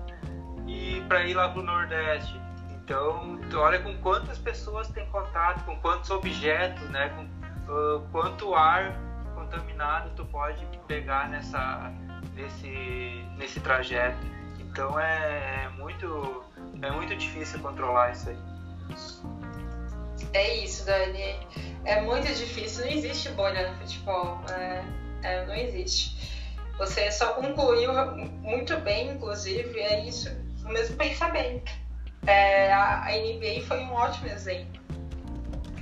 e 0.66 1.02
para 1.06 1.26
ir 1.26 1.34
lá 1.34 1.50
pro 1.50 1.62
Nordeste. 1.62 2.40
Então, 2.70 3.38
tu 3.50 3.58
olha 3.58 3.78
com 3.80 3.94
quantas 3.98 4.38
pessoas 4.38 4.88
tem 4.88 5.06
contato, 5.10 5.64
com 5.64 5.78
quantos 5.80 6.08
objetos, 6.10 6.88
né, 6.88 7.10
com 7.10 7.24
uh, 7.70 8.00
quanto 8.10 8.54
ar 8.54 8.96
contaminado 9.34 10.10
tu 10.16 10.24
pode 10.26 10.64
pegar 10.86 11.28
nessa 11.28 11.92
nesse 12.34 13.24
nesse 13.36 13.60
trajeto. 13.60 14.18
Então 14.58 14.98
é, 14.98 15.64
é 15.64 15.68
muito 15.76 16.44
é 16.82 16.90
muito 16.90 17.14
difícil 17.16 17.60
controlar 17.60 18.12
isso 18.12 18.30
aí. 18.30 18.38
É 20.32 20.56
isso, 20.56 20.84
Dani. 20.84 21.36
É 21.84 22.00
muito 22.00 22.26
difícil. 22.26 22.84
Não 22.84 22.92
existe 22.92 23.28
bolha 23.30 23.70
no 23.70 23.78
futebol. 23.78 24.40
É, 24.50 24.82
é, 25.22 25.46
não 25.46 25.54
existe. 25.54 26.16
Você 26.78 27.10
só 27.10 27.32
concluiu 27.32 27.90
muito 28.42 28.76
bem, 28.80 29.12
inclusive, 29.12 29.78
é 29.80 30.04
isso, 30.06 30.30
o 30.64 30.68
mesmo 30.68 30.96
pensamento. 30.96 31.72
É, 32.26 32.70
a, 32.72 33.04
a 33.06 33.12
NBA 33.12 33.64
foi 33.66 33.80
um 33.80 33.94
ótimo 33.94 34.28
exemplo 34.28 34.82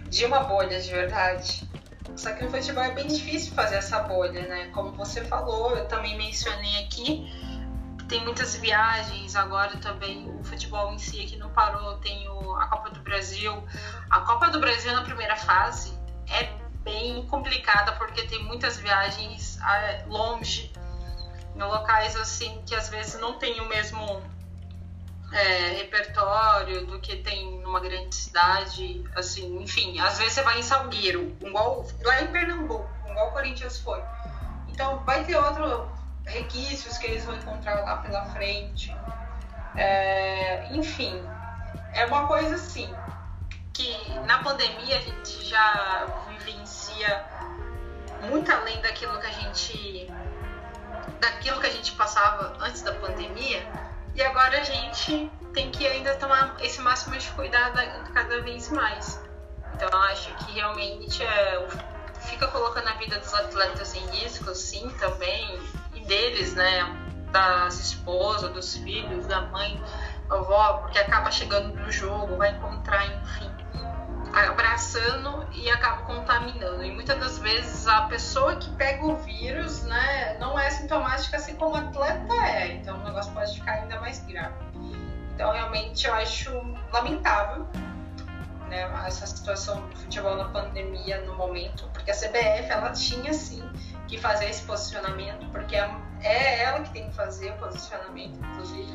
de 0.08 0.24
uma 0.24 0.40
bolha 0.44 0.80
de 0.80 0.90
verdade. 0.90 1.68
Só 2.16 2.32
que 2.32 2.44
no 2.44 2.50
futebol 2.50 2.84
é 2.84 2.92
bem 2.92 3.08
difícil 3.08 3.52
fazer 3.54 3.76
essa 3.76 4.00
bolha, 4.00 4.46
né? 4.46 4.70
Como 4.72 4.92
você 4.92 5.22
falou, 5.24 5.76
eu 5.76 5.86
também 5.86 6.16
mencionei 6.16 6.84
aqui, 6.84 7.28
tem 8.08 8.22
muitas 8.22 8.54
viagens 8.56 9.34
agora 9.34 9.76
também, 9.78 10.28
o 10.28 10.44
futebol 10.44 10.92
em 10.92 10.98
si 10.98 11.22
aqui 11.22 11.36
não 11.36 11.50
parou, 11.50 11.96
tem 11.98 12.28
o, 12.28 12.54
a 12.56 12.66
Copa 12.66 12.90
do 12.90 13.00
Brasil. 13.00 13.64
A 14.10 14.20
Copa 14.20 14.48
do 14.50 14.60
Brasil 14.60 14.92
na 14.92 15.02
primeira 15.02 15.36
fase 15.36 15.98
é 16.28 16.52
bem 16.82 17.26
complicada 17.26 17.92
porque 17.92 18.26
tem 18.26 18.42
muitas 18.44 18.76
viagens 18.76 19.58
é, 19.60 20.04
longe, 20.06 20.70
em 21.56 21.62
locais 21.62 22.16
assim 22.16 22.62
que 22.66 22.74
às 22.74 22.88
vezes 22.88 23.18
não 23.20 23.38
tem 23.38 23.60
o 23.60 23.68
mesmo 23.68 24.22
é, 25.32 25.70
repertório 25.76 26.86
do 26.86 27.00
que 27.00 27.16
tem 27.16 27.58
numa 27.60 27.80
grande 27.80 28.14
cidade, 28.14 29.02
assim, 29.14 29.62
enfim, 29.62 29.98
às 29.98 30.18
vezes 30.18 30.34
você 30.34 30.42
vai 30.42 30.58
em 30.58 30.62
Salgueiro, 30.62 31.34
igual 31.40 31.86
lá 32.02 32.22
em 32.22 32.28
Pernambuco, 32.28 32.88
igual 33.08 33.28
o 33.28 33.32
Corinthians 33.32 33.78
foi. 33.78 34.02
Então 34.68 34.98
vai 35.04 35.24
ter 35.24 35.36
outro 35.36 35.88
requisitos 36.26 36.98
que 36.98 37.06
eles 37.06 37.24
vão 37.24 37.36
encontrar 37.36 37.80
lá 37.80 37.98
pela 37.98 38.24
frente. 38.26 38.94
É, 39.76 40.68
enfim, 40.72 41.22
é 41.92 42.06
uma 42.06 42.26
coisa 42.26 42.54
assim 42.54 42.92
que 43.72 44.18
na 44.26 44.38
pandemia 44.42 44.98
a 44.98 45.00
gente 45.00 45.44
já 45.44 46.06
vivencia 46.28 47.24
muito 48.22 48.50
além 48.50 48.80
daquilo 48.80 49.18
que 49.20 49.26
a 49.26 49.30
gente 49.30 50.12
daquilo 51.20 51.60
que 51.60 51.66
a 51.66 51.70
gente 51.70 51.92
passava 51.92 52.56
antes 52.60 52.82
da 52.82 52.92
pandemia 52.94 53.66
e 54.14 54.22
agora 54.22 54.60
a 54.60 54.62
gente 54.62 55.30
tem 55.52 55.70
que 55.70 55.86
ainda 55.86 56.14
tomar 56.16 56.56
esse 56.60 56.80
máximo 56.80 57.16
de 57.16 57.28
cuidado 57.32 57.78
cada 58.12 58.40
vez 58.42 58.70
mais. 58.70 59.20
Então 59.74 59.88
acho 60.02 60.32
que 60.36 60.52
realmente 60.52 61.22
é, 61.22 61.66
fica 62.20 62.46
colocando 62.48 62.88
a 62.88 62.92
vida 62.92 63.18
dos 63.18 63.34
atletas 63.34 63.94
em 63.94 64.06
risco, 64.06 64.54
sim, 64.54 64.88
também 65.00 65.60
deles, 66.04 66.54
né? 66.54 66.84
Das 67.32 67.80
esposas, 67.80 68.52
dos 68.52 68.76
filhos, 68.76 69.26
da 69.26 69.40
mãe, 69.42 69.82
da 70.28 70.36
avó, 70.36 70.74
porque 70.78 70.98
acaba 70.98 71.30
chegando 71.30 71.74
no 71.74 71.90
jogo, 71.90 72.36
vai 72.36 72.50
encontrar, 72.50 73.04
enfim, 73.06 73.50
abraçando 74.32 75.46
e 75.52 75.68
acaba 75.70 76.02
contaminando. 76.02 76.84
E 76.84 76.92
muitas 76.92 77.18
das 77.18 77.38
vezes 77.38 77.86
a 77.86 78.02
pessoa 78.02 78.56
que 78.56 78.70
pega 78.72 79.04
o 79.04 79.16
vírus, 79.16 79.82
né, 79.82 80.36
não 80.38 80.58
é 80.58 80.70
sintomática 80.70 81.36
assim 81.36 81.54
como 81.56 81.74
o 81.74 81.78
atleta 81.78 82.34
é. 82.34 82.74
Então 82.74 82.96
o 82.98 83.04
negócio 83.04 83.32
pode 83.32 83.54
ficar 83.54 83.72
ainda 83.72 84.00
mais 84.00 84.20
grave. 84.24 84.54
Então 85.34 85.52
realmente 85.52 86.06
eu 86.06 86.14
acho 86.14 86.50
lamentável 86.92 87.66
né, 88.68 88.90
essa 89.06 89.26
situação 89.26 89.80
do 89.88 89.96
futebol 89.96 90.36
na 90.36 90.48
pandemia 90.48 91.20
no 91.22 91.36
momento, 91.36 91.88
porque 91.92 92.10
a 92.10 92.14
CBF 92.14 92.70
ela 92.70 92.90
tinha 92.92 93.32
sim 93.32 93.62
que 94.06 94.18
fazer 94.18 94.46
esse 94.46 94.62
posicionamento, 94.62 95.46
porque 95.50 95.76
é, 95.76 95.90
é 96.22 96.62
ela 96.62 96.80
que 96.80 96.90
tem 96.90 97.08
que 97.08 97.14
fazer 97.14 97.50
o 97.52 97.56
posicionamento, 97.56 98.38
inclusive. 98.38 98.92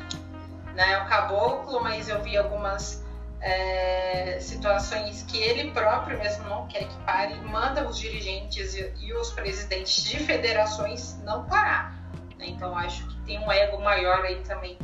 Né? 0.74 1.02
O 1.02 1.08
caboclo, 1.08 1.82
mas 1.82 2.08
eu 2.08 2.22
vi 2.22 2.36
algumas 2.36 3.04
é, 3.40 4.38
situações 4.40 5.22
que 5.22 5.38
ele 5.38 5.70
próprio 5.72 6.18
mesmo 6.18 6.48
não 6.48 6.66
quer 6.68 6.84
que 6.84 6.96
pare, 6.98 7.34
manda 7.40 7.86
os 7.88 7.98
dirigentes 7.98 8.74
e, 8.74 8.92
e 9.00 9.12
os 9.14 9.30
presidentes 9.32 10.04
de 10.04 10.18
federações 10.18 11.18
não 11.24 11.44
parar. 11.46 11.98
Né? 12.38 12.46
Então 12.48 12.76
acho 12.76 13.06
que 13.08 13.16
tem 13.22 13.38
um 13.38 13.50
ego 13.50 13.80
maior 13.82 14.24
aí 14.24 14.40
também. 14.42 14.78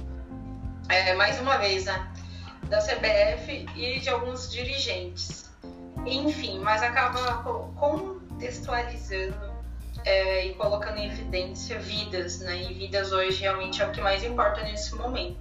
É, 0.88 1.14
mais 1.14 1.40
uma 1.40 1.58
vez, 1.58 1.84
né? 1.86 2.12
Da 2.68 2.78
CBF 2.78 3.66
e 3.76 4.00
de 4.00 4.08
alguns 4.08 4.50
dirigentes. 4.50 5.50
Enfim, 6.04 6.58
mas 6.58 6.82
acaba 6.82 7.42
contextualizando 7.74 9.56
é, 10.04 10.46
e 10.46 10.54
colocando 10.54 10.98
em 10.98 11.06
evidência 11.06 11.78
vidas, 11.78 12.40
né? 12.40 12.56
E 12.56 12.74
vidas 12.74 13.12
hoje 13.12 13.40
realmente 13.40 13.82
é 13.82 13.86
o 13.86 13.90
que 13.90 14.00
mais 14.00 14.22
importa 14.22 14.62
nesse 14.62 14.94
momento. 14.94 15.38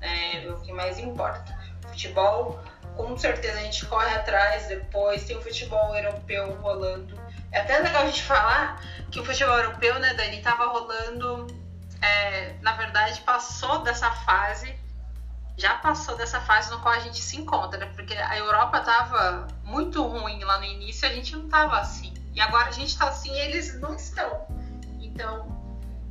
É, 0.00 0.48
o 0.50 0.60
que 0.60 0.72
mais 0.72 0.98
importa. 0.98 1.56
Futebol, 1.88 2.58
com 2.96 3.16
certeza 3.16 3.58
a 3.58 3.62
gente 3.62 3.84
corre 3.86 4.14
atrás 4.14 4.66
depois, 4.66 5.24
tem 5.24 5.36
o 5.36 5.42
futebol 5.42 5.94
europeu 5.94 6.54
rolando. 6.60 7.20
É 7.50 7.60
até 7.60 7.78
legal 7.78 8.02
a 8.02 8.06
gente 8.06 8.22
falar 8.22 8.82
que 9.10 9.20
o 9.20 9.24
futebol 9.24 9.56
europeu, 9.58 9.98
né, 9.98 10.14
Dani, 10.14 10.40
tava 10.40 10.66
rolando. 10.66 11.46
É, 12.00 12.54
na 12.62 12.72
verdade, 12.72 13.20
passou 13.20 13.82
dessa 13.82 14.10
fase 14.10 14.81
já 15.56 15.74
passou 15.76 16.16
dessa 16.16 16.40
fase 16.40 16.70
no 16.70 16.80
qual 16.80 16.94
a 16.94 16.98
gente 16.98 17.20
se 17.20 17.36
encontra, 17.36 17.86
porque 17.88 18.14
a 18.14 18.38
Europa 18.38 18.80
tava 18.80 19.48
muito 19.64 20.02
ruim 20.02 20.42
lá 20.44 20.58
no 20.58 20.64
início, 20.64 21.06
a 21.06 21.12
gente 21.12 21.36
não 21.36 21.48
tava 21.48 21.78
assim. 21.78 22.12
E 22.34 22.40
agora 22.40 22.68
a 22.68 22.72
gente 22.72 22.88
está 22.88 23.08
assim 23.08 23.32
eles 23.38 23.78
não 23.80 23.94
estão. 23.94 24.46
Então, 25.00 25.46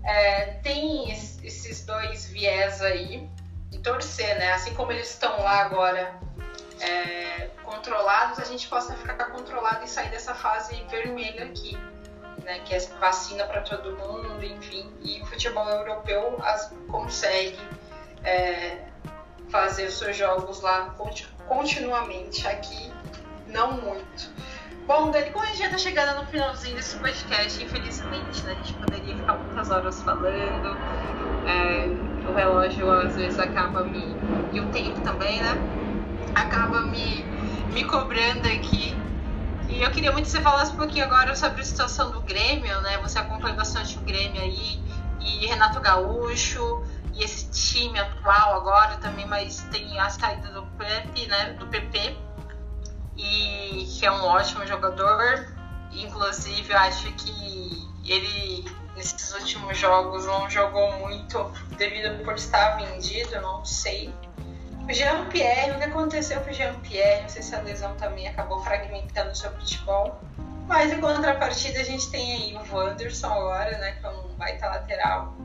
é, 0.03 0.45
tem 0.63 1.11
esses 1.11 1.85
dois 1.85 2.27
viés 2.27 2.81
aí 2.81 3.29
e 3.71 3.79
torcer, 3.79 4.37
né? 4.37 4.53
Assim 4.53 4.73
como 4.75 4.91
eles 4.91 5.09
estão 5.09 5.41
lá 5.41 5.61
agora 5.61 6.19
é, 6.79 7.49
controlados, 7.63 8.39
a 8.39 8.45
gente 8.45 8.67
possa 8.67 8.93
ficar 8.95 9.25
controlado 9.25 9.83
e 9.83 9.87
sair 9.87 10.09
dessa 10.09 10.35
fase 10.35 10.75
vermelha 10.89 11.45
aqui, 11.45 11.77
né? 12.43 12.59
Que 12.59 12.75
é 12.75 12.79
vacina 12.99 13.45
para 13.45 13.61
todo 13.61 13.97
mundo, 13.97 14.43
enfim. 14.43 14.91
E 15.01 15.21
o 15.21 15.25
futebol 15.25 15.67
europeu 15.67 16.39
as, 16.43 16.71
consegue 16.89 17.59
é, 18.23 18.90
fazer 19.51 19.87
os 19.87 19.97
seus 19.99 20.15
jogos 20.15 20.61
lá 20.61 20.95
continuamente. 21.47 22.47
Aqui, 22.47 22.91
não 23.47 23.73
muito. 23.73 24.31
Bom, 24.87 25.11
Dani, 25.11 25.29
como 25.29 25.45
a 25.45 25.47
gente 25.47 25.59
já 25.59 25.65
está 25.65 25.77
chegando 25.77 26.19
no 26.19 26.25
finalzinho 26.27 26.75
desse 26.75 26.97
podcast, 26.97 27.63
infelizmente, 27.63 28.43
né, 28.43 28.53
a 28.53 28.55
gente 28.55 28.73
poderia 28.73 29.15
ficar 29.15 29.33
muitas 29.33 29.69
horas 29.69 30.01
falando, 30.01 30.77
é, 31.45 31.85
o 32.27 32.33
relógio 32.33 32.91
às 32.91 33.15
vezes 33.15 33.39
acaba 33.39 33.83
me. 33.83 34.15
e 34.51 34.59
o 34.59 34.67
tempo 34.69 34.99
também, 35.01 35.41
né? 35.41 35.61
Acaba 36.33 36.81
me, 36.81 37.23
me 37.73 37.83
cobrando 37.85 38.47
aqui. 38.47 38.95
E 39.69 39.81
eu 39.81 39.91
queria 39.91 40.11
muito 40.11 40.25
que 40.25 40.31
você 40.31 40.41
falasse 40.41 40.73
um 40.73 40.77
pouquinho 40.77 41.05
agora 41.05 41.35
sobre 41.35 41.61
a 41.61 41.63
situação 41.63 42.11
do 42.11 42.21
Grêmio, 42.21 42.81
né? 42.81 42.97
Você 42.97 43.19
acompanha 43.19 43.55
bastante 43.55 43.97
o 43.97 44.01
Grêmio 44.01 44.41
aí, 44.41 44.81
e 45.21 45.45
Renato 45.45 45.79
Gaúcho, 45.79 46.83
e 47.13 47.23
esse 47.23 47.49
time 47.51 47.99
atual 47.99 48.55
agora 48.55 48.97
também, 48.97 49.25
mas 49.25 49.61
tem 49.71 49.99
a 49.99 50.09
saída 50.09 50.49
do 50.49 50.65
Pepe, 50.77 51.27
né? 51.27 51.53
Do 51.53 51.67
PP 51.67 52.17
e 53.17 53.85
que 53.85 54.05
é 54.05 54.11
um 54.11 54.23
ótimo 54.23 54.65
jogador. 54.65 55.47
Inclusive, 55.91 56.73
acho 56.73 57.11
que 57.13 57.87
ele 58.05 58.65
nesses 58.95 59.33
últimos 59.33 59.77
jogos 59.77 60.25
não 60.25 60.49
jogou 60.49 60.91
muito 60.99 61.51
devido 61.77 62.23
por 62.23 62.35
estar 62.35 62.75
vendido, 62.77 63.39
não 63.41 63.63
sei. 63.63 64.13
O 64.87 64.93
Jean-Pierre, 64.93 65.71
o 65.71 65.77
que 65.77 65.83
aconteceu 65.85 66.41
com 66.41 66.49
o 66.49 66.53
Jean-Pierre? 66.53 67.21
Não 67.21 67.29
sei 67.29 67.41
se 67.41 67.55
a 67.55 67.61
lesão 67.61 67.95
também 67.95 68.27
acabou 68.27 68.63
fragmentando 68.63 69.31
o 69.31 69.35
seu 69.35 69.51
futebol. 69.51 70.19
Mas 70.67 70.91
em 70.91 70.99
contrapartida 70.99 71.79
a 71.79 71.83
gente 71.83 72.09
tem 72.09 72.33
aí 72.33 72.55
o 72.55 72.75
Wanderson 72.75 73.27
agora, 73.27 73.77
né, 73.77 73.91
que 73.93 74.05
é 74.05 74.09
um 74.09 74.35
baita 74.35 74.67
lateral. 74.67 75.35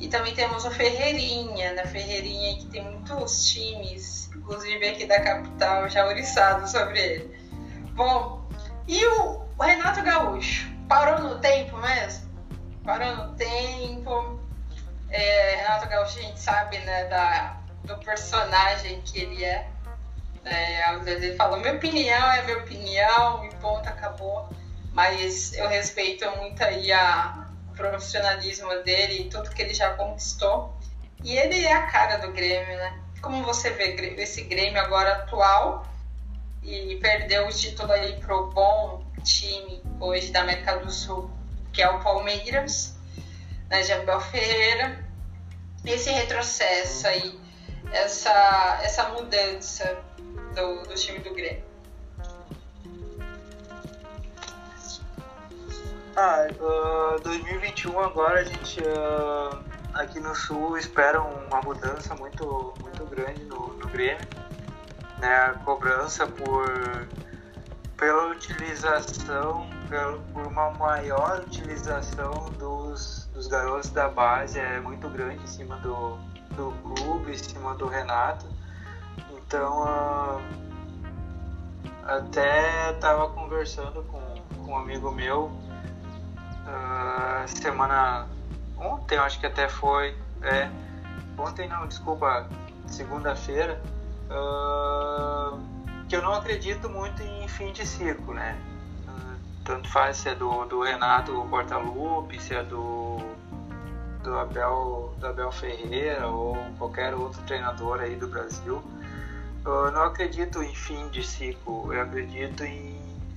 E 0.00 0.08
também 0.08 0.34
temos 0.34 0.64
o 0.64 0.70
Ferreirinha, 0.70 1.72
né, 1.72 1.86
Ferreirinha 1.86 2.56
que 2.58 2.66
tem 2.66 2.82
muitos 2.82 3.46
times 3.48 4.24
inclusive 4.44 4.86
aqui 4.86 5.06
da 5.06 5.20
capital, 5.20 5.88
já 5.88 6.06
oriçado 6.06 6.68
sobre 6.68 7.00
ele. 7.00 7.50
Bom, 7.92 8.46
e 8.86 9.04
o 9.06 9.42
Renato 9.60 10.02
Gaúcho? 10.02 10.70
Parou 10.86 11.18
no 11.20 11.38
tempo 11.38 11.76
mesmo? 11.78 12.30
Parou 12.84 13.16
no 13.16 13.34
tempo. 13.36 14.38
É, 15.08 15.56
Renato 15.56 15.88
Gaúcho, 15.88 16.18
a 16.18 16.22
gente 16.22 16.40
sabe, 16.40 16.78
né, 16.78 17.04
da, 17.04 17.56
do 17.84 17.96
personagem 17.98 19.00
que 19.02 19.20
ele 19.20 19.44
é. 19.44 19.66
É, 20.44 20.84
às 20.84 21.02
vezes 21.04 21.22
ele 21.22 21.36
fala, 21.36 21.56
minha 21.56 21.72
opinião 21.72 22.32
é 22.32 22.42
minha 22.42 22.58
opinião, 22.58 23.46
e 23.46 23.54
ponto, 23.56 23.88
acabou. 23.88 24.46
Mas 24.92 25.54
eu 25.54 25.66
respeito 25.68 26.30
muito 26.36 26.62
aí 26.62 26.92
a, 26.92 27.43
profissionalismo 27.74 28.68
dele 28.82 29.22
e 29.22 29.30
tudo 29.30 29.50
que 29.50 29.62
ele 29.62 29.74
já 29.74 29.90
conquistou. 29.94 30.76
E 31.22 31.36
ele 31.36 31.64
é 31.64 31.72
a 31.72 31.86
cara 31.86 32.18
do 32.18 32.32
Grêmio, 32.32 32.76
né? 32.76 33.00
Como 33.20 33.42
você 33.44 33.70
vê 33.70 33.94
esse 34.18 34.42
Grêmio 34.42 34.80
agora 34.80 35.12
atual 35.12 35.86
e 36.62 36.96
perdeu 36.96 37.46
o 37.46 37.50
título 37.50 37.92
aí 37.92 38.18
pro 38.20 38.50
bom 38.50 39.04
time 39.22 39.82
hoje 40.00 40.30
da 40.30 40.42
América 40.42 40.76
do 40.76 40.90
Sul, 40.90 41.30
que 41.72 41.82
é 41.82 41.88
o 41.88 42.00
Palmeiras, 42.00 42.96
né, 43.68 43.82
de 43.82 43.92
Abel 43.92 44.20
Ferreira. 44.20 45.04
Esse 45.84 46.10
retrocesso 46.10 47.06
aí, 47.06 47.38
essa, 47.92 48.80
essa 48.82 49.08
mudança 49.10 49.98
do, 50.54 50.82
do 50.82 50.94
time 50.94 51.18
do 51.18 51.34
Grêmio. 51.34 51.73
Ah, 56.16 56.46
uh, 56.60 57.20
2021 57.22 57.98
agora 57.98 58.38
a 58.38 58.44
gente 58.44 58.80
uh, 58.80 59.58
aqui 59.94 60.20
no 60.20 60.32
Sul 60.32 60.78
espera 60.78 61.20
uma 61.20 61.60
mudança 61.60 62.14
muito, 62.14 62.72
muito 62.80 63.04
grande 63.06 63.42
no, 63.42 63.74
no 63.74 63.88
Grêmio. 63.88 64.24
Né? 65.18 65.34
A 65.34 65.54
cobrança 65.64 66.24
por 66.24 67.08
pela 67.96 68.28
utilização, 68.28 69.66
por 70.32 70.46
uma 70.46 70.70
maior 70.72 71.40
utilização 71.40 72.50
dos, 72.58 73.28
dos 73.32 73.48
garotos 73.48 73.90
da 73.90 74.08
base 74.08 74.60
é 74.60 74.78
muito 74.78 75.08
grande 75.08 75.42
em 75.42 75.46
cima 75.48 75.76
do, 75.78 76.16
do 76.54 76.72
clube, 76.82 77.32
em 77.32 77.38
cima 77.38 77.74
do 77.74 77.86
Renato. 77.86 78.46
Então, 79.32 79.82
uh, 79.82 80.40
até 82.04 82.92
estava 82.92 83.30
conversando 83.30 84.04
com, 84.04 84.20
com 84.64 84.72
um 84.72 84.76
amigo 84.76 85.10
meu 85.10 85.50
uh, 86.74 87.48
semana 87.48 88.26
ontem, 88.76 89.16
acho 89.18 89.38
que 89.40 89.46
até 89.46 89.68
foi, 89.68 90.16
é, 90.42 90.68
ontem 91.38 91.68
não, 91.68 91.86
desculpa, 91.86 92.48
segunda-feira. 92.86 93.80
Uh, 94.30 95.58
que 96.08 96.16
eu 96.16 96.22
não 96.22 96.34
acredito 96.34 96.88
muito 96.88 97.22
em 97.22 97.48
fim 97.48 97.72
de 97.72 97.86
ciclo, 97.86 98.34
né? 98.34 98.58
Tanto 99.64 99.88
faz 99.88 100.18
se 100.18 100.28
é 100.28 100.34
do, 100.34 100.66
do 100.66 100.82
Renato 100.82 101.32
Portaluppi, 101.48 102.38
se 102.38 102.54
é 102.54 102.62
do, 102.62 103.16
do, 104.22 104.38
Abel, 104.38 105.14
do 105.18 105.26
Abel 105.26 105.50
Ferreira 105.50 106.28
ou 106.28 106.54
qualquer 106.78 107.14
outro 107.14 107.40
treinador 107.42 108.00
aí 108.00 108.14
do 108.14 108.28
Brasil. 108.28 108.82
Eu 109.64 109.90
não 109.90 110.04
acredito 110.04 110.62
em 110.62 110.74
fim 110.74 111.08
de 111.08 111.22
ciclo, 111.26 111.90
eu 111.94 112.02
acredito 112.02 112.62
em 112.62 112.94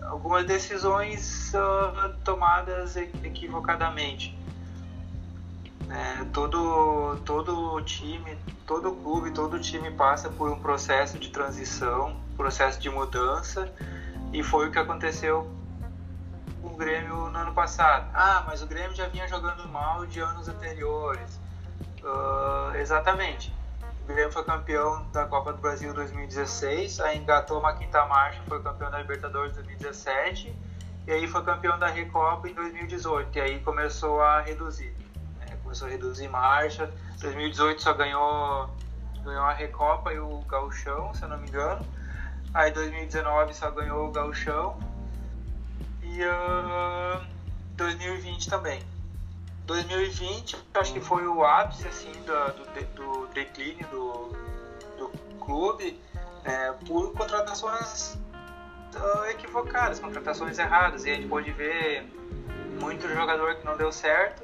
algumas 0.08 0.46
decisões 0.46 1.54
uh, 1.54 2.14
tomadas 2.24 2.96
equivocadamente. 2.98 4.38
É, 5.90 6.26
todo, 6.34 7.18
todo 7.24 7.82
time, 7.82 8.38
todo 8.66 8.92
clube, 8.92 9.32
todo 9.32 9.60
time 9.60 9.90
passa 9.92 10.30
por 10.30 10.52
um 10.52 10.60
processo 10.60 11.18
de 11.18 11.30
transição 11.30 12.28
processo 12.38 12.80
de 12.80 12.90
mudança 12.90 13.70
e 14.32 14.44
foi 14.44 14.70
o 14.70 14.72
que 14.72 14.78
aconteceu 14.78 15.50
com 16.62 16.70
o 16.70 16.78
Grêmio 16.78 17.30
no 17.30 17.38
ano 17.38 17.54
passado. 17.54 18.08
Ah, 18.14 18.44
mas 18.46 18.62
o 18.62 18.68
Grêmio 18.68 18.96
já 18.96 19.08
vinha 19.08 19.28
jogando 19.28 19.68
mal 19.68 20.06
de 20.06 20.20
anos 20.20 20.48
anteriores. 20.48 21.40
Uh, 22.04 22.76
exatamente. 22.76 23.54
O 24.08 24.14
Grêmio 24.14 24.32
foi 24.32 24.46
campeão 24.46 25.06
da 25.12 25.26
Copa 25.26 25.52
do 25.52 25.60
Brasil 25.60 25.94
2016, 25.94 27.02
aí 27.02 27.18
engatou 27.18 27.60
uma 27.60 27.74
quinta 27.74 28.06
marcha, 28.06 28.42
foi 28.48 28.64
campeão 28.64 28.90
da 28.90 29.00
Libertadores 29.00 29.54
2017 29.56 30.56
e 31.06 31.12
aí 31.12 31.28
foi 31.28 31.44
campeão 31.44 31.78
da 31.78 31.88
Recopa 31.88 32.48
em 32.48 32.54
2018 32.54 33.38
e 33.38 33.42
aí 33.42 33.60
começou 33.60 34.22
a 34.22 34.40
reduzir. 34.40 34.96
Né? 35.40 35.58
Começou 35.62 35.90
a 35.90 35.92
reduzir 35.92 36.30
marcha. 36.30 36.90
2018 37.20 37.82
só 37.82 37.94
ganhou 37.94 38.70
ganhou 39.26 39.44
a 39.44 39.52
Recopa 39.52 40.14
e 40.14 40.20
o 40.20 40.40
Gauchão, 40.48 41.14
se 41.14 41.24
eu 41.24 41.28
não 41.28 41.40
me 41.40 41.50
engano. 41.50 41.86
Aí 42.54 42.72
2019 42.72 43.54
só 43.54 43.70
ganhou 43.72 44.08
o 44.08 44.12
Gauchão. 44.14 44.80
E 46.02 46.24
uh, 46.24 47.28
2020 47.76 48.50
também. 48.50 48.82
2020 49.68 50.58
acho 50.74 50.94
que 50.94 51.00
foi 51.00 51.28
o 51.28 51.46
ápice 51.46 51.88
assim, 51.88 52.12
do, 52.24 52.96
do, 52.96 53.28
declínio 53.28 53.88
do, 53.90 54.36
do 54.98 55.12
clube 55.40 56.02
é, 56.44 56.72
por 56.88 57.14
contratações 57.14 58.18
uh, 58.96 59.26
equivocadas, 59.30 60.00
contratações 60.00 60.58
erradas. 60.58 61.06
E 61.06 61.12
a 61.12 61.16
gente 61.16 61.28
pode 61.28 61.52
ver 61.52 62.04
muito 62.82 63.08
jogador 63.08 63.56
que 63.56 63.66
não 63.66 63.78
deu 63.78 63.92
certo. 63.92 64.44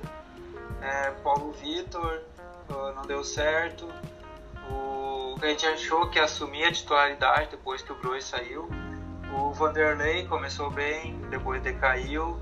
É, 0.81 1.11
Paulo 1.23 1.51
Vitor 1.53 2.21
uh, 2.69 2.93
não 2.95 3.03
deu 3.03 3.23
certo 3.23 3.87
a 5.45 5.49
gente 5.49 5.65
achou 5.65 6.07
que 6.07 6.19
assumia 6.19 6.69
a 6.69 6.71
titularidade 6.71 7.49
depois 7.51 7.81
que 7.81 7.91
o 7.91 7.95
Bruce 7.95 8.27
saiu. 8.27 8.69
O 9.37 9.51
Vanderlei 9.51 10.25
começou 10.25 10.69
bem, 10.69 11.19
depois 11.29 11.61
decaiu. 11.61 12.39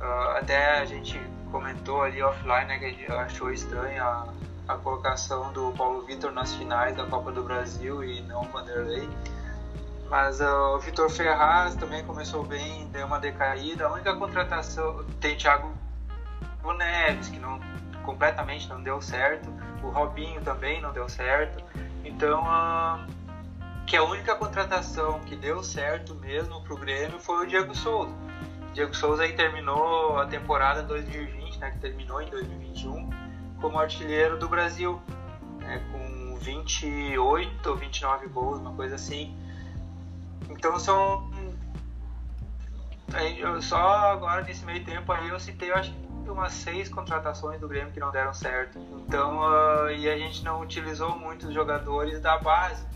Uh, 0.00 0.30
até 0.38 0.78
a 0.78 0.84
gente 0.84 1.20
comentou 1.50 2.02
ali 2.02 2.22
offline 2.22 2.66
né, 2.66 2.78
que 2.78 3.10
achou 3.12 3.50
estranha 3.52 4.24
a, 4.68 4.76
colocação 4.76 5.52
do 5.52 5.72
Paulo 5.72 6.04
Vitor 6.06 6.32
nas 6.32 6.54
finais 6.54 6.96
da 6.96 7.04
Copa 7.04 7.32
do 7.32 7.42
Brasil 7.42 8.04
e 8.04 8.20
não 8.22 8.42
o 8.42 8.48
Vanderlei. 8.48 9.08
Mas 10.08 10.40
uh, 10.40 10.76
o 10.76 10.78
Vitor 10.78 11.10
Ferraz 11.10 11.74
também 11.74 12.04
começou 12.04 12.44
bem, 12.44 12.88
deu 12.88 13.06
uma 13.06 13.18
decaída. 13.18 13.86
A 13.86 13.92
única 13.92 14.14
contratação 14.14 15.04
tem 15.20 15.36
Thiago 15.36 15.72
Neves, 16.76 17.28
que 17.28 17.38
não 17.38 17.60
completamente 18.04 18.68
não 18.68 18.82
deu 18.82 19.00
certo. 19.00 19.52
O 19.82 19.88
Robinho 19.88 20.40
também 20.42 20.80
não 20.80 20.92
deu 20.92 21.08
certo. 21.08 21.62
Então, 22.04 22.42
a, 22.46 23.06
que 23.86 23.96
a 23.96 24.02
única 24.02 24.34
contratação 24.34 25.20
que 25.20 25.34
deu 25.34 25.62
certo 25.62 26.14
mesmo 26.14 26.62
para 26.62 26.74
o 26.74 26.76
Grêmio 26.76 27.18
foi 27.18 27.44
o 27.44 27.46
Diego 27.46 27.74
Souza. 27.74 28.14
Diego 28.74 28.94
Souza 28.94 29.22
aí 29.22 29.32
terminou 29.32 30.18
a 30.18 30.26
temporada 30.26 30.82
2020, 30.82 31.37
né, 31.58 31.70
que 31.72 31.78
terminou 31.78 32.20
em 32.22 32.30
2021, 32.30 33.10
como 33.60 33.78
artilheiro 33.78 34.38
do 34.38 34.48
Brasil, 34.48 35.00
né, 35.58 35.82
com 35.92 36.36
28 36.36 37.68
ou 37.68 37.76
29 37.76 38.28
gols, 38.28 38.60
uma 38.60 38.74
coisa 38.74 38.94
assim. 38.94 39.36
Então 40.48 40.78
são 40.78 41.28
só 43.60 44.12
agora 44.12 44.42
nesse 44.42 44.64
meio 44.64 44.84
tempo 44.84 45.10
aí 45.12 45.28
eu 45.28 45.40
citei, 45.40 45.70
eu 45.70 45.74
acho 45.74 45.92
umas 46.30 46.52
seis 46.52 46.88
contratações 46.88 47.60
do 47.60 47.66
Grêmio 47.66 47.92
que 47.92 48.00
não 48.00 48.10
deram 48.10 48.32
certo. 48.32 48.78
Então, 49.06 49.38
uh, 49.40 49.90
e 49.90 50.08
a 50.08 50.16
gente 50.16 50.44
não 50.44 50.60
utilizou 50.60 51.18
muitos 51.18 51.52
jogadores 51.52 52.20
da 52.20 52.38
base. 52.38 52.86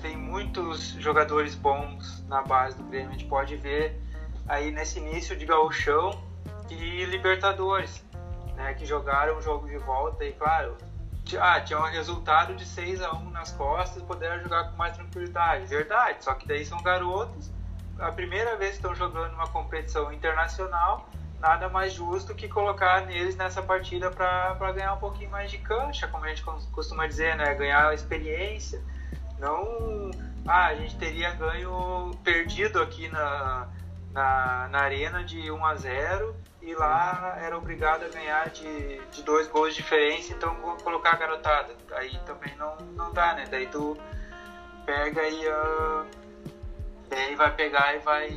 Tem 0.00 0.16
muitos 0.16 0.88
jogadores 0.98 1.54
bons 1.54 2.26
na 2.26 2.42
base 2.42 2.76
do 2.76 2.84
Grêmio. 2.84 3.10
A 3.10 3.12
gente 3.12 3.26
pode 3.26 3.56
ver 3.56 4.00
aí 4.48 4.72
nesse 4.72 4.98
início 4.98 5.36
de 5.36 5.46
gauchão 5.46 6.10
e 6.72 7.04
Libertadores, 7.04 8.04
né, 8.54 8.74
que 8.74 8.86
jogaram 8.86 9.38
o 9.38 9.42
jogo 9.42 9.68
de 9.68 9.78
volta 9.78 10.24
e, 10.24 10.32
claro, 10.32 10.76
ah, 11.40 11.60
tinha 11.60 11.78
um 11.78 11.84
resultado 11.84 12.54
de 12.54 12.64
6 12.64 13.02
a 13.02 13.12
1 13.12 13.30
nas 13.30 13.52
costas, 13.52 14.02
puderam 14.02 14.42
jogar 14.42 14.70
com 14.70 14.76
mais 14.76 14.96
tranquilidade. 14.96 15.66
Verdade, 15.66 16.24
só 16.24 16.34
que 16.34 16.46
daí 16.46 16.64
são 16.64 16.82
garotos, 16.82 17.50
a 17.98 18.10
primeira 18.10 18.56
vez 18.56 18.70
que 18.72 18.76
estão 18.76 18.94
jogando 18.94 19.34
uma 19.34 19.46
competição 19.46 20.12
internacional 20.12 21.08
nada 21.42 21.68
mais 21.68 21.92
justo 21.92 22.36
que 22.36 22.48
colocar 22.48 23.04
neles 23.04 23.34
nessa 23.34 23.60
partida 23.60 24.12
para 24.12 24.72
ganhar 24.72 24.94
um 24.94 24.98
pouquinho 24.98 25.28
mais 25.28 25.50
de 25.50 25.58
cancha, 25.58 26.06
como 26.06 26.24
a 26.24 26.28
gente 26.28 26.44
costuma 26.70 27.04
dizer, 27.08 27.36
né? 27.36 27.52
Ganhar 27.54 27.92
experiência. 27.92 28.80
Não, 29.40 30.12
ah, 30.46 30.66
a 30.66 30.74
gente 30.76 30.96
teria 30.96 31.32
ganho 31.32 32.12
perdido 32.22 32.80
aqui 32.80 33.08
na, 33.08 33.68
na, 34.12 34.68
na 34.68 34.78
arena 34.78 35.24
de 35.24 35.50
1 35.50 35.66
a 35.66 35.74
0 35.74 36.36
e 36.62 36.74
lá 36.74 37.36
era 37.40 37.58
obrigado 37.58 38.04
a 38.04 38.08
ganhar 38.08 38.48
de, 38.50 39.00
de 39.10 39.22
dois 39.22 39.48
gols 39.48 39.74
de 39.74 39.82
diferença, 39.82 40.32
então 40.32 40.54
colocar 40.82 41.14
a 41.14 41.16
garotada. 41.16 41.74
Aí 41.92 42.16
também 42.24 42.54
não, 42.56 42.76
não 42.94 43.12
dá, 43.12 43.34
né? 43.34 43.46
Daí 43.50 43.66
tu 43.66 43.96
pega 44.86 45.28
e 45.28 45.48
uh, 45.48 46.06
daí 47.08 47.34
vai 47.34 47.54
pegar 47.54 47.96
e 47.96 47.98
vai 47.98 48.28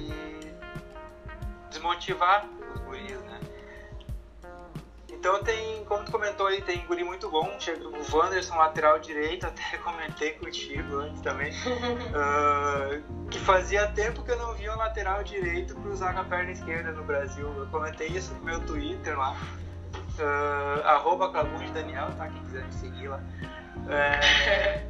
desmotivar 1.69 2.45
né? 2.45 3.24
Então 5.25 5.43
tem, 5.43 5.83
como 5.85 6.05
tu 6.05 6.11
comentou 6.11 6.45
aí, 6.45 6.61
tem 6.61 6.85
guri 6.85 7.03
muito 7.03 7.27
bom, 7.31 7.49
o 7.49 8.15
Wanderson, 8.15 8.55
lateral 8.57 8.99
direito, 8.99 9.47
até 9.49 9.75
comentei 9.79 10.33
contigo 10.33 10.97
antes 10.97 11.19
também, 11.21 11.51
uh, 11.51 13.01
que 13.31 13.39
fazia 13.39 13.87
tempo 13.87 14.21
que 14.21 14.29
eu 14.29 14.37
não 14.37 14.53
via 14.53 14.71
um 14.71 14.77
lateral 14.77 15.23
direito 15.23 15.73
cruzar 15.77 16.13
com 16.13 16.19
a 16.19 16.25
perna 16.25 16.51
esquerda 16.51 16.91
no 16.91 17.03
Brasil. 17.03 17.51
Eu 17.57 17.65
comentei 17.71 18.09
isso 18.09 18.35
no 18.35 18.41
meu 18.41 18.59
Twitter 18.67 19.17
lá, 19.17 19.31
uh, 19.31 20.85
arroba 20.85 21.31
Daniel, 21.73 22.11
tá? 22.15 22.27
Quem 22.27 22.43
quiser 22.43 22.63
me 22.63 22.73
seguir 22.73 23.07
lá. 23.07 23.19
É, 23.89 24.85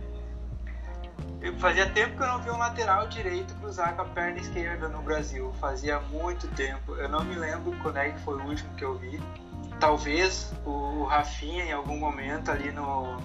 fazia 1.60 1.90
tempo 1.92 2.18
que 2.18 2.24
eu 2.24 2.28
não 2.28 2.42
vi 2.42 2.52
um 2.52 2.58
lateral 2.58 3.08
direito 3.08 3.56
cruzar 3.56 3.96
com 3.96 4.02
a 4.02 4.06
perna 4.06 4.42
esquerda 4.42 4.90
no 4.90 5.02
Brasil. 5.02 5.54
Fazia 5.62 5.98
muito 6.02 6.46
tempo. 6.56 6.94
Eu 6.96 7.08
não 7.08 7.24
me 7.24 7.36
lembro 7.36 7.74
quando 7.82 8.00
é 8.00 8.10
que 8.10 8.20
foi 8.20 8.36
o 8.36 8.44
último 8.46 8.76
que 8.76 8.84
eu 8.84 8.98
vi. 8.98 9.18
Talvez 9.80 10.54
o 10.66 11.04
Rafinha 11.04 11.66
em 11.66 11.72
algum 11.72 11.98
momento 11.98 12.50
ali 12.50 12.72
no, 12.72 13.18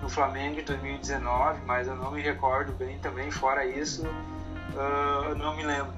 no 0.00 0.08
Flamengo 0.08 0.60
em 0.60 0.64
2019, 0.64 1.60
mas 1.66 1.86
eu 1.86 1.96
não 1.96 2.10
me 2.10 2.20
recordo 2.20 2.72
bem 2.72 2.98
também. 2.98 3.30
Fora 3.30 3.64
isso, 3.64 4.04
uh, 4.06 5.24
eu 5.28 5.36
não 5.36 5.54
me 5.56 5.62
lembro. 5.62 5.92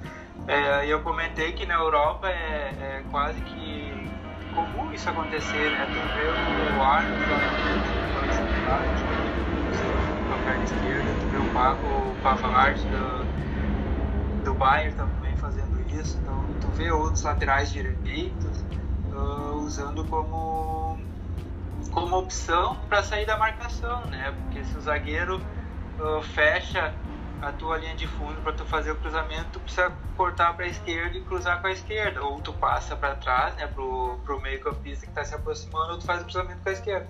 É, 0.47 0.87
eu 0.87 1.01
comentei 1.01 1.53
que 1.53 1.65
na 1.65 1.75
Europa 1.75 2.29
é, 2.29 2.75
é, 2.81 3.05
quase 3.11 3.41
que 3.41 4.11
comum 4.55 4.93
isso 4.93 5.09
acontecer, 5.09 5.71
né? 5.71 5.87
Tu 5.87 5.93
vê 6.15 6.79
o 6.79 6.83
Arnold 6.83 7.25
com 10.29 10.35
a 10.35 10.39
perna 10.45 10.65
esquerda, 10.65 11.09
tu 11.21 11.27
vê 11.29 11.39
o 11.39 11.53
Paco, 11.55 11.87
o 11.87 12.17
Pavard 12.23 12.81
do, 12.87 14.45
do 14.45 14.55
Bayern 14.55 14.95
também 14.97 15.37
fazendo 15.37 15.81
isso, 15.99 16.19
então 16.23 16.45
tu 16.61 16.69
vê 16.77 16.91
outros 16.91 17.23
laterais 17.23 17.73
direitos 17.73 18.65
uh, 19.15 19.55
usando 19.57 20.05
como 20.05 20.99
como 21.91 22.19
opção 22.19 22.77
para 22.89 23.03
sair 23.03 23.25
da 23.25 23.37
marcação, 23.37 24.05
né? 24.07 24.35
Porque 24.43 24.65
se 24.65 24.77
o 24.77 24.81
zagueiro 24.81 25.41
uh, 25.99 26.23
fecha 26.23 26.93
a 27.41 27.53
tua 27.53 27.77
linha 27.79 27.95
de 27.95 28.07
fundo 28.07 28.41
para 28.43 28.53
tu 28.53 28.65
fazer 28.65 28.91
o 28.91 28.97
cruzamento, 28.97 29.51
tu 29.53 29.61
precisa 29.61 29.93
cortar 30.17 30.55
para 30.55 30.65
a 30.65 30.69
esquerda 30.69 31.17
e 31.17 31.21
cruzar 31.23 31.61
com 31.61 31.67
a 31.67 31.73
esquerda, 31.73 32.23
ou 32.23 32.41
tu 32.41 32.53
passa 32.55 32.97
para 32.97 33.15
trás, 33.17 33.55
né, 33.57 33.67
pro, 33.67 34.19
pro 34.25 34.41
meio 34.41 34.61
campista 34.61 35.05
que 35.05 35.12
está 35.12 35.25
se 35.25 35.35
aproximando, 35.35 35.93
ou 35.93 35.99
tu 35.99 36.05
faz 36.05 36.23
o 36.23 36.25
cruzamento 36.25 36.62
com 36.62 36.69
a 36.69 36.73
esquerda. 36.73 37.07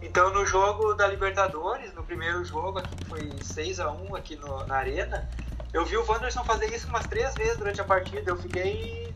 Então 0.00 0.32
no 0.32 0.46
jogo 0.46 0.94
da 0.94 1.06
Libertadores, 1.06 1.92
no 1.92 2.02
primeiro 2.02 2.44
jogo, 2.44 2.78
aqui 2.78 3.04
foi 3.04 3.30
6 3.42 3.80
a 3.80 3.90
1 3.90 4.16
aqui 4.16 4.36
no, 4.36 4.66
na 4.66 4.76
arena, 4.76 5.28
eu 5.72 5.84
vi 5.84 5.96
o 5.96 6.04
Wanderson 6.08 6.42
fazer 6.44 6.74
isso 6.74 6.88
umas 6.88 7.06
três 7.06 7.34
vezes 7.34 7.58
durante 7.58 7.80
a 7.80 7.84
partida, 7.84 8.30
eu 8.30 8.36
fiquei 8.36 9.14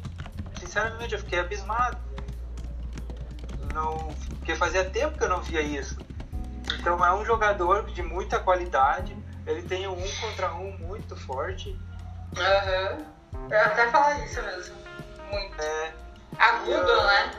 sinceramente 0.73 1.13
eu 1.13 1.19
fiquei 1.19 1.39
abismado. 1.39 1.99
Não, 3.75 4.15
porque 4.39 4.57
fazia 4.57 4.89
tempo 4.89 5.19
que 5.19 5.25
eu 5.25 5.29
não 5.29 5.43
via 5.43 5.61
isso. 5.61 6.01
Então 6.81 7.05
é 7.05 7.15
um 7.15 7.25
jogador 7.25 7.85
de 7.91 8.03
muita 8.03 8.41
qualidade, 8.41 9.15
ele 9.47 9.63
tem 9.63 9.87
um 9.87 10.03
contra 10.21 10.55
um 10.55 10.73
muito 10.79 11.15
forte. 11.15 11.79
Aham. 12.37 12.99
Uhum. 13.35 13.49
Eu 13.51 13.61
até 13.61 13.91
falar 13.91 14.25
isso 14.25 14.43
mesmo. 14.43 14.77
Muito. 15.31 15.61
É. 15.61 15.93
Agudo, 16.39 17.03
né? 17.03 17.31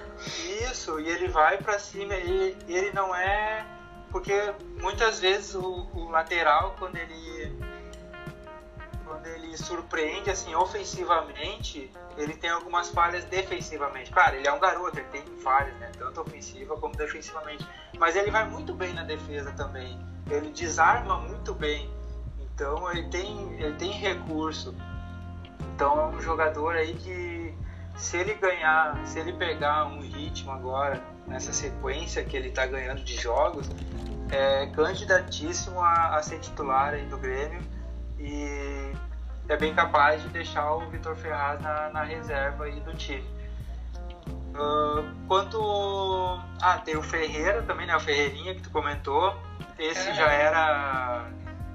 Isso, 0.72 1.00
e 1.00 1.10
ele 1.10 1.28
vai 1.28 1.58
para 1.58 1.80
cima, 1.80 2.14
e 2.14 2.56
ele 2.68 2.92
não 2.94 3.16
é. 3.16 3.66
Porque 4.12 4.54
muitas 4.80 5.20
vezes 5.20 5.56
o, 5.56 5.90
o 5.94 6.12
lateral, 6.12 6.76
quando 6.78 6.98
ele 6.98 7.58
quando 9.24 9.28
ele 9.28 9.58
surpreende 9.58 10.30
assim 10.30 10.54
ofensivamente, 10.54 11.90
ele 12.18 12.34
tem 12.34 12.50
algumas 12.50 12.90
falhas 12.90 13.24
defensivamente. 13.26 14.12
Claro, 14.12 14.36
ele 14.36 14.48
é 14.48 14.52
um 14.52 14.60
garoto, 14.60 15.00
ele 15.00 15.08
tem 15.08 15.24
falhas, 15.40 15.74
né? 15.80 15.90
tanto 15.98 16.20
ofensiva 16.20 16.76
como 16.76 16.94
defensivamente. 16.96 17.66
Mas 17.98 18.18
ele 18.18 18.30
vai 18.30 18.48
muito 18.48 18.74
bem 18.74 18.94
na 18.94 19.04
defesa 19.04 19.52
também. 19.54 19.98
Ele 20.30 20.50
desarma 20.50 21.18
muito 21.22 21.54
bem. 21.54 21.90
Então 22.40 22.92
ele 22.92 23.08
tem, 23.08 23.54
ele 23.54 23.76
tem 23.78 23.92
recurso. 23.92 24.76
Então 25.74 26.00
é 26.00 26.06
um 26.08 26.22
jogador 26.22 26.76
aí 26.76 26.94
que 26.94 27.56
se 27.96 28.18
ele 28.18 28.34
ganhar, 28.34 29.08
se 29.08 29.20
ele 29.20 29.32
pegar 29.34 29.86
um 29.86 30.02
ritmo 30.02 30.52
agora 30.52 31.02
nessa 31.26 31.54
sequência 31.54 32.24
que 32.26 32.36
ele 32.36 32.50
está 32.50 32.66
ganhando 32.66 33.02
de 33.04 33.16
jogos, 33.16 33.70
é 34.30 34.68
candidatíssimo 34.68 35.80
a, 35.80 36.18
a 36.18 36.24
ser 36.24 36.40
titular 36.40 36.94
aí 36.94 37.06
do 37.06 37.18
Grêmio 37.18 37.62
e 38.20 38.93
é 39.50 39.58
bem 39.58 39.74
capaz 39.74 40.22
de 40.22 40.30
deixar 40.30 40.74
o 40.74 40.90
Vitor 40.90 41.16
Ferraz 41.16 41.62
na, 41.62 41.90
na 41.90 42.04
reserva 42.04 42.66
aí 42.66 42.80
do 42.82 42.94
time. 42.94 43.28
Uh, 44.28 45.04
quanto. 45.28 45.60
Ah, 46.62 46.78
tem 46.78 46.96
o 46.96 47.02
Ferreira 47.02 47.64
também, 47.64 47.88
né? 47.88 47.96
O 47.96 48.00
Ferreirinha 48.00 48.56
que 48.56 48.62
tu 48.62 48.70
comentou. 48.70 49.36
Esse 49.78 50.10
é. 50.10 50.14
já 50.14 50.32
era. 50.32 51.30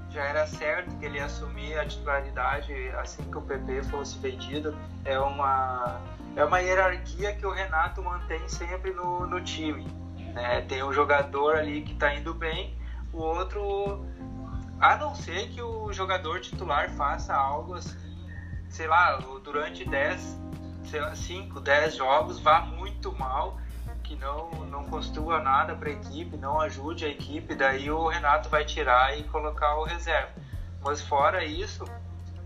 Já 0.09 0.23
era 0.23 0.47
certo 0.47 0.95
que 0.97 1.05
ele 1.05 1.17
ia 1.17 1.25
assumir 1.25 1.77
a 1.77 1.85
titularidade 1.85 2.73
assim 2.97 3.21
que 3.29 3.37
o 3.37 3.41
PP 3.41 3.83
fosse 3.83 4.17
vendido. 4.17 4.75
É 5.05 5.19
uma, 5.19 6.01
é 6.35 6.43
uma 6.43 6.59
hierarquia 6.59 7.35
que 7.35 7.45
o 7.45 7.51
Renato 7.51 8.01
mantém 8.01 8.41
sempre 8.47 8.91
no, 8.91 9.27
no 9.27 9.39
time. 9.41 9.85
Né? 10.33 10.61
Tem 10.61 10.83
um 10.83 10.91
jogador 10.91 11.57
ali 11.57 11.83
que 11.83 11.93
está 11.93 12.15
indo 12.15 12.33
bem, 12.33 12.75
o 13.13 13.19
outro 13.19 14.03
a 14.79 14.95
não 14.95 15.13
ser 15.13 15.49
que 15.49 15.61
o 15.61 15.91
jogador 15.91 16.39
titular 16.39 16.89
faça 16.91 17.35
algo 17.35 17.75
assim, 17.75 18.29
sei 18.69 18.87
lá, 18.87 19.17
durante 19.43 19.83
10, 19.83 20.39
sei 20.85 21.01
lá, 21.01 21.13
5, 21.13 21.59
10 21.59 21.95
jogos, 21.95 22.39
vá 22.39 22.61
muito 22.61 23.11
mal, 23.11 23.59
que 24.03 24.15
não, 24.15 24.49
não 24.65 24.85
construa 24.85 25.39
nada 25.41 25.75
para 25.75 25.89
a 25.89 25.93
equipe, 25.93 26.37
não 26.37 26.61
ajude 26.61 27.05
a 27.05 27.09
equipe, 27.09 27.55
daí 27.55 27.91
o 27.91 28.07
Renato 28.07 28.49
vai 28.49 28.63
tirar 28.63 29.17
e 29.17 29.23
colocar 29.23 29.75
o 29.75 29.83
reserva. 29.83 30.31
Mas 30.81 31.01
fora 31.01 31.43
isso, 31.43 31.83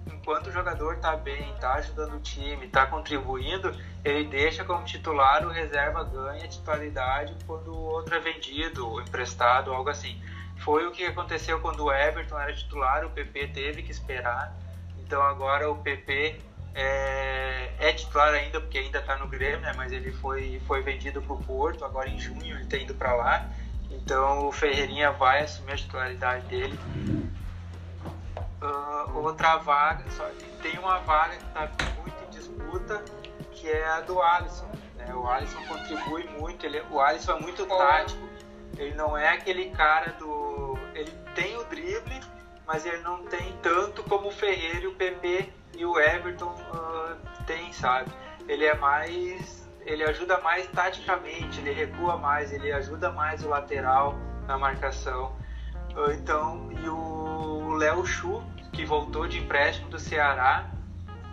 enquanto 0.08 0.48
o 0.48 0.52
jogador 0.52 0.96
está 0.96 1.16
bem, 1.16 1.52
está 1.54 1.74
ajudando 1.74 2.16
o 2.16 2.20
time, 2.20 2.66
está 2.66 2.88
contribuindo, 2.88 3.72
ele 4.04 4.28
deixa 4.28 4.66
como 4.66 4.84
titular, 4.84 5.46
o 5.46 5.50
reserva 5.50 6.04
ganha 6.04 6.48
titularidade 6.48 7.36
quando 7.46 7.72
o 7.72 7.82
outro 7.84 8.16
é 8.16 8.20
vendido, 8.20 9.00
emprestado, 9.02 9.72
algo 9.72 9.90
assim. 9.90 10.20
Foi 10.64 10.86
o 10.88 10.92
que 10.92 11.06
aconteceu 11.06 11.60
quando 11.60 11.86
o 11.86 11.94
Everton 11.94 12.40
era 12.40 12.54
titular, 12.54 13.06
o 13.06 13.10
PP 13.10 13.48
teve 13.50 13.84
que 13.84 13.92
esperar. 13.92 14.56
Então 15.00 15.22
agora 15.22 15.70
o 15.70 15.78
PP 15.78 16.40
é, 16.74 17.72
é 17.80 17.94
titular 17.94 18.34
ainda, 18.34 18.60
porque 18.60 18.78
ainda 18.78 19.00
está 19.00 19.18
no 19.18 19.28
Grêmio, 19.28 19.60
né? 19.60 19.74
mas 19.76 19.92
ele 19.92 20.12
foi, 20.12 20.62
foi 20.66 20.82
vendido 20.82 21.22
para 21.22 21.34
o 21.34 21.44
Porto, 21.44 21.84
agora 21.86 22.10
em 22.10 22.20
junho 22.20 22.56
ele 22.56 22.64
está 22.64 22.78
indo 22.78 22.96
para 22.96 23.14
lá. 23.14 23.50
Então 23.92 24.48
o 24.48 24.52
Ferreirinha 24.52 25.12
vai 25.12 25.44
assumir 25.44 25.74
a 25.74 25.78
titularidade 25.78 26.46
dele. 26.48 26.80
Uh, 28.62 29.18
outra 29.20 29.58
vaga, 29.58 30.10
só 30.12 30.28
tem 30.62 30.80
uma 30.80 31.00
vaga 31.00 31.36
que 31.36 31.44
está 31.44 31.70
muito 32.02 32.24
em 32.24 32.30
disputa, 32.30 33.04
que 33.52 33.70
é 33.70 33.86
a 33.86 34.02
do 34.02 34.22
Alisson. 34.22 34.70
Né? 34.96 35.14
O 35.14 35.28
Alisson 35.28 35.62
contribui 35.68 36.24
muito, 36.40 36.66
ele, 36.66 36.82
o 36.90 37.02
Alisson 37.02 37.34
é 37.34 37.40
muito 37.42 37.66
tático, 37.66 38.30
ele 38.78 38.96
não 38.96 39.18
é 39.18 39.30
aquele 39.30 39.70
cara 39.72 40.14
do. 40.14 40.43
Ele 40.96 41.12
tem 41.36 41.58
o 41.58 41.64
drible, 41.66 42.20
mas 42.66 42.86
ele 42.86 43.00
não 43.00 43.24
tem 43.26 43.54
tanto 43.62 44.04
como 44.04 44.28
o 44.28 44.32
Ferreira, 44.32 44.88
o 44.88 44.96
PP 44.96 45.50
e 45.76 45.86
o 45.86 46.00
Everton 46.00 46.54
uh, 46.54 47.44
tem, 47.46 47.72
sabe? 47.74 48.12
Ele 48.48 48.66
é 48.66 48.76
mais. 48.76 49.64
Ele 49.86 50.04
ajuda 50.04 50.40
mais 50.40 50.66
taticamente, 50.68 51.60
ele 51.60 51.74
recua 51.74 52.16
mais, 52.16 52.54
ele 52.54 52.72
ajuda 52.72 53.12
mais 53.12 53.44
o 53.44 53.50
lateral 53.50 54.16
na 54.48 54.58
marcação. 54.58 55.36
Uh, 55.96 56.12
então, 56.12 56.70
e 56.72 56.88
o 56.88 57.76
Léo 57.76 58.06
Chu, 58.06 58.42
que 58.72 58.86
voltou 58.86 59.28
de 59.28 59.40
empréstimo 59.40 59.90
do 59.90 60.00
Ceará, 60.00 60.70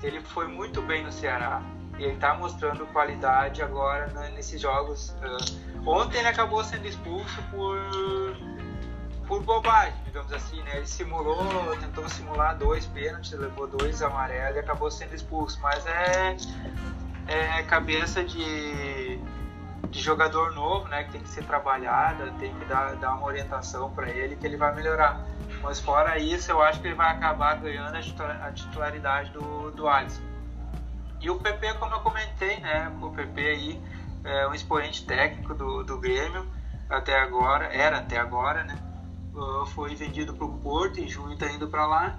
ele 0.03 0.21
foi 0.21 0.49
muito 0.49 0.83
bem 0.83 1.05
no 1.05 1.13
Ceará. 1.13 1.63
E 1.99 2.05
ele 2.05 2.15
está 2.15 2.35
mostrando 2.35 2.87
qualidade 2.87 3.63
agora 3.63 4.07
né, 4.09 4.31
nesses 4.35 4.61
jogos. 4.61 5.11
Uh, 5.21 5.71
Ontem 5.87 6.19
ele 6.19 6.29
acabou 6.29 6.63
sendo 6.63 6.87
expulso 6.87 7.43
por, 7.51 7.77
por 9.31 9.45
bobagem, 9.45 9.95
digamos 10.05 10.33
assim, 10.33 10.61
né? 10.65 10.79
Ele 10.79 10.87
simulou, 10.89 11.77
tentou 11.77 12.09
simular 12.09 12.59
dois 12.59 12.85
pênaltis, 12.87 13.31
levou 13.31 13.69
dois 13.69 14.03
amarelos 14.03 14.57
e 14.57 14.59
acabou 14.59 14.91
sendo 14.91 15.15
expulso. 15.15 15.57
Mas 15.63 15.87
é, 15.87 16.37
é 17.29 17.63
cabeça 17.63 18.25
de, 18.25 19.21
de 19.89 20.01
jogador 20.01 20.53
novo, 20.53 20.89
né? 20.89 21.05
Que 21.05 21.13
tem 21.13 21.21
que 21.21 21.29
ser 21.29 21.45
trabalhada, 21.45 22.33
tem 22.41 22.53
que 22.53 22.65
dar, 22.65 22.97
dar 22.97 23.15
uma 23.15 23.25
orientação 23.25 23.89
para 23.93 24.11
ele 24.11 24.35
que 24.35 24.45
ele 24.45 24.57
vai 24.57 24.75
melhorar. 24.75 25.25
Mas 25.63 25.79
fora 25.79 26.19
isso, 26.19 26.51
eu 26.51 26.61
acho 26.61 26.81
que 26.81 26.89
ele 26.89 26.97
vai 26.97 27.13
acabar 27.13 27.55
ganhando 27.61 27.97
a 27.97 28.51
titularidade 28.51 29.31
do, 29.31 29.71
do 29.71 29.87
Alisson. 29.87 30.23
E 31.21 31.31
o 31.31 31.39
PP, 31.39 31.75
como 31.75 31.95
eu 31.95 32.01
comentei, 32.01 32.59
né? 32.59 32.93
O 33.01 33.13
PP 33.13 33.41
aí 33.41 33.83
é, 34.25 34.49
um 34.49 34.55
expoente 34.55 35.07
técnico 35.07 35.55
do, 35.55 35.85
do 35.85 35.99
Grêmio 35.99 36.45
até 36.89 37.17
agora, 37.17 37.67
era 37.67 37.99
até 37.99 38.19
agora, 38.19 38.65
né? 38.65 38.90
Uh, 39.35 39.65
foi 39.67 39.95
vendido 39.95 40.35
para 40.35 40.45
o 40.45 40.59
Porto, 40.59 41.01
em 41.01 41.09
junho 41.09 41.35
está 41.35 41.51
indo 41.51 41.69
para 41.69 41.87
lá. 41.87 42.19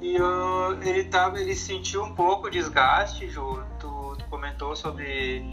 E 0.00 0.20
uh, 0.20 0.82
ele, 0.82 1.04
tava, 1.04 1.40
ele 1.40 1.54
sentiu 1.54 2.02
um 2.04 2.14
pouco 2.14 2.50
desgaste, 2.50 3.28
Ju. 3.28 3.62
Tu, 3.78 4.16
tu 4.18 4.24
comentou 4.26 4.74
sobre, 4.76 5.44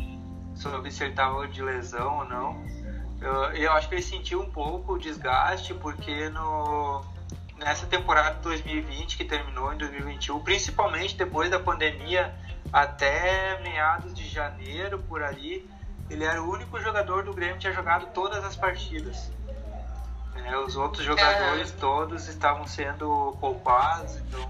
sobre 0.56 0.91
se 0.91 1.03
ele 1.03 1.12
estava 1.12 1.47
de 1.47 1.62
lesão 1.62 2.20
ou 2.20 2.26
não. 2.26 2.51
Uh, 3.22 3.56
eu 3.56 3.72
acho 3.74 3.89
que 3.89 3.95
ele 3.95 4.01
sentiu 4.01 4.41
um 4.41 4.49
pouco 4.49 4.93
o 4.93 4.99
desgaste, 4.99 5.74
porque 5.74 6.30
no, 6.30 7.03
nessa 7.58 7.86
temporada 7.88 8.36
de 8.36 8.41
2020, 8.41 9.18
que 9.18 9.26
terminou 9.26 9.74
em 9.74 9.78
2021, 9.78 10.39
principalmente 10.41 11.18
depois 11.18 11.49
da 11.49 11.60
pandemia, 11.60 12.34
até 12.72 13.60
meados 13.62 14.14
de 14.14 14.28
janeiro, 14.28 14.99
por 14.99 15.24
ali, 15.24 15.68
ele 16.10 16.24
era 16.24 16.41
o 16.41 16.49
único 16.49 16.80
jogador 16.80 17.24
do 17.24 17.34
Grêmio 17.34 17.56
que 17.56 17.62
tinha 17.62 17.74
jogado 17.74 18.12
todas 18.14 18.43
as 18.43 18.56
partidas. 18.56 19.32
Né? 20.45 20.57
Os 20.59 20.75
outros 20.75 21.03
jogadores 21.03 21.71
uhum. 21.71 21.77
todos 21.79 22.27
estavam 22.27 22.67
sendo 22.67 23.35
poupados, 23.41 24.17
então 24.17 24.47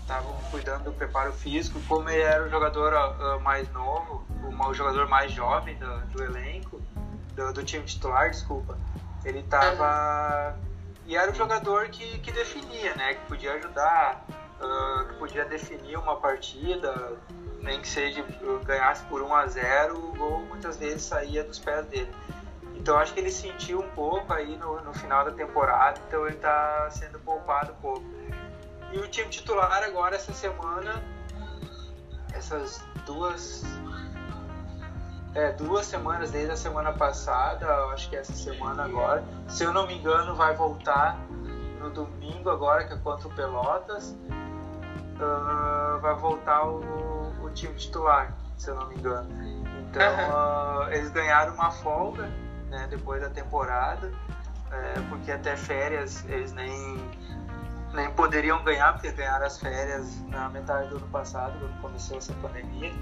estavam 0.00 0.32
cuidando 0.50 0.84
do 0.84 0.92
preparo 0.92 1.32
físico. 1.32 1.80
Como 1.88 2.08
ele 2.08 2.22
era 2.22 2.44
o 2.44 2.48
jogador 2.48 2.92
uh, 2.94 3.40
mais 3.40 3.70
novo, 3.72 4.24
o 4.68 4.74
jogador 4.74 5.08
mais 5.08 5.32
jovem 5.32 5.76
do, 5.76 6.00
do 6.06 6.22
elenco, 6.22 6.80
do, 7.34 7.52
do, 7.52 7.64
time 7.64 7.84
titular, 7.84 8.30
desculpa, 8.30 8.78
ele 9.24 9.40
estava. 9.40 10.54
Uhum. 10.54 10.72
E 11.06 11.16
era 11.16 11.32
o 11.32 11.34
jogador 11.34 11.88
que, 11.88 12.20
que 12.20 12.30
definia, 12.30 12.94
né? 12.94 13.14
Que 13.14 13.26
podia 13.26 13.54
ajudar, 13.54 14.24
uh, 14.60 15.08
que 15.08 15.14
podia 15.14 15.44
definir 15.44 15.98
uma 15.98 16.16
partida, 16.16 17.18
nem 17.60 17.80
que 17.80 17.88
seja 17.88 18.24
ganhasse 18.64 19.04
por 19.04 19.20
1 19.20 19.34
a 19.34 19.46
0 19.46 19.98
o 19.98 20.16
gol 20.16 20.40
muitas 20.46 20.76
vezes 20.76 21.02
saía 21.02 21.42
dos 21.42 21.58
pés 21.58 21.84
dele. 21.86 22.12
Então 22.74 22.96
acho 22.98 23.14
que 23.14 23.20
ele 23.20 23.30
sentiu 23.30 23.80
um 23.80 23.88
pouco 23.90 24.32
aí 24.32 24.56
no, 24.56 24.80
no 24.82 24.92
final 24.92 25.24
da 25.24 25.30
temporada, 25.30 26.00
então 26.06 26.26
ele 26.26 26.36
está 26.36 26.88
sendo 26.90 27.18
poupado 27.20 27.72
um 27.72 27.76
pouco. 27.76 28.04
E 28.92 28.98
o 28.98 29.08
time 29.08 29.28
titular 29.28 29.82
agora 29.84 30.16
essa 30.16 30.32
semana, 30.32 31.02
essas 32.34 32.84
duas 33.06 33.64
é, 35.34 35.52
duas 35.52 35.86
semanas 35.86 36.30
desde 36.30 36.52
a 36.52 36.56
semana 36.56 36.92
passada, 36.92 37.66
acho 37.86 38.10
que 38.10 38.16
essa 38.16 38.34
semana 38.34 38.84
agora. 38.84 39.24
Se 39.48 39.64
eu 39.64 39.72
não 39.72 39.86
me 39.86 39.96
engano, 39.96 40.34
vai 40.34 40.54
voltar 40.54 41.18
no 41.80 41.90
domingo 41.90 42.50
agora, 42.50 42.84
que 42.84 42.92
é 42.92 42.96
contra 42.98 43.28
o 43.28 43.34
Pelotas. 43.34 44.16
Uh, 45.14 46.00
vai 46.00 46.14
voltar 46.16 46.66
o, 46.66 47.32
o, 47.42 47.50
time 47.50 47.74
titular, 47.74 48.34
se 48.58 48.70
eu 48.70 48.74
não 48.74 48.88
me 48.88 48.96
engano. 48.96 49.30
Então 49.80 50.02
uh, 50.02 50.90
eles 50.90 51.10
ganharam 51.10 51.54
uma 51.54 51.70
folga 51.70 52.28
né, 52.72 52.86
depois 52.90 53.20
da 53.20 53.28
temporada, 53.28 54.10
é, 54.70 54.94
porque 55.10 55.30
até 55.30 55.54
férias 55.54 56.24
eles 56.26 56.52
nem, 56.52 56.98
nem 57.92 58.10
poderiam 58.12 58.64
ganhar, 58.64 58.94
porque 58.94 59.12
ganharam 59.12 59.44
as 59.46 59.60
férias 59.60 60.18
na 60.28 60.48
metade 60.48 60.88
do 60.88 60.96
ano 60.96 61.08
passado, 61.08 61.58
quando 61.60 61.80
começou 61.82 62.16
essa 62.16 62.32
pandemia. 62.34 62.92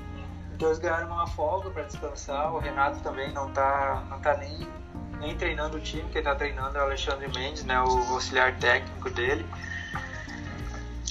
Então 0.52 0.68
eles 0.68 0.80
ganharam 0.80 1.06
uma 1.06 1.26
folga 1.28 1.70
para 1.70 1.84
descansar. 1.84 2.52
O 2.52 2.58
Renato 2.58 2.98
também 3.00 3.32
não 3.32 3.48
está 3.48 4.02
não 4.10 4.20
tá 4.20 4.36
nem, 4.36 4.68
nem 5.20 5.36
treinando 5.36 5.76
o 5.76 5.80
time, 5.80 6.10
quem 6.10 6.18
está 6.18 6.34
treinando 6.34 6.76
é 6.76 6.80
o 6.80 6.84
Alexandre 6.84 7.28
Mendes, 7.28 7.64
né, 7.64 7.80
o 7.80 8.12
auxiliar 8.12 8.58
técnico 8.58 9.08
dele. 9.08 9.46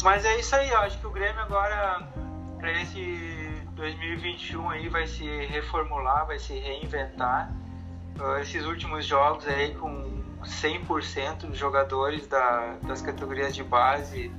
Mas 0.03 0.25
é 0.25 0.37
isso 0.37 0.55
aí, 0.55 0.69
eu 0.69 0.79
acho 0.79 0.99
que 0.99 1.07
o 1.07 1.11
Grêmio 1.11 1.41
agora, 1.41 2.07
para 2.57 2.71
esse 2.81 3.63
2021 3.71 4.69
aí, 4.69 4.89
vai 4.89 5.07
se 5.07 5.25
reformular, 5.45 6.27
vai 6.27 6.37
se 6.39 6.57
reinventar 6.59 7.51
esses 8.41 8.65
últimos 8.65 9.05
jogos 9.05 9.47
aí 9.47 9.73
com 9.75 10.19
100% 10.43 11.47
dos 11.47 11.57
jogadores 11.57 12.27
da, 12.27 12.77
das 12.83 13.01
categorias 13.01 13.55
de 13.55 13.63
base 13.63 14.31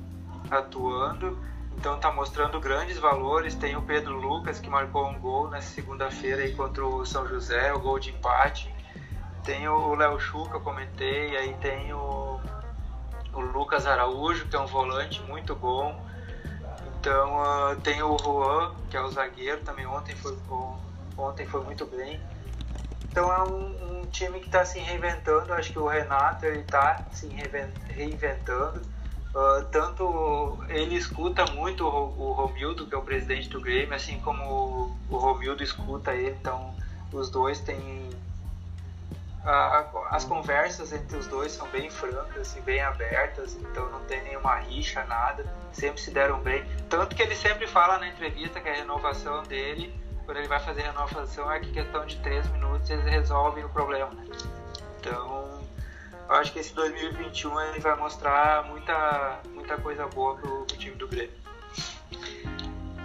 atuando. 0.49 1.37
Então 1.77 1.95
está 1.95 2.11
mostrando 2.11 2.59
grandes 2.59 2.97
valores. 2.97 3.55
Tem 3.55 3.75
o 3.75 3.81
Pedro 3.81 4.19
Lucas 4.19 4.59
que 4.59 4.69
marcou 4.69 5.07
um 5.07 5.19
gol 5.19 5.49
nessa 5.49 5.73
segunda-feira 5.73 6.43
aí 6.43 6.53
contra 6.53 6.85
o 6.85 7.05
São 7.05 7.27
José, 7.27 7.73
o 7.73 7.79
gol 7.79 7.99
de 7.99 8.09
empate. 8.11 8.73
Tem 9.43 9.67
o 9.67 9.95
Léo 9.95 10.19
Chu 10.19 10.47
que 10.47 10.55
eu 10.55 10.61
comentei, 10.61 11.35
aí 11.35 11.53
tem 11.55 11.91
o, 11.93 12.39
o 13.33 13.39
Lucas 13.39 13.87
Araújo, 13.87 14.47
que 14.47 14.55
é 14.55 14.59
um 14.59 14.67
volante 14.67 15.21
muito 15.23 15.55
bom. 15.55 15.99
Então 16.99 17.41
uh, 17.41 17.75
tem 17.81 18.03
o 18.03 18.15
Juan, 18.19 18.75
que 18.89 18.95
é 18.95 19.01
o 19.01 19.09
zagueiro, 19.09 19.61
também 19.61 19.87
ontem 19.87 20.15
foi, 20.15 20.37
ontem 21.17 21.47
foi 21.47 21.63
muito 21.63 21.85
bem. 21.87 22.21
Então 23.11 23.31
é 23.31 23.43
um, 23.43 23.99
um 23.99 24.05
time 24.05 24.39
que 24.39 24.45
está 24.45 24.63
se 24.63 24.79
reinventando. 24.79 25.53
Acho 25.53 25.73
que 25.73 25.79
o 25.79 25.87
Renato 25.87 26.45
ele 26.45 26.61
está 26.61 27.05
se 27.11 27.27
reinventando. 27.27 28.81
Uh, 29.35 29.63
tanto 29.71 30.57
ele 30.69 30.95
escuta 30.95 31.45
muito 31.51 31.85
o, 31.85 32.29
o 32.29 32.31
Romildo, 32.31 32.87
que 32.87 32.95
é 32.95 32.97
o 32.97 33.01
presidente 33.01 33.49
do 33.49 33.61
Grêmio, 33.61 33.93
assim 33.93 34.19
como 34.21 34.43
o, 34.43 34.97
o 35.09 35.17
Romildo 35.17 35.61
escuta 35.61 36.13
ele. 36.13 36.37
Então 36.39 36.73
os 37.11 37.29
dois 37.29 37.59
têm 37.59 38.09
as 40.11 40.23
conversas 40.23 40.93
entre 40.93 41.17
os 41.17 41.27
dois 41.27 41.51
são 41.51 41.67
bem 41.69 41.89
francas 41.89 42.55
e 42.55 42.61
bem 42.61 42.79
abertas, 42.81 43.55
então 43.55 43.89
não 43.89 44.01
tem 44.01 44.21
nenhuma 44.23 44.55
rixa, 44.57 45.03
nada, 45.05 45.43
sempre 45.73 45.99
se 45.99 46.11
deram 46.11 46.39
bem. 46.41 46.63
Tanto 46.87 47.15
que 47.15 47.23
ele 47.23 47.35
sempre 47.35 47.65
fala 47.65 47.97
na 47.97 48.07
entrevista 48.07 48.59
que 48.59 48.69
a 48.69 48.73
renovação 48.73 49.41
dele 49.43 49.91
quando 50.31 50.37
ele 50.37 50.47
vai 50.47 50.61
fazer 50.61 50.83
a 50.83 50.91
renovação 50.93 51.51
é 51.51 51.59
que 51.59 51.71
questão 51.71 52.05
de 52.05 52.15
3 52.19 52.49
minutos 52.51 52.89
eles 52.89 53.03
resolvem 53.03 53.65
o 53.65 53.69
problema. 53.69 54.15
Então, 54.97 55.61
eu 56.29 56.35
acho 56.35 56.53
que 56.53 56.59
esse 56.59 56.73
2021 56.73 57.59
ele 57.59 57.81
vai 57.81 57.97
mostrar 57.97 58.63
muita, 58.63 59.41
muita 59.53 59.75
coisa 59.75 60.07
boa 60.07 60.37
pro, 60.37 60.65
pro 60.65 60.77
time 60.77 60.95
do 60.95 61.05
Grêmio. 61.05 61.35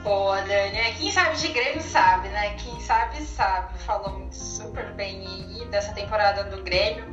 Boa, 0.05 0.41
Dani. 0.43 0.79
É, 0.79 0.93
quem 0.93 1.11
sabe 1.11 1.37
de 1.37 1.49
Grêmio 1.49 1.83
sabe, 1.83 2.29
né? 2.29 2.55
Quem 2.59 2.79
sabe, 2.79 3.21
sabe. 3.23 3.77
Falou 3.81 4.29
super 4.31 4.93
bem 4.93 5.27
aí 5.27 5.67
dessa 5.67 5.93
temporada 5.95 6.45
do 6.45 6.63
Grêmio. 6.63 7.05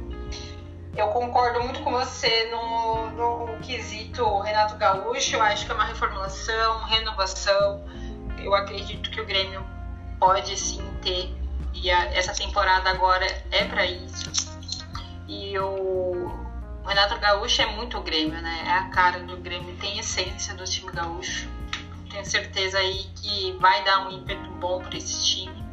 Eu 0.95 1.07
concordo 1.07 1.63
muito 1.63 1.81
com 1.81 1.91
você 1.91 2.51
no, 2.51 3.09
no 3.09 3.59
quesito 3.61 4.41
Renato 4.41 4.77
Gaúcho. 4.77 5.37
Eu 5.37 5.41
acho 5.41 5.65
que 5.65 5.71
é 5.71 5.73
uma 5.73 5.85
reformulação, 5.85 6.83
renovação. 6.83 7.83
Eu 8.37 8.53
acredito 8.53 9.09
que 9.09 9.19
o 9.19 9.25
Grêmio 9.25 9.73
pode 10.23 10.57
sim 10.57 10.81
ter, 11.01 11.35
e 11.73 11.91
a, 11.91 12.05
essa 12.15 12.33
temporada 12.33 12.89
agora 12.89 13.25
é 13.51 13.65
para 13.65 13.85
isso. 13.85 14.31
E 15.27 15.59
o, 15.59 16.31
Renato 16.85 17.19
Gaúcho 17.19 17.61
é 17.61 17.65
muito 17.65 17.99
Grêmio, 17.99 18.41
né? 18.41 18.63
É 18.65 18.71
a 18.71 18.89
cara 18.89 19.19
do 19.19 19.35
Grêmio, 19.35 19.75
tem 19.77 19.99
essência 19.99 20.53
do 20.53 20.63
time 20.63 20.89
gaúcho. 20.93 21.49
Tenho 22.09 22.25
certeza 22.25 22.77
aí 22.77 23.03
que 23.15 23.51
vai 23.59 23.83
dar 23.83 24.07
um 24.07 24.11
ímpeto 24.11 24.49
bom 24.51 24.81
para 24.81 24.97
esse 24.97 25.25
time. 25.25 25.63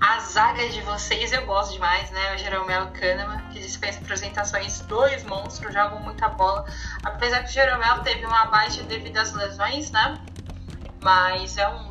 A 0.00 0.20
zaga 0.20 0.68
de 0.68 0.80
vocês 0.82 1.32
eu 1.32 1.44
gosto 1.44 1.72
demais, 1.72 2.08
né? 2.12 2.36
O 2.36 2.38
Jeromel 2.38 2.92
Kahneman, 2.92 3.48
que 3.52 3.58
dispensa 3.58 3.98
apresentações, 3.98 4.80
dois 4.82 5.24
monstros, 5.24 5.74
jogam 5.74 5.98
muita 6.00 6.28
bola. 6.28 6.64
Apesar 7.02 7.42
que 7.42 7.50
o 7.50 7.52
Jeromel 7.52 7.98
teve 8.04 8.24
uma 8.24 8.46
baixa 8.46 8.80
devido 8.84 9.16
às 9.16 9.32
lesões, 9.32 9.90
né? 9.90 10.16
Mas 11.02 11.58
é 11.58 11.68
um 11.68 11.87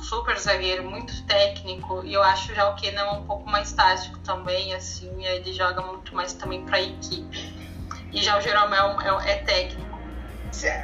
super 0.00 0.38
zagueiro, 0.38 0.88
muito 0.88 1.26
técnico, 1.26 2.04
e 2.04 2.14
eu 2.14 2.22
acho 2.22 2.54
já 2.54 2.68
o 2.68 2.76
Kenan 2.76 3.12
um 3.12 3.26
pouco 3.26 3.48
mais 3.48 3.72
tático 3.72 4.18
também, 4.20 4.74
assim, 4.74 5.24
ele 5.24 5.52
joga 5.52 5.82
muito 5.82 6.14
mais 6.14 6.32
também 6.32 6.64
para 6.64 6.76
a 6.76 6.82
equipe. 6.82 7.58
E 8.12 8.22
já 8.22 8.38
o 8.38 8.40
Jeromel 8.40 8.96
é, 9.00 9.32
é, 9.32 9.34
técnico. 9.36 9.98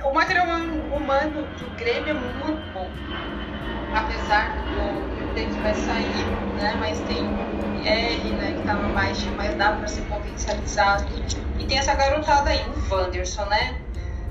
O 0.04 0.12
material 0.12 0.46
humano 0.92 1.46
do 1.56 1.70
Grêmio 1.70 2.10
é 2.10 2.14
muito 2.14 2.70
bom. 2.70 2.92
Apesar 3.92 4.68
do 4.70 5.08
que 5.34 5.60
vai 5.60 5.74
sair, 5.74 6.26
né? 6.56 6.76
Mas 6.78 7.00
tem 7.00 7.26
R, 7.82 8.32
né? 8.32 8.52
Que 8.54 8.62
tava 8.62 8.88
baixo, 8.88 9.32
mas 9.36 9.56
dá 9.56 9.72
para 9.72 9.86
ser 9.88 10.02
potencializado. 10.02 11.06
E 11.58 11.64
tem 11.66 11.78
essa 11.78 11.94
garotada 11.94 12.50
aí, 12.50 12.60
o 12.68 12.94
Wanderson, 12.94 13.44
né? 13.46 13.80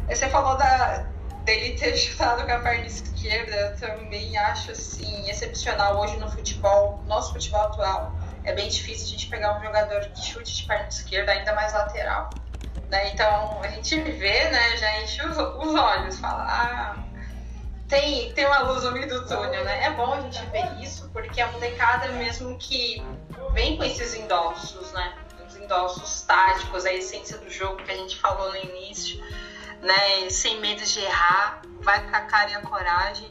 Você 0.07 0.29
falou 0.29 0.57
da, 0.57 1.12
dele 1.43 1.77
ter 1.77 1.95
chutado 1.97 2.45
com 2.45 2.51
a 2.51 2.59
perna 2.59 2.85
esquerda, 2.85 3.75
também 3.79 4.37
acho 4.37 4.71
assim 4.71 5.29
excepcional 5.29 5.99
hoje 5.99 6.17
no 6.17 6.29
futebol, 6.29 7.03
nosso 7.07 7.33
futebol 7.33 7.61
atual. 7.61 8.15
É 8.43 8.53
bem 8.53 8.67
difícil 8.67 9.07
a 9.07 9.09
gente 9.11 9.27
pegar 9.27 9.57
um 9.57 9.63
jogador 9.63 10.01
que 10.09 10.21
chute 10.21 10.53
de 10.53 10.63
perna 10.63 10.87
esquerda, 10.87 11.31
ainda 11.31 11.53
mais 11.53 11.73
lateral. 11.73 12.29
Né? 12.89 13.11
Então 13.11 13.61
a 13.61 13.67
gente 13.69 13.99
vê, 13.99 14.49
né, 14.49 14.77
já 14.77 15.01
enche 15.01 15.25
os, 15.25 15.37
os 15.37 15.75
olhos, 15.75 16.19
fala, 16.19 16.43
ah, 16.43 17.03
tem, 17.87 18.33
tem 18.33 18.45
uma 18.45 18.59
luz 18.59 18.83
no 18.83 18.91
meio 18.91 19.07
do 19.07 19.25
túnel, 19.27 19.63
né? 19.63 19.85
É 19.85 19.91
bom 19.91 20.13
a 20.13 20.21
gente 20.21 20.43
ver 20.47 20.81
isso, 20.81 21.09
porque 21.09 21.39
a 21.39 21.51
molecada 21.51 22.07
mesmo 22.13 22.57
que 22.57 23.03
vem 23.51 23.77
com 23.77 23.83
esses 23.83 24.15
endossos, 24.15 24.91
né? 24.93 25.13
Os 25.47 25.55
endossos 25.57 26.21
táticos, 26.21 26.85
a 26.85 26.93
essência 26.93 27.37
do 27.37 27.49
jogo 27.49 27.77
que 27.83 27.91
a 27.91 27.95
gente 27.95 28.17
falou 28.19 28.49
no 28.49 28.57
início 28.57 29.23
né? 29.83 30.29
Sem 30.29 30.59
medo 30.59 30.83
de 30.83 30.99
errar, 30.99 31.61
vai 31.81 32.01
com 32.09 32.15
a 32.15 32.21
cara 32.21 32.49
e 32.49 32.55
a 32.55 32.61
coragem. 32.61 33.29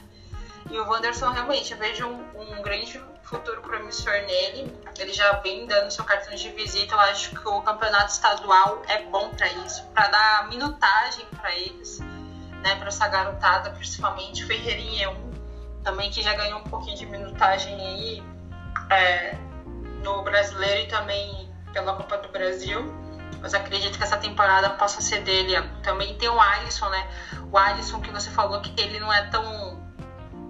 E 0.70 0.78
o 0.78 0.88
Wanderson, 0.88 1.30
realmente, 1.30 1.72
eu 1.72 1.78
vejo 1.78 2.07
um, 2.07 2.59
um 2.59 2.62
grande 2.62 3.00
futuro 3.24 3.61
promissor 3.62 4.12
nele. 4.12 4.72
Ele 4.98 5.12
já 5.12 5.32
vem 5.40 5.66
dando 5.66 5.90
seu 5.90 6.05
cartão 6.05 6.34
de 6.34 6.50
visita. 6.50 6.94
Eu 6.94 7.00
acho 7.00 7.30
que 7.30 7.48
o 7.48 7.61
campeonato 7.62 8.12
estadual 8.12 8.82
é 8.86 9.03
bom 9.03 9.30
para 9.30 9.48
isso, 9.48 9.84
para 9.94 10.09
dar 10.09 10.48
minutagem 10.48 11.26
para 11.36 11.55
eles, 11.57 11.98
né? 11.98 12.76
Para 12.76 12.88
essa 12.88 13.09
garotada, 13.09 13.70
principalmente. 13.70 14.44
Ferreirinha 14.44 15.07
é 15.07 15.09
um 15.09 15.32
também 15.82 16.11
que 16.11 16.22
já 16.22 16.34
ganhou 16.34 16.61
um 16.61 16.64
pouquinho 16.64 16.96
de 16.96 17.07
minutagem 17.07 17.74
aí 17.74 18.22
é, 18.90 19.34
no 20.05 20.22
brasileiro 20.22 20.82
e 20.82 20.86
também 20.86 21.53
pela 21.72 21.96
Copa 21.96 22.18
do 22.18 22.28
Brasil 22.28 23.01
mas 23.43 23.53
acredito 23.53 23.99
que 23.99 24.05
essa 24.05 24.16
temporada 24.16 24.70
possa 24.70 25.01
ser 25.01 25.20
dele. 25.22 25.61
Também 25.82 26.14
tem 26.14 26.28
o 26.28 26.40
Alisson, 26.40 26.88
né? 26.88 27.09
O 27.51 27.59
Alisson 27.59 28.01
que 28.01 28.11
você 28.11 28.30
falou 28.30 28.61
que 28.61 28.72
ele 28.80 29.01
não 29.01 29.12
é 29.12 29.22
tão 29.22 29.82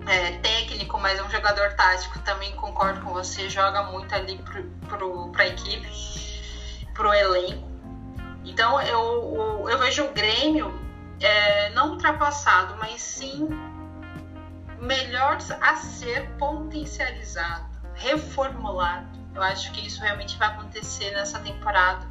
é, 0.06 0.32
técnico, 0.38 0.98
mas 1.00 1.18
é 1.18 1.22
um 1.22 1.30
jogador 1.30 1.72
tático. 1.72 2.18
Também 2.20 2.54
concordo 2.54 3.00
com 3.00 3.12
você, 3.12 3.48
joga 3.48 3.82
muito 3.84 4.14
ali 4.14 4.36
pro, 4.38 4.62
pro, 4.88 5.32
pra 5.32 5.46
equipe, 5.46 5.88
pro 6.92 7.12
elenco. 7.14 7.72
Então 8.44 8.80
eu, 8.82 9.66
eu 9.68 9.78
vejo 9.78 10.04
o 10.04 10.12
Grêmio 10.12 10.78
é, 11.18 11.70
não 11.70 11.92
ultrapassado, 11.92 12.76
mas 12.78 13.00
sim 13.00 13.48
melhor 14.78 15.38
a 15.60 15.76
ser 15.76 16.28
potencializado, 16.36 17.64
reformulado. 17.94 19.22
Eu 19.34 19.40
acho 19.40 19.72
que 19.72 19.86
isso 19.86 20.02
realmente 20.02 20.36
vai 20.36 20.48
acontecer 20.48 21.10
nessa 21.12 21.38
temporada. 21.38 22.06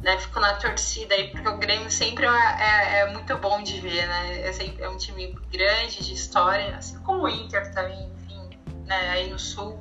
Né? 0.00 0.18
Fico 0.18 0.40
na 0.40 0.54
torcida 0.54 1.14
aí, 1.14 1.28
porque 1.28 1.48
o 1.48 1.58
Grêmio 1.58 1.90
sempre 1.90 2.26
é, 2.26 2.30
é, 2.30 2.98
é 3.00 3.12
muito 3.12 3.36
bom 3.36 3.62
de 3.62 3.80
ver, 3.80 4.06
né? 4.06 4.48
É, 4.48 4.52
sempre, 4.52 4.82
é, 4.82 4.88
um 4.88 4.96
time 4.96 5.36
grande 5.52 6.02
de 6.02 6.14
história, 6.14 6.76
assim 6.76 6.98
como 7.00 7.24
o 7.24 7.28
Inter 7.28 7.70
também, 7.74 8.10
enfim, 8.16 8.58
né? 8.86 9.10
aí 9.10 9.30
no 9.30 9.38
Sul. 9.38 9.78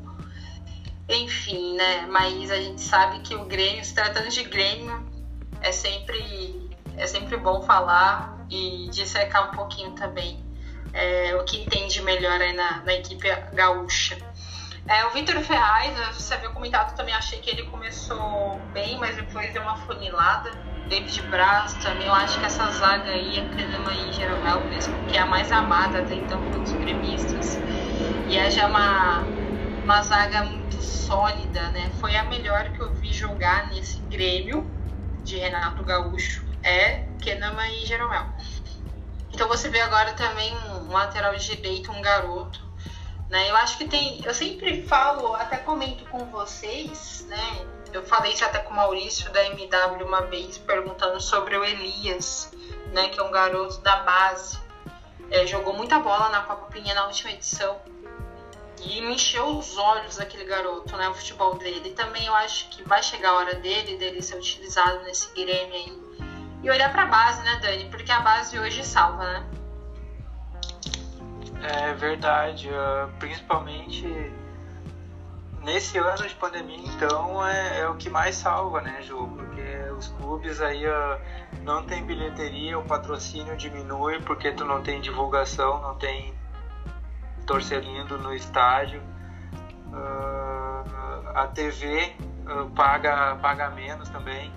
Enfim, 1.07 1.75
né? 1.75 2.05
Mas 2.07 2.51
a 2.51 2.57
gente 2.57 2.81
sabe 2.81 3.19
que 3.21 3.33
o 3.33 3.45
Grêmio, 3.45 3.83
se 3.83 3.93
tratando 3.93 4.29
de 4.29 4.43
Grêmio, 4.43 5.09
é 5.61 5.71
sempre, 5.71 6.69
é 6.97 7.07
sempre 7.07 7.37
bom 7.37 7.61
falar 7.61 8.45
e 8.49 8.89
dissecar 8.91 9.49
um 9.49 9.55
pouquinho 9.55 9.91
também 9.91 10.49
é, 10.93 11.35
o 11.35 11.43
que 11.43 11.61
entende 11.61 12.01
melhor 12.01 12.41
aí 12.41 12.53
na, 12.53 12.81
na 12.83 12.93
equipe 12.93 13.29
gaúcha. 13.53 14.17
É, 14.89 15.05
o 15.05 15.11
Vitor 15.11 15.39
Ferraz, 15.43 16.15
você 16.15 16.33
havia 16.33 16.49
comentado 16.49 16.95
também, 16.95 17.13
achei 17.13 17.39
que 17.39 17.51
ele 17.51 17.61
começou 17.67 18.59
bem, 18.73 18.97
mas 18.97 19.15
depois 19.15 19.53
deu 19.53 19.61
uma 19.61 19.77
funilada. 19.77 20.49
David 20.87 21.21
Braz 21.29 21.75
também, 21.75 22.07
eu 22.07 22.13
acho 22.15 22.39
que 22.39 22.45
essa 22.47 22.67
zaga 22.71 23.11
aí, 23.11 23.37
a 23.37 23.45
Kahneman 23.55 24.09
e 24.09 24.11
Jeromel 24.11 24.67
mesmo, 24.67 24.97
que 25.07 25.15
é 25.15 25.19
a 25.19 25.27
mais 25.27 25.51
amada 25.51 25.99
até 25.99 26.15
então 26.15 26.41
pelos 26.49 26.73
gremistas. 26.73 27.61
E 28.27 28.35
é 28.35 28.49
já 28.49 28.65
uma, 28.65 29.27
uma 29.83 30.01
zaga 30.01 30.45
muito 30.45 30.81
sólida, 30.81 31.69
né? 31.69 31.91
Foi 31.99 32.15
a 32.15 32.23
melhor 32.23 32.71
que 32.71 32.81
eu 32.81 32.91
vi 32.95 33.13
jogar 33.13 33.69
nesse 33.69 34.01
Grêmio 34.09 34.75
de 35.23 35.37
Renato 35.37 35.83
Gaúcho, 35.83 36.43
é 36.63 37.09
Kahneman 37.23 37.83
e 37.83 37.85
Jeromel. 37.85 38.25
Então 39.31 39.47
você 39.47 39.69
vê 39.69 39.81
agora 39.81 40.13
também 40.13 40.51
um 40.57 40.91
lateral 40.91 41.35
direito, 41.35 41.91
um 41.91 42.01
garoto, 42.01 42.68
né? 43.29 43.49
Eu 43.49 43.55
acho 43.57 43.77
que 43.77 43.87
tem, 43.87 44.21
eu 44.25 44.33
sempre 44.33 44.83
falo, 44.83 45.35
até 45.35 45.57
comento 45.57 46.03
com 46.05 46.25
vocês, 46.25 47.25
né? 47.29 47.67
Eu 47.93 48.03
falei 48.03 48.33
isso 48.33 48.45
até 48.45 48.59
com 48.59 48.73
o 48.73 48.75
Maurício 48.75 49.31
da 49.31 49.45
MW 49.45 50.05
uma 50.05 50.21
vez, 50.21 50.57
perguntando 50.57 51.19
sobre 51.21 51.57
o 51.57 51.63
Elias, 51.63 52.51
né? 52.91 53.09
Que 53.09 53.19
é 53.19 53.23
um 53.23 53.31
garoto 53.31 53.79
da 53.81 53.97
base. 53.97 54.59
É, 55.31 55.45
jogou 55.45 55.73
muita 55.73 55.99
bola 55.99 56.29
na 56.29 56.41
Copa 56.41 56.71
Pinha 56.71 56.93
na 56.93 57.05
última 57.05 57.31
edição. 57.31 57.79
E 58.81 59.01
me 59.01 59.15
encheu 59.15 59.57
os 59.57 59.77
olhos 59.77 60.17
daquele 60.17 60.45
garoto, 60.45 60.95
né? 60.95 61.09
O 61.09 61.13
futebol 61.13 61.57
dele. 61.57 61.89
E 61.89 61.93
também 61.93 62.25
eu 62.25 62.35
acho 62.35 62.69
que 62.69 62.81
vai 62.83 63.03
chegar 63.03 63.31
a 63.31 63.35
hora 63.35 63.55
dele, 63.55 63.97
dele 63.97 64.21
ser 64.21 64.37
utilizado 64.37 65.03
nesse 65.03 65.31
Grêmio 65.33 65.73
aí. 65.73 66.09
E 66.63 66.69
olhar 66.69 66.91
pra 66.91 67.05
base, 67.05 67.41
né, 67.43 67.59
Dani? 67.61 67.89
Porque 67.89 68.11
a 68.11 68.19
base 68.21 68.57
hoje 68.57 68.83
salva, 68.83 69.23
né? 69.23 69.58
É 71.61 71.93
verdade, 71.93 72.69
uh, 72.69 73.09
principalmente 73.19 74.07
nesse 75.61 75.97
ano 75.97 76.25
de 76.25 76.33
pandemia, 76.35 76.87
então, 76.87 77.45
é, 77.45 77.81
é, 77.81 77.87
o 77.87 77.95
que 77.95 78.09
mais 78.09 78.35
salva, 78.35 78.81
né, 78.81 79.01
Ju? 79.01 79.27
Porque 79.35 79.91
os 79.97 80.07
clubes 80.07 80.61
aí 80.61 80.87
uh, 80.87 81.19
não 81.63 81.83
tem 81.83 82.03
bilheteria, 82.05 82.79
o 82.79 82.83
patrocínio 82.83 83.57
diminui 83.57 84.21
porque 84.21 84.51
tu 84.53 84.63
não 84.63 84.81
tem 84.81 85.01
divulgação, 85.01 85.81
não 85.81 85.95
tem 85.95 86.33
torcedor 87.45 88.17
no 88.19 88.33
estádio. 88.33 89.01
Uh, 89.91 91.29
a 91.35 91.47
TV 91.47 92.15
paga, 92.75 93.35
paga 93.35 93.69
menos 93.69 94.07
também. 94.09 94.51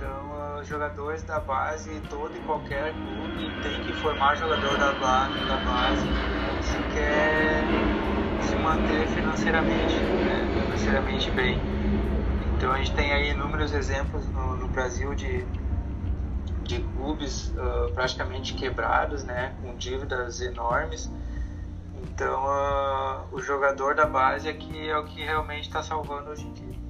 Então, 0.00 0.58
os 0.58 0.66
jogadores 0.66 1.22
da 1.24 1.38
base, 1.38 2.00
todo 2.08 2.34
e 2.34 2.40
qualquer 2.40 2.94
clube 2.94 3.50
tem 3.62 3.84
que 3.84 3.92
formar 4.00 4.34
jogador 4.34 4.78
da, 4.78 4.92
base, 4.92 5.46
da 5.46 5.56
base 5.56 6.06
se 6.62 6.78
quer 6.94 7.62
se 8.40 8.56
manter 8.56 9.06
financeiramente, 9.08 9.94
né? 9.94 10.62
financeiramente 10.64 11.30
bem. 11.32 11.60
Então, 12.56 12.72
a 12.72 12.78
gente 12.78 12.94
tem 12.94 13.12
aí 13.12 13.32
inúmeros 13.32 13.74
exemplos 13.74 14.26
no, 14.28 14.56
no 14.56 14.68
Brasil 14.68 15.14
de, 15.14 15.44
de 16.62 16.80
clubes 16.96 17.48
uh, 17.48 17.92
praticamente 17.92 18.54
quebrados, 18.54 19.22
né? 19.22 19.54
com 19.60 19.76
dívidas 19.76 20.40
enormes. 20.40 21.12
Então, 22.02 22.42
uh, 22.46 23.26
o 23.32 23.42
jogador 23.42 23.94
da 23.94 24.06
base 24.06 24.48
aqui 24.48 24.88
é 24.88 24.96
o 24.96 25.04
que 25.04 25.22
realmente 25.22 25.68
está 25.68 25.82
salvando 25.82 26.30
hoje 26.30 26.46
em 26.46 26.52
dia. 26.54 26.89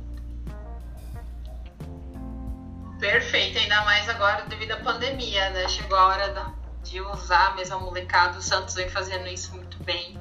Perfeito, 3.01 3.59
ainda 3.59 3.82
mais 3.86 4.07
agora 4.11 4.42
devido 4.42 4.72
à 4.72 4.76
pandemia, 4.76 5.48
né? 5.51 5.66
Chegou 5.68 5.96
a 5.96 6.07
hora 6.07 6.55
de 6.82 7.01
usar 7.01 7.57
mesmo 7.57 7.76
a 7.76 7.80
molecada. 7.80 8.38
O 8.38 8.42
Santos 8.42 8.74
vem 8.74 8.90
fazendo 8.90 9.26
isso 9.26 9.57
muito 9.57 9.82
bem. 9.82 10.20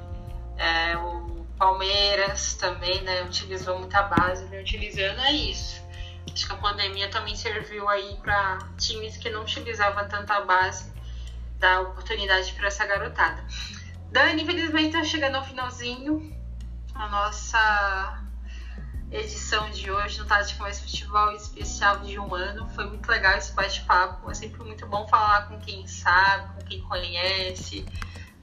É, 0.56 0.96
o 0.96 1.46
Palmeiras 1.58 2.54
também, 2.54 3.02
né? 3.02 3.22
Utilizou 3.22 3.78
muita 3.78 4.02
base, 4.04 4.46
vem 4.46 4.62
utilizando, 4.62 5.20
é 5.20 5.30
isso. 5.30 5.82
Acho 6.32 6.46
que 6.46 6.52
a 6.54 6.56
pandemia 6.56 7.10
também 7.10 7.36
serviu 7.36 7.86
aí 7.86 8.16
para 8.22 8.58
times 8.78 9.18
que 9.18 9.28
não 9.28 9.42
utilizavam 9.42 10.08
tanta 10.08 10.40
base 10.40 10.90
dar 11.58 11.82
oportunidade 11.82 12.50
para 12.54 12.68
essa 12.68 12.86
garotada. 12.86 13.44
Dani, 14.10 14.42
infelizmente, 14.42 14.86
está 14.86 15.04
chegando 15.04 15.34
ao 15.34 15.44
finalzinho. 15.44 16.34
A 16.94 17.08
nossa 17.08 18.29
edição 19.10 19.68
de 19.70 19.90
hoje 19.90 20.20
no 20.20 20.26
Tática 20.26 20.62
Mais 20.62 20.80
Futebol 20.80 21.32
especial 21.32 21.98
de 21.98 22.18
um 22.18 22.34
ano. 22.34 22.68
Foi 22.70 22.86
muito 22.86 23.08
legal 23.08 23.36
esse 23.36 23.52
bate-papo. 23.52 24.30
É 24.30 24.34
sempre 24.34 24.62
muito 24.62 24.86
bom 24.86 25.06
falar 25.08 25.48
com 25.48 25.58
quem 25.58 25.86
sabe, 25.86 26.54
com 26.54 26.66
quem 26.66 26.80
conhece. 26.82 27.84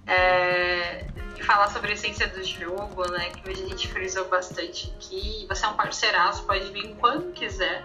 É, 0.06 1.06
e 1.38 1.44
falar 1.44 1.70
sobre 1.70 1.92
a 1.92 1.94
essência 1.94 2.28
do 2.28 2.44
jogo, 2.44 3.10
né? 3.12 3.30
Que 3.30 3.50
hoje 3.50 3.64
a 3.64 3.68
gente 3.68 3.88
frisou 3.88 4.28
bastante 4.28 4.94
aqui. 4.96 5.46
Você 5.48 5.66
é 5.66 5.70
um 5.70 5.76
parceiraço, 5.76 6.44
pode 6.44 6.72
vir 6.72 6.96
quando 6.96 7.34
quiser, 7.34 7.84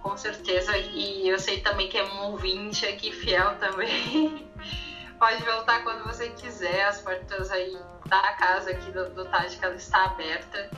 com 0.00 0.16
certeza. 0.16 0.76
E 0.76 1.28
eu 1.28 1.38
sei 1.38 1.60
também 1.60 1.88
que 1.88 1.98
é 1.98 2.04
um 2.04 2.30
ouvinte 2.30 2.86
aqui 2.86 3.12
fiel 3.12 3.56
também. 3.56 4.48
pode 5.18 5.42
voltar 5.44 5.82
quando 5.82 6.04
você 6.04 6.28
quiser. 6.30 6.84
As 6.86 7.00
portas 7.00 7.50
aí 7.50 7.76
da 8.06 8.32
casa 8.34 8.70
aqui 8.70 8.90
do, 8.92 9.10
do 9.10 9.24
Tática 9.24 9.68
está 9.70 10.04
aberta. 10.04 10.70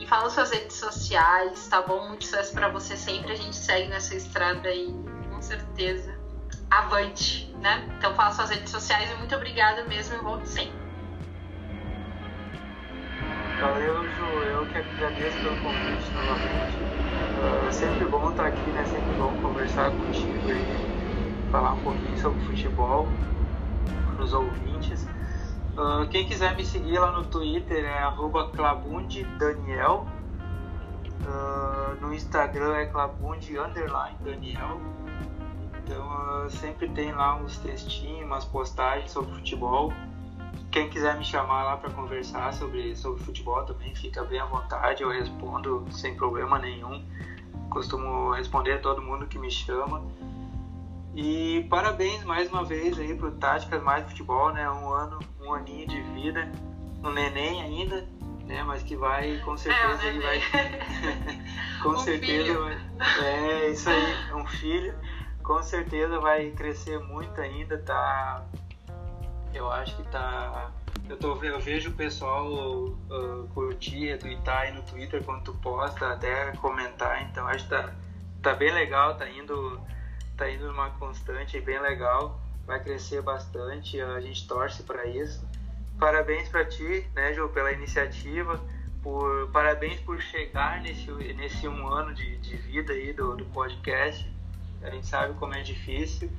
E 0.00 0.06
fala 0.06 0.30
suas 0.30 0.50
redes 0.50 0.76
sociais, 0.76 1.68
tá 1.68 1.82
bom? 1.82 2.08
Muito 2.08 2.24
sucesso 2.24 2.54
para 2.54 2.70
você 2.70 2.96
sempre. 2.96 3.32
A 3.32 3.36
gente 3.36 3.54
segue 3.54 3.86
nessa 3.88 4.14
estrada 4.14 4.66
aí, 4.66 4.88
com 5.30 5.42
certeza. 5.42 6.18
Avante, 6.70 7.54
né? 7.60 7.86
Então 7.98 8.14
fala 8.14 8.32
suas 8.32 8.48
redes 8.48 8.70
sociais 8.70 9.10
e 9.10 9.14
muito 9.16 9.36
obrigada 9.36 9.84
mesmo 9.84 10.16
e 10.16 10.18
volte 10.22 10.48
sempre. 10.48 10.80
Valeu, 13.60 14.10
Ju. 14.14 14.42
Eu 14.44 14.66
que 14.68 14.78
agradeço 14.78 15.38
pelo 15.42 15.58
convite 15.58 16.10
novamente. 16.14 16.78
Uh, 16.80 17.68
é 17.68 17.70
sempre 17.70 18.06
bom 18.06 18.30
estar 18.30 18.46
aqui, 18.46 18.70
né? 18.70 18.82
Sempre 18.86 19.12
bom 19.18 19.34
conversar 19.42 19.90
contigo 19.90 20.50
e 20.50 20.66
falar 21.50 21.74
um 21.74 21.82
pouquinho 21.82 22.16
sobre 22.16 22.42
futebol 22.44 23.06
para 24.06 24.24
os 24.24 24.32
ouvintes. 24.32 25.09
Uh, 25.80 26.06
quem 26.08 26.26
quiser 26.26 26.54
me 26.56 26.66
seguir 26.66 26.98
lá 26.98 27.10
no 27.10 27.24
Twitter 27.24 27.86
é 27.86 28.02
clabundidaniel. 28.54 30.06
Uh, 31.22 31.98
no 32.02 32.12
Instagram 32.12 32.76
é 32.76 32.84
clabundi_daniel. 32.84 34.78
Então 35.78 36.44
uh, 36.44 36.50
sempre 36.50 36.86
tem 36.90 37.12
lá 37.12 37.34
uns 37.36 37.56
textinhos, 37.56 38.26
umas 38.26 38.44
postagens 38.44 39.10
sobre 39.10 39.32
futebol. 39.32 39.90
Quem 40.70 40.90
quiser 40.90 41.16
me 41.16 41.24
chamar 41.24 41.64
lá 41.64 41.78
para 41.78 41.88
conversar 41.88 42.52
sobre, 42.52 42.94
sobre 42.94 43.22
futebol 43.22 43.64
também 43.64 43.94
fica 43.94 44.22
bem 44.24 44.38
à 44.38 44.44
vontade, 44.44 45.02
eu 45.02 45.08
respondo 45.08 45.86
sem 45.90 46.14
problema 46.14 46.58
nenhum. 46.58 47.02
Costumo 47.70 48.32
responder 48.32 48.74
a 48.74 48.78
todo 48.80 49.00
mundo 49.00 49.26
que 49.26 49.38
me 49.38 49.50
chama. 49.50 50.02
E 51.14 51.66
parabéns 51.68 52.22
mais 52.24 52.48
uma 52.50 52.64
vez 52.64 52.98
aí 52.98 53.14
pro 53.14 53.32
Táticas 53.32 53.82
Mais 53.82 54.06
Futebol, 54.08 54.52
né? 54.52 54.70
Um 54.70 54.92
ano, 54.92 55.18
um 55.50 55.54
aninho 55.54 55.86
de 55.86 56.00
vida, 56.14 56.50
um 57.02 57.10
neném 57.10 57.62
ainda, 57.62 58.06
né? 58.46 58.62
Mas 58.62 58.82
que 58.82 58.96
vai, 58.96 59.38
com 59.38 59.56
certeza, 59.56 60.06
é, 60.06 60.18
vai. 60.20 60.40
com 61.82 61.90
um 61.90 61.98
certeza, 61.98 62.58
vai, 62.58 62.74
é 63.20 63.70
isso 63.70 63.90
aí, 63.90 64.34
um 64.34 64.46
filho, 64.46 64.94
com 65.42 65.62
certeza 65.62 66.20
vai 66.20 66.50
crescer 66.50 66.98
muito 67.00 67.40
ainda, 67.40 67.78
tá? 67.78 68.44
Eu 69.52 69.70
acho 69.70 69.96
que 69.96 70.02
tá. 70.04 70.70
Eu, 71.08 71.16
tô, 71.16 71.34
eu 71.42 71.58
vejo 71.58 71.90
o 71.90 71.94
pessoal 71.94 72.46
uh, 72.46 73.48
curtir, 73.52 74.06
retweetar 74.06 74.58
aí 74.58 74.72
no 74.72 74.82
Twitter 74.82 75.22
quando 75.24 75.42
tu 75.42 75.54
posta, 75.54 76.12
até 76.12 76.52
comentar, 76.52 77.22
então 77.22 77.48
acho 77.48 77.64
que 77.64 77.70
tá, 77.70 77.92
tá 78.40 78.54
bem 78.54 78.72
legal, 78.72 79.16
tá 79.16 79.28
indo 79.28 79.80
tá 80.36 80.48
indo 80.48 80.68
numa 80.68 80.90
constante 80.90 81.60
bem 81.60 81.80
legal, 81.80 82.40
vai 82.70 82.78
crescer 82.78 83.20
bastante, 83.20 84.00
a 84.00 84.20
gente 84.20 84.46
torce 84.46 84.84
para 84.84 85.04
isso. 85.04 85.44
Parabéns 85.98 86.48
para 86.48 86.64
ti, 86.64 87.04
né, 87.16 87.34
João, 87.34 87.48
pela 87.48 87.72
iniciativa, 87.72 88.60
por 89.02 89.50
parabéns 89.50 89.98
por 90.00 90.20
chegar 90.20 90.80
nesse 90.80 91.10
nesse 91.34 91.66
um 91.66 91.88
ano 91.88 92.14
de, 92.14 92.36
de 92.36 92.56
vida 92.56 92.92
aí 92.92 93.12
do, 93.12 93.34
do 93.34 93.44
podcast. 93.46 94.24
A 94.82 94.90
gente 94.90 95.06
sabe 95.06 95.34
como 95.34 95.52
é 95.52 95.62
difícil 95.62 96.30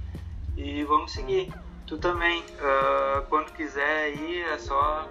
e 0.56 0.86
vamos 0.86 1.12
seguir. 1.12 1.54
Tu 1.86 1.98
também, 1.98 2.40
uh, 2.40 3.24
quando 3.28 3.52
quiser 3.52 4.06
aí, 4.06 4.42
é 4.44 4.58
só, 4.58 5.10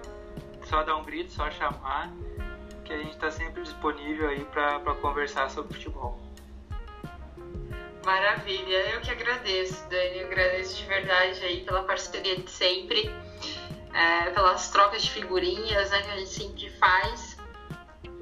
só 0.65 0.83
dar 0.83 0.97
um 0.97 1.05
grito, 1.05 1.31
só 1.33 1.51
chamar, 1.51 2.11
que 2.83 2.95
a 2.95 2.97
gente 2.97 3.13
está 3.13 3.31
sempre 3.31 3.63
disponível 3.63 4.31
aí 4.31 4.43
para 4.47 4.95
conversar 4.95 5.51
sobre 5.51 5.75
futebol. 5.75 6.19
Maravilha, 8.05 8.77
eu 8.95 9.01
que 9.03 9.11
agradeço, 9.11 9.87
Dani, 9.91 10.21
eu 10.21 10.27
agradeço 10.27 10.77
de 10.77 10.85
verdade 10.87 11.45
aí 11.45 11.61
pela 11.61 11.83
parceria 11.83 12.37
de 12.37 12.51
sempre, 12.51 13.15
é, 13.93 14.31
pelas 14.31 14.71
trocas 14.71 15.03
de 15.03 15.11
figurinhas 15.11 15.91
né, 15.91 16.03
que 16.03 16.11
a 16.11 16.17
gente 16.17 16.31
sempre 16.31 16.71
faz. 16.71 17.37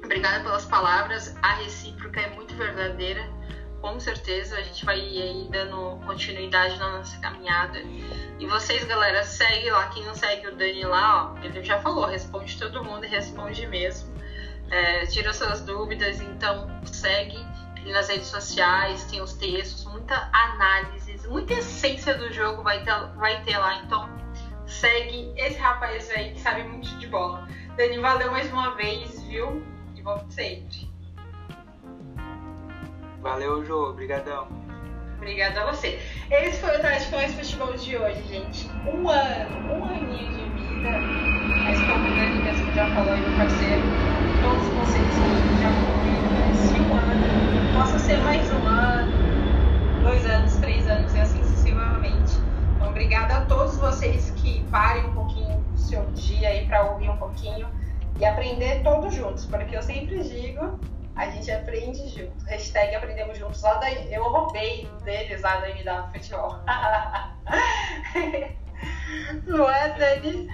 Obrigada 0.03 0.43
pelas 0.43 0.65
palavras, 0.65 1.33
a 1.41 1.53
recíproca 1.53 2.19
é 2.19 2.29
muito 2.31 2.53
verdadeira, 2.55 3.25
com 3.81 3.97
certeza 3.99 4.57
a 4.57 4.61
gente 4.61 4.83
vai 4.83 4.99
aí 4.99 5.47
dando 5.49 5.97
continuidade 6.05 6.77
na 6.77 6.97
nossa 6.97 7.17
caminhada. 7.19 7.79
E 8.37 8.45
vocês, 8.47 8.83
galera, 8.83 9.23
segue 9.23 9.71
lá, 9.71 9.87
quem 9.89 10.03
não 10.03 10.13
segue 10.13 10.47
o 10.47 10.55
Dani 10.55 10.83
lá, 10.83 11.33
ó, 11.33 11.37
ele 11.41 11.63
já 11.63 11.79
falou, 11.79 12.05
responde 12.05 12.59
todo 12.59 12.83
mundo 12.83 13.05
e 13.05 13.07
responde 13.07 13.65
mesmo. 13.67 14.13
É, 14.69 15.05
tira 15.05 15.33
suas 15.33 15.61
dúvidas, 15.61 16.19
então 16.19 16.67
segue 16.85 17.37
nas 17.85 18.07
redes 18.07 18.27
sociais, 18.27 19.03
tem 19.05 19.21
os 19.21 19.33
textos, 19.33 19.85
muita 19.85 20.29
análise, 20.33 21.27
muita 21.27 21.53
essência 21.53 22.15
do 22.15 22.31
jogo 22.31 22.63
vai 22.63 22.83
ter, 22.83 22.95
vai 23.15 23.43
ter 23.43 23.57
lá. 23.57 23.81
Então 23.83 24.09
segue 24.65 25.33
esse 25.35 25.57
rapaz 25.57 26.09
aí 26.11 26.33
que 26.33 26.39
sabe 26.39 26.63
muito 26.63 26.87
de 26.97 27.07
bola. 27.07 27.47
Dani, 27.75 27.97
valeu 27.99 28.31
mais 28.31 28.51
uma 28.51 28.75
vez, 28.75 29.21
viu? 29.23 29.63
E 29.95 30.01
volte 30.01 30.33
sempre. 30.33 30.89
Valeu, 33.21 33.65
Jô. 33.65 33.89
Obrigadão. 33.89 34.47
Obrigada 35.17 35.63
a 35.63 35.71
você. 35.71 35.99
Esse 36.31 36.61
foi 36.61 36.77
o 36.77 36.81
Tático 36.81 37.17
Mais 37.17 37.33
Futebol 37.33 37.73
de 37.73 37.97
hoje, 37.97 38.23
gente. 38.29 38.69
Um 38.87 39.09
ano, 39.09 39.73
um 39.73 39.83
aninho 39.83 40.31
de 40.31 40.49
vida. 40.61 40.91
Mas 41.63 41.77
como 41.81 42.07
o 42.07 42.15
Dani 42.15 42.41
mesmo 42.41 42.73
já 42.73 42.89
falou 42.95 43.11
aí, 43.11 43.19
meu 43.19 43.37
parceiro, 43.37 43.81
todos 44.41 44.67
vocês 44.69 45.07
que 45.13 45.61
já 45.61 45.69
concluíram 45.75 46.51
esse 46.51 46.79
um 46.79 46.93
ano, 46.95 47.73
possa 47.77 47.99
ser 47.99 48.17
mais 48.19 48.49
um 48.53 48.65
ano, 48.65 49.11
dois 50.03 50.25
anos, 50.25 50.55
três 50.55 50.87
anos 50.87 51.13
e 51.13 51.19
assim 51.19 51.43
sucessivamente. 51.43 52.37
Então, 52.77 52.89
obrigada 52.89 53.39
a 53.39 53.41
todos 53.41 53.75
vocês 53.77 54.31
que 54.37 54.63
parem 54.71 55.05
um 55.05 55.13
pouquinho 55.13 55.59
do 55.59 55.77
seu 55.77 56.05
dia 56.11 56.47
aí 56.47 56.65
para 56.65 56.91
ouvir 56.91 57.08
um 57.08 57.08
pouquinho 57.19 57.69
e 58.19 58.25
aprender 58.25 58.81
todos 58.83 59.13
juntos, 59.13 59.45
porque 59.45 59.75
eu 59.75 59.83
sempre 59.83 60.23
digo 60.23 60.79
a 61.19 61.29
gente 61.29 61.51
aprende 61.51 62.07
junto. 62.07 62.45
Hashtag 62.45 62.95
aprendemos 62.95 63.37
juntos. 63.37 63.61
Lá 63.61 63.73
da, 63.73 63.91
eu 63.91 64.23
roubei 64.23 64.89
deles 65.03 65.41
lá 65.41 65.57
da 65.57 65.69
MW 65.69 66.13
Futebol. 66.13 66.55
Não 69.45 69.69
é, 69.69 69.89
Dani? 69.99 70.47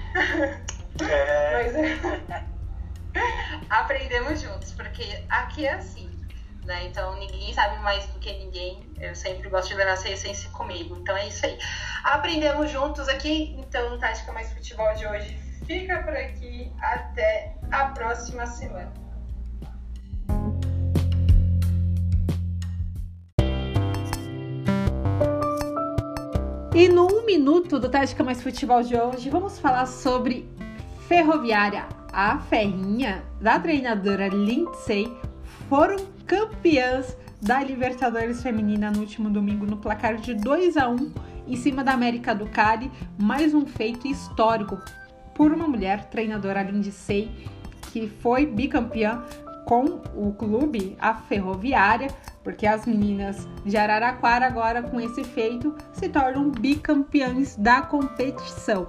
É. 1.07 1.53
Mas, 1.53 1.75
é. 1.75 2.43
aprendemos 3.69 4.41
juntos, 4.41 4.71
porque 4.71 5.23
aqui 5.29 5.67
é 5.67 5.73
assim. 5.73 6.09
Né? 6.63 6.85
Então 6.85 7.15
ninguém 7.19 7.53
sabe 7.53 7.77
mais 7.83 8.07
do 8.07 8.17
que 8.17 8.33
ninguém. 8.33 8.91
Eu 8.99 9.13
sempre 9.13 9.47
gosto 9.49 9.67
de 9.67 9.75
levar 9.75 9.91
essa 9.91 10.09
essência 10.09 10.49
comigo. 10.49 10.97
Então 10.97 11.15
é 11.15 11.27
isso 11.27 11.45
aí. 11.45 11.59
Aprendemos 12.03 12.71
juntos 12.71 13.07
aqui. 13.07 13.55
Então, 13.59 13.99
Tática 13.99 14.31
Mais 14.31 14.51
Futebol 14.51 14.91
de 14.95 15.05
hoje 15.05 15.44
fica 15.65 16.01
por 16.03 16.15
aqui. 16.15 16.71
Até 16.81 17.55
a 17.71 17.85
próxima 17.85 18.45
semana. 18.45 18.91
E 26.73 26.89
no 26.89 27.07
Um 27.07 27.25
Minuto 27.25 27.79
do 27.79 27.89
Tática 27.89 28.23
Mais 28.23 28.41
Futebol 28.41 28.83
de 28.83 28.97
hoje, 28.97 29.29
vamos 29.29 29.59
falar 29.59 29.85
sobre 29.85 30.47
Ferroviária. 31.07 31.87
A 32.11 32.39
Ferrinha, 32.39 33.23
da 33.41 33.59
treinadora 33.59 34.27
Lindsay, 34.27 35.11
foram 35.69 35.97
campeãs 36.25 37.17
da 37.41 37.61
Libertadores 37.61 38.41
Feminina 38.41 38.91
no 38.91 38.99
último 38.99 39.29
domingo 39.29 39.65
no 39.65 39.77
placar 39.77 40.15
de 40.15 40.33
2 40.33 40.77
a 40.77 40.89
1 40.89 41.13
em 41.47 41.55
cima 41.55 41.83
da 41.83 41.93
América 41.93 42.33
do 42.33 42.45
Cali. 42.47 42.91
Mais 43.17 43.53
um 43.53 43.65
feito 43.65 44.07
histórico 44.07 44.77
por 45.35 45.51
uma 45.51 45.67
mulher, 45.67 46.05
treinadora 46.05 46.63
Lindsay, 46.63 47.29
que 47.91 48.07
foi 48.07 48.45
bicampeã 48.45 49.23
com 49.65 50.01
o 50.15 50.33
clube, 50.33 50.95
a 50.99 51.13
Ferroviária, 51.13 52.09
porque 52.43 52.65
as 52.65 52.85
meninas 52.85 53.47
de 53.65 53.75
Araraquara 53.75 54.47
agora 54.47 54.81
com 54.81 54.99
esse 54.99 55.23
feito 55.23 55.75
se 55.91 56.07
tornam 56.07 56.49
bicampeãs 56.49 57.55
da 57.55 57.81
competição. 57.81 58.87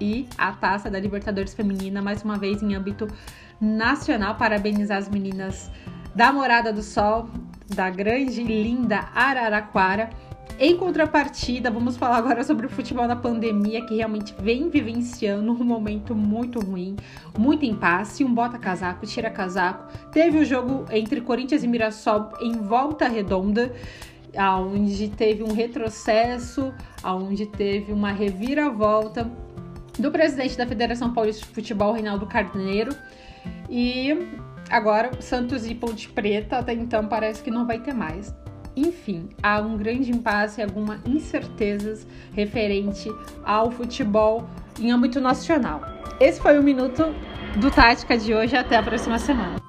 E 0.00 0.28
a 0.38 0.52
taça 0.52 0.88
da 0.88 1.00
Libertadores 1.00 1.54
Feminina 1.54 2.00
mais 2.00 2.22
uma 2.22 2.38
vez 2.38 2.62
em 2.62 2.74
âmbito 2.74 3.08
nacional. 3.60 4.36
Parabenizar 4.36 4.98
as 4.98 5.08
meninas 5.08 5.70
da 6.14 6.32
Morada 6.32 6.72
do 6.72 6.82
Sol, 6.82 7.28
da 7.74 7.90
grande 7.90 8.42
e 8.42 8.62
linda 8.62 9.08
Araraquara 9.14 10.10
em 10.58 10.76
contrapartida, 10.76 11.70
vamos 11.70 11.96
falar 11.96 12.16
agora 12.16 12.42
sobre 12.42 12.66
o 12.66 12.68
futebol 12.68 13.06
na 13.06 13.14
pandemia, 13.14 13.86
que 13.86 13.94
realmente 13.94 14.34
vem 14.40 14.68
vivenciando 14.68 15.52
um 15.52 15.64
momento 15.64 16.14
muito 16.14 16.58
ruim, 16.58 16.96
muito 17.38 17.64
impasse, 17.64 18.24
um 18.24 18.34
bota-casaco, 18.34 19.06
tira-casaco. 19.06 19.86
Teve 20.10 20.38
o 20.38 20.44
jogo 20.44 20.84
entre 20.90 21.20
Corinthians 21.20 21.62
e 21.62 21.68
Mirassol 21.68 22.30
em 22.40 22.52
volta 22.52 23.06
redonda, 23.06 23.72
onde 24.36 25.08
teve 25.08 25.44
um 25.44 25.52
retrocesso, 25.52 26.74
onde 27.04 27.46
teve 27.46 27.92
uma 27.92 28.10
reviravolta 28.10 29.30
do 29.96 30.10
presidente 30.10 30.56
da 30.56 30.66
Federação 30.66 31.12
Paulista 31.12 31.46
de 31.46 31.52
Futebol, 31.52 31.92
Reinaldo 31.92 32.26
Carneiro. 32.26 32.94
E 33.70 34.28
agora 34.68 35.22
Santos 35.22 35.66
e 35.66 35.74
Ponte 35.74 36.08
Preta, 36.08 36.58
até 36.58 36.72
então 36.72 37.06
parece 37.06 37.42
que 37.42 37.50
não 37.50 37.64
vai 37.64 37.78
ter 37.78 37.94
mais. 37.94 38.34
Enfim, 38.78 39.28
há 39.42 39.60
um 39.60 39.76
grande 39.76 40.12
impasse 40.12 40.60
e 40.60 40.62
algumas 40.62 41.00
incertezas 41.04 42.06
referente 42.32 43.10
ao 43.44 43.72
futebol 43.72 44.48
em 44.78 44.92
âmbito 44.92 45.20
nacional. 45.20 45.80
Esse 46.20 46.40
foi 46.40 46.56
o 46.56 46.62
minuto 46.62 47.12
do 47.56 47.72
Tática 47.72 48.16
de 48.16 48.32
hoje. 48.32 48.56
Até 48.56 48.76
a 48.76 48.82
próxima 48.82 49.18
semana. 49.18 49.67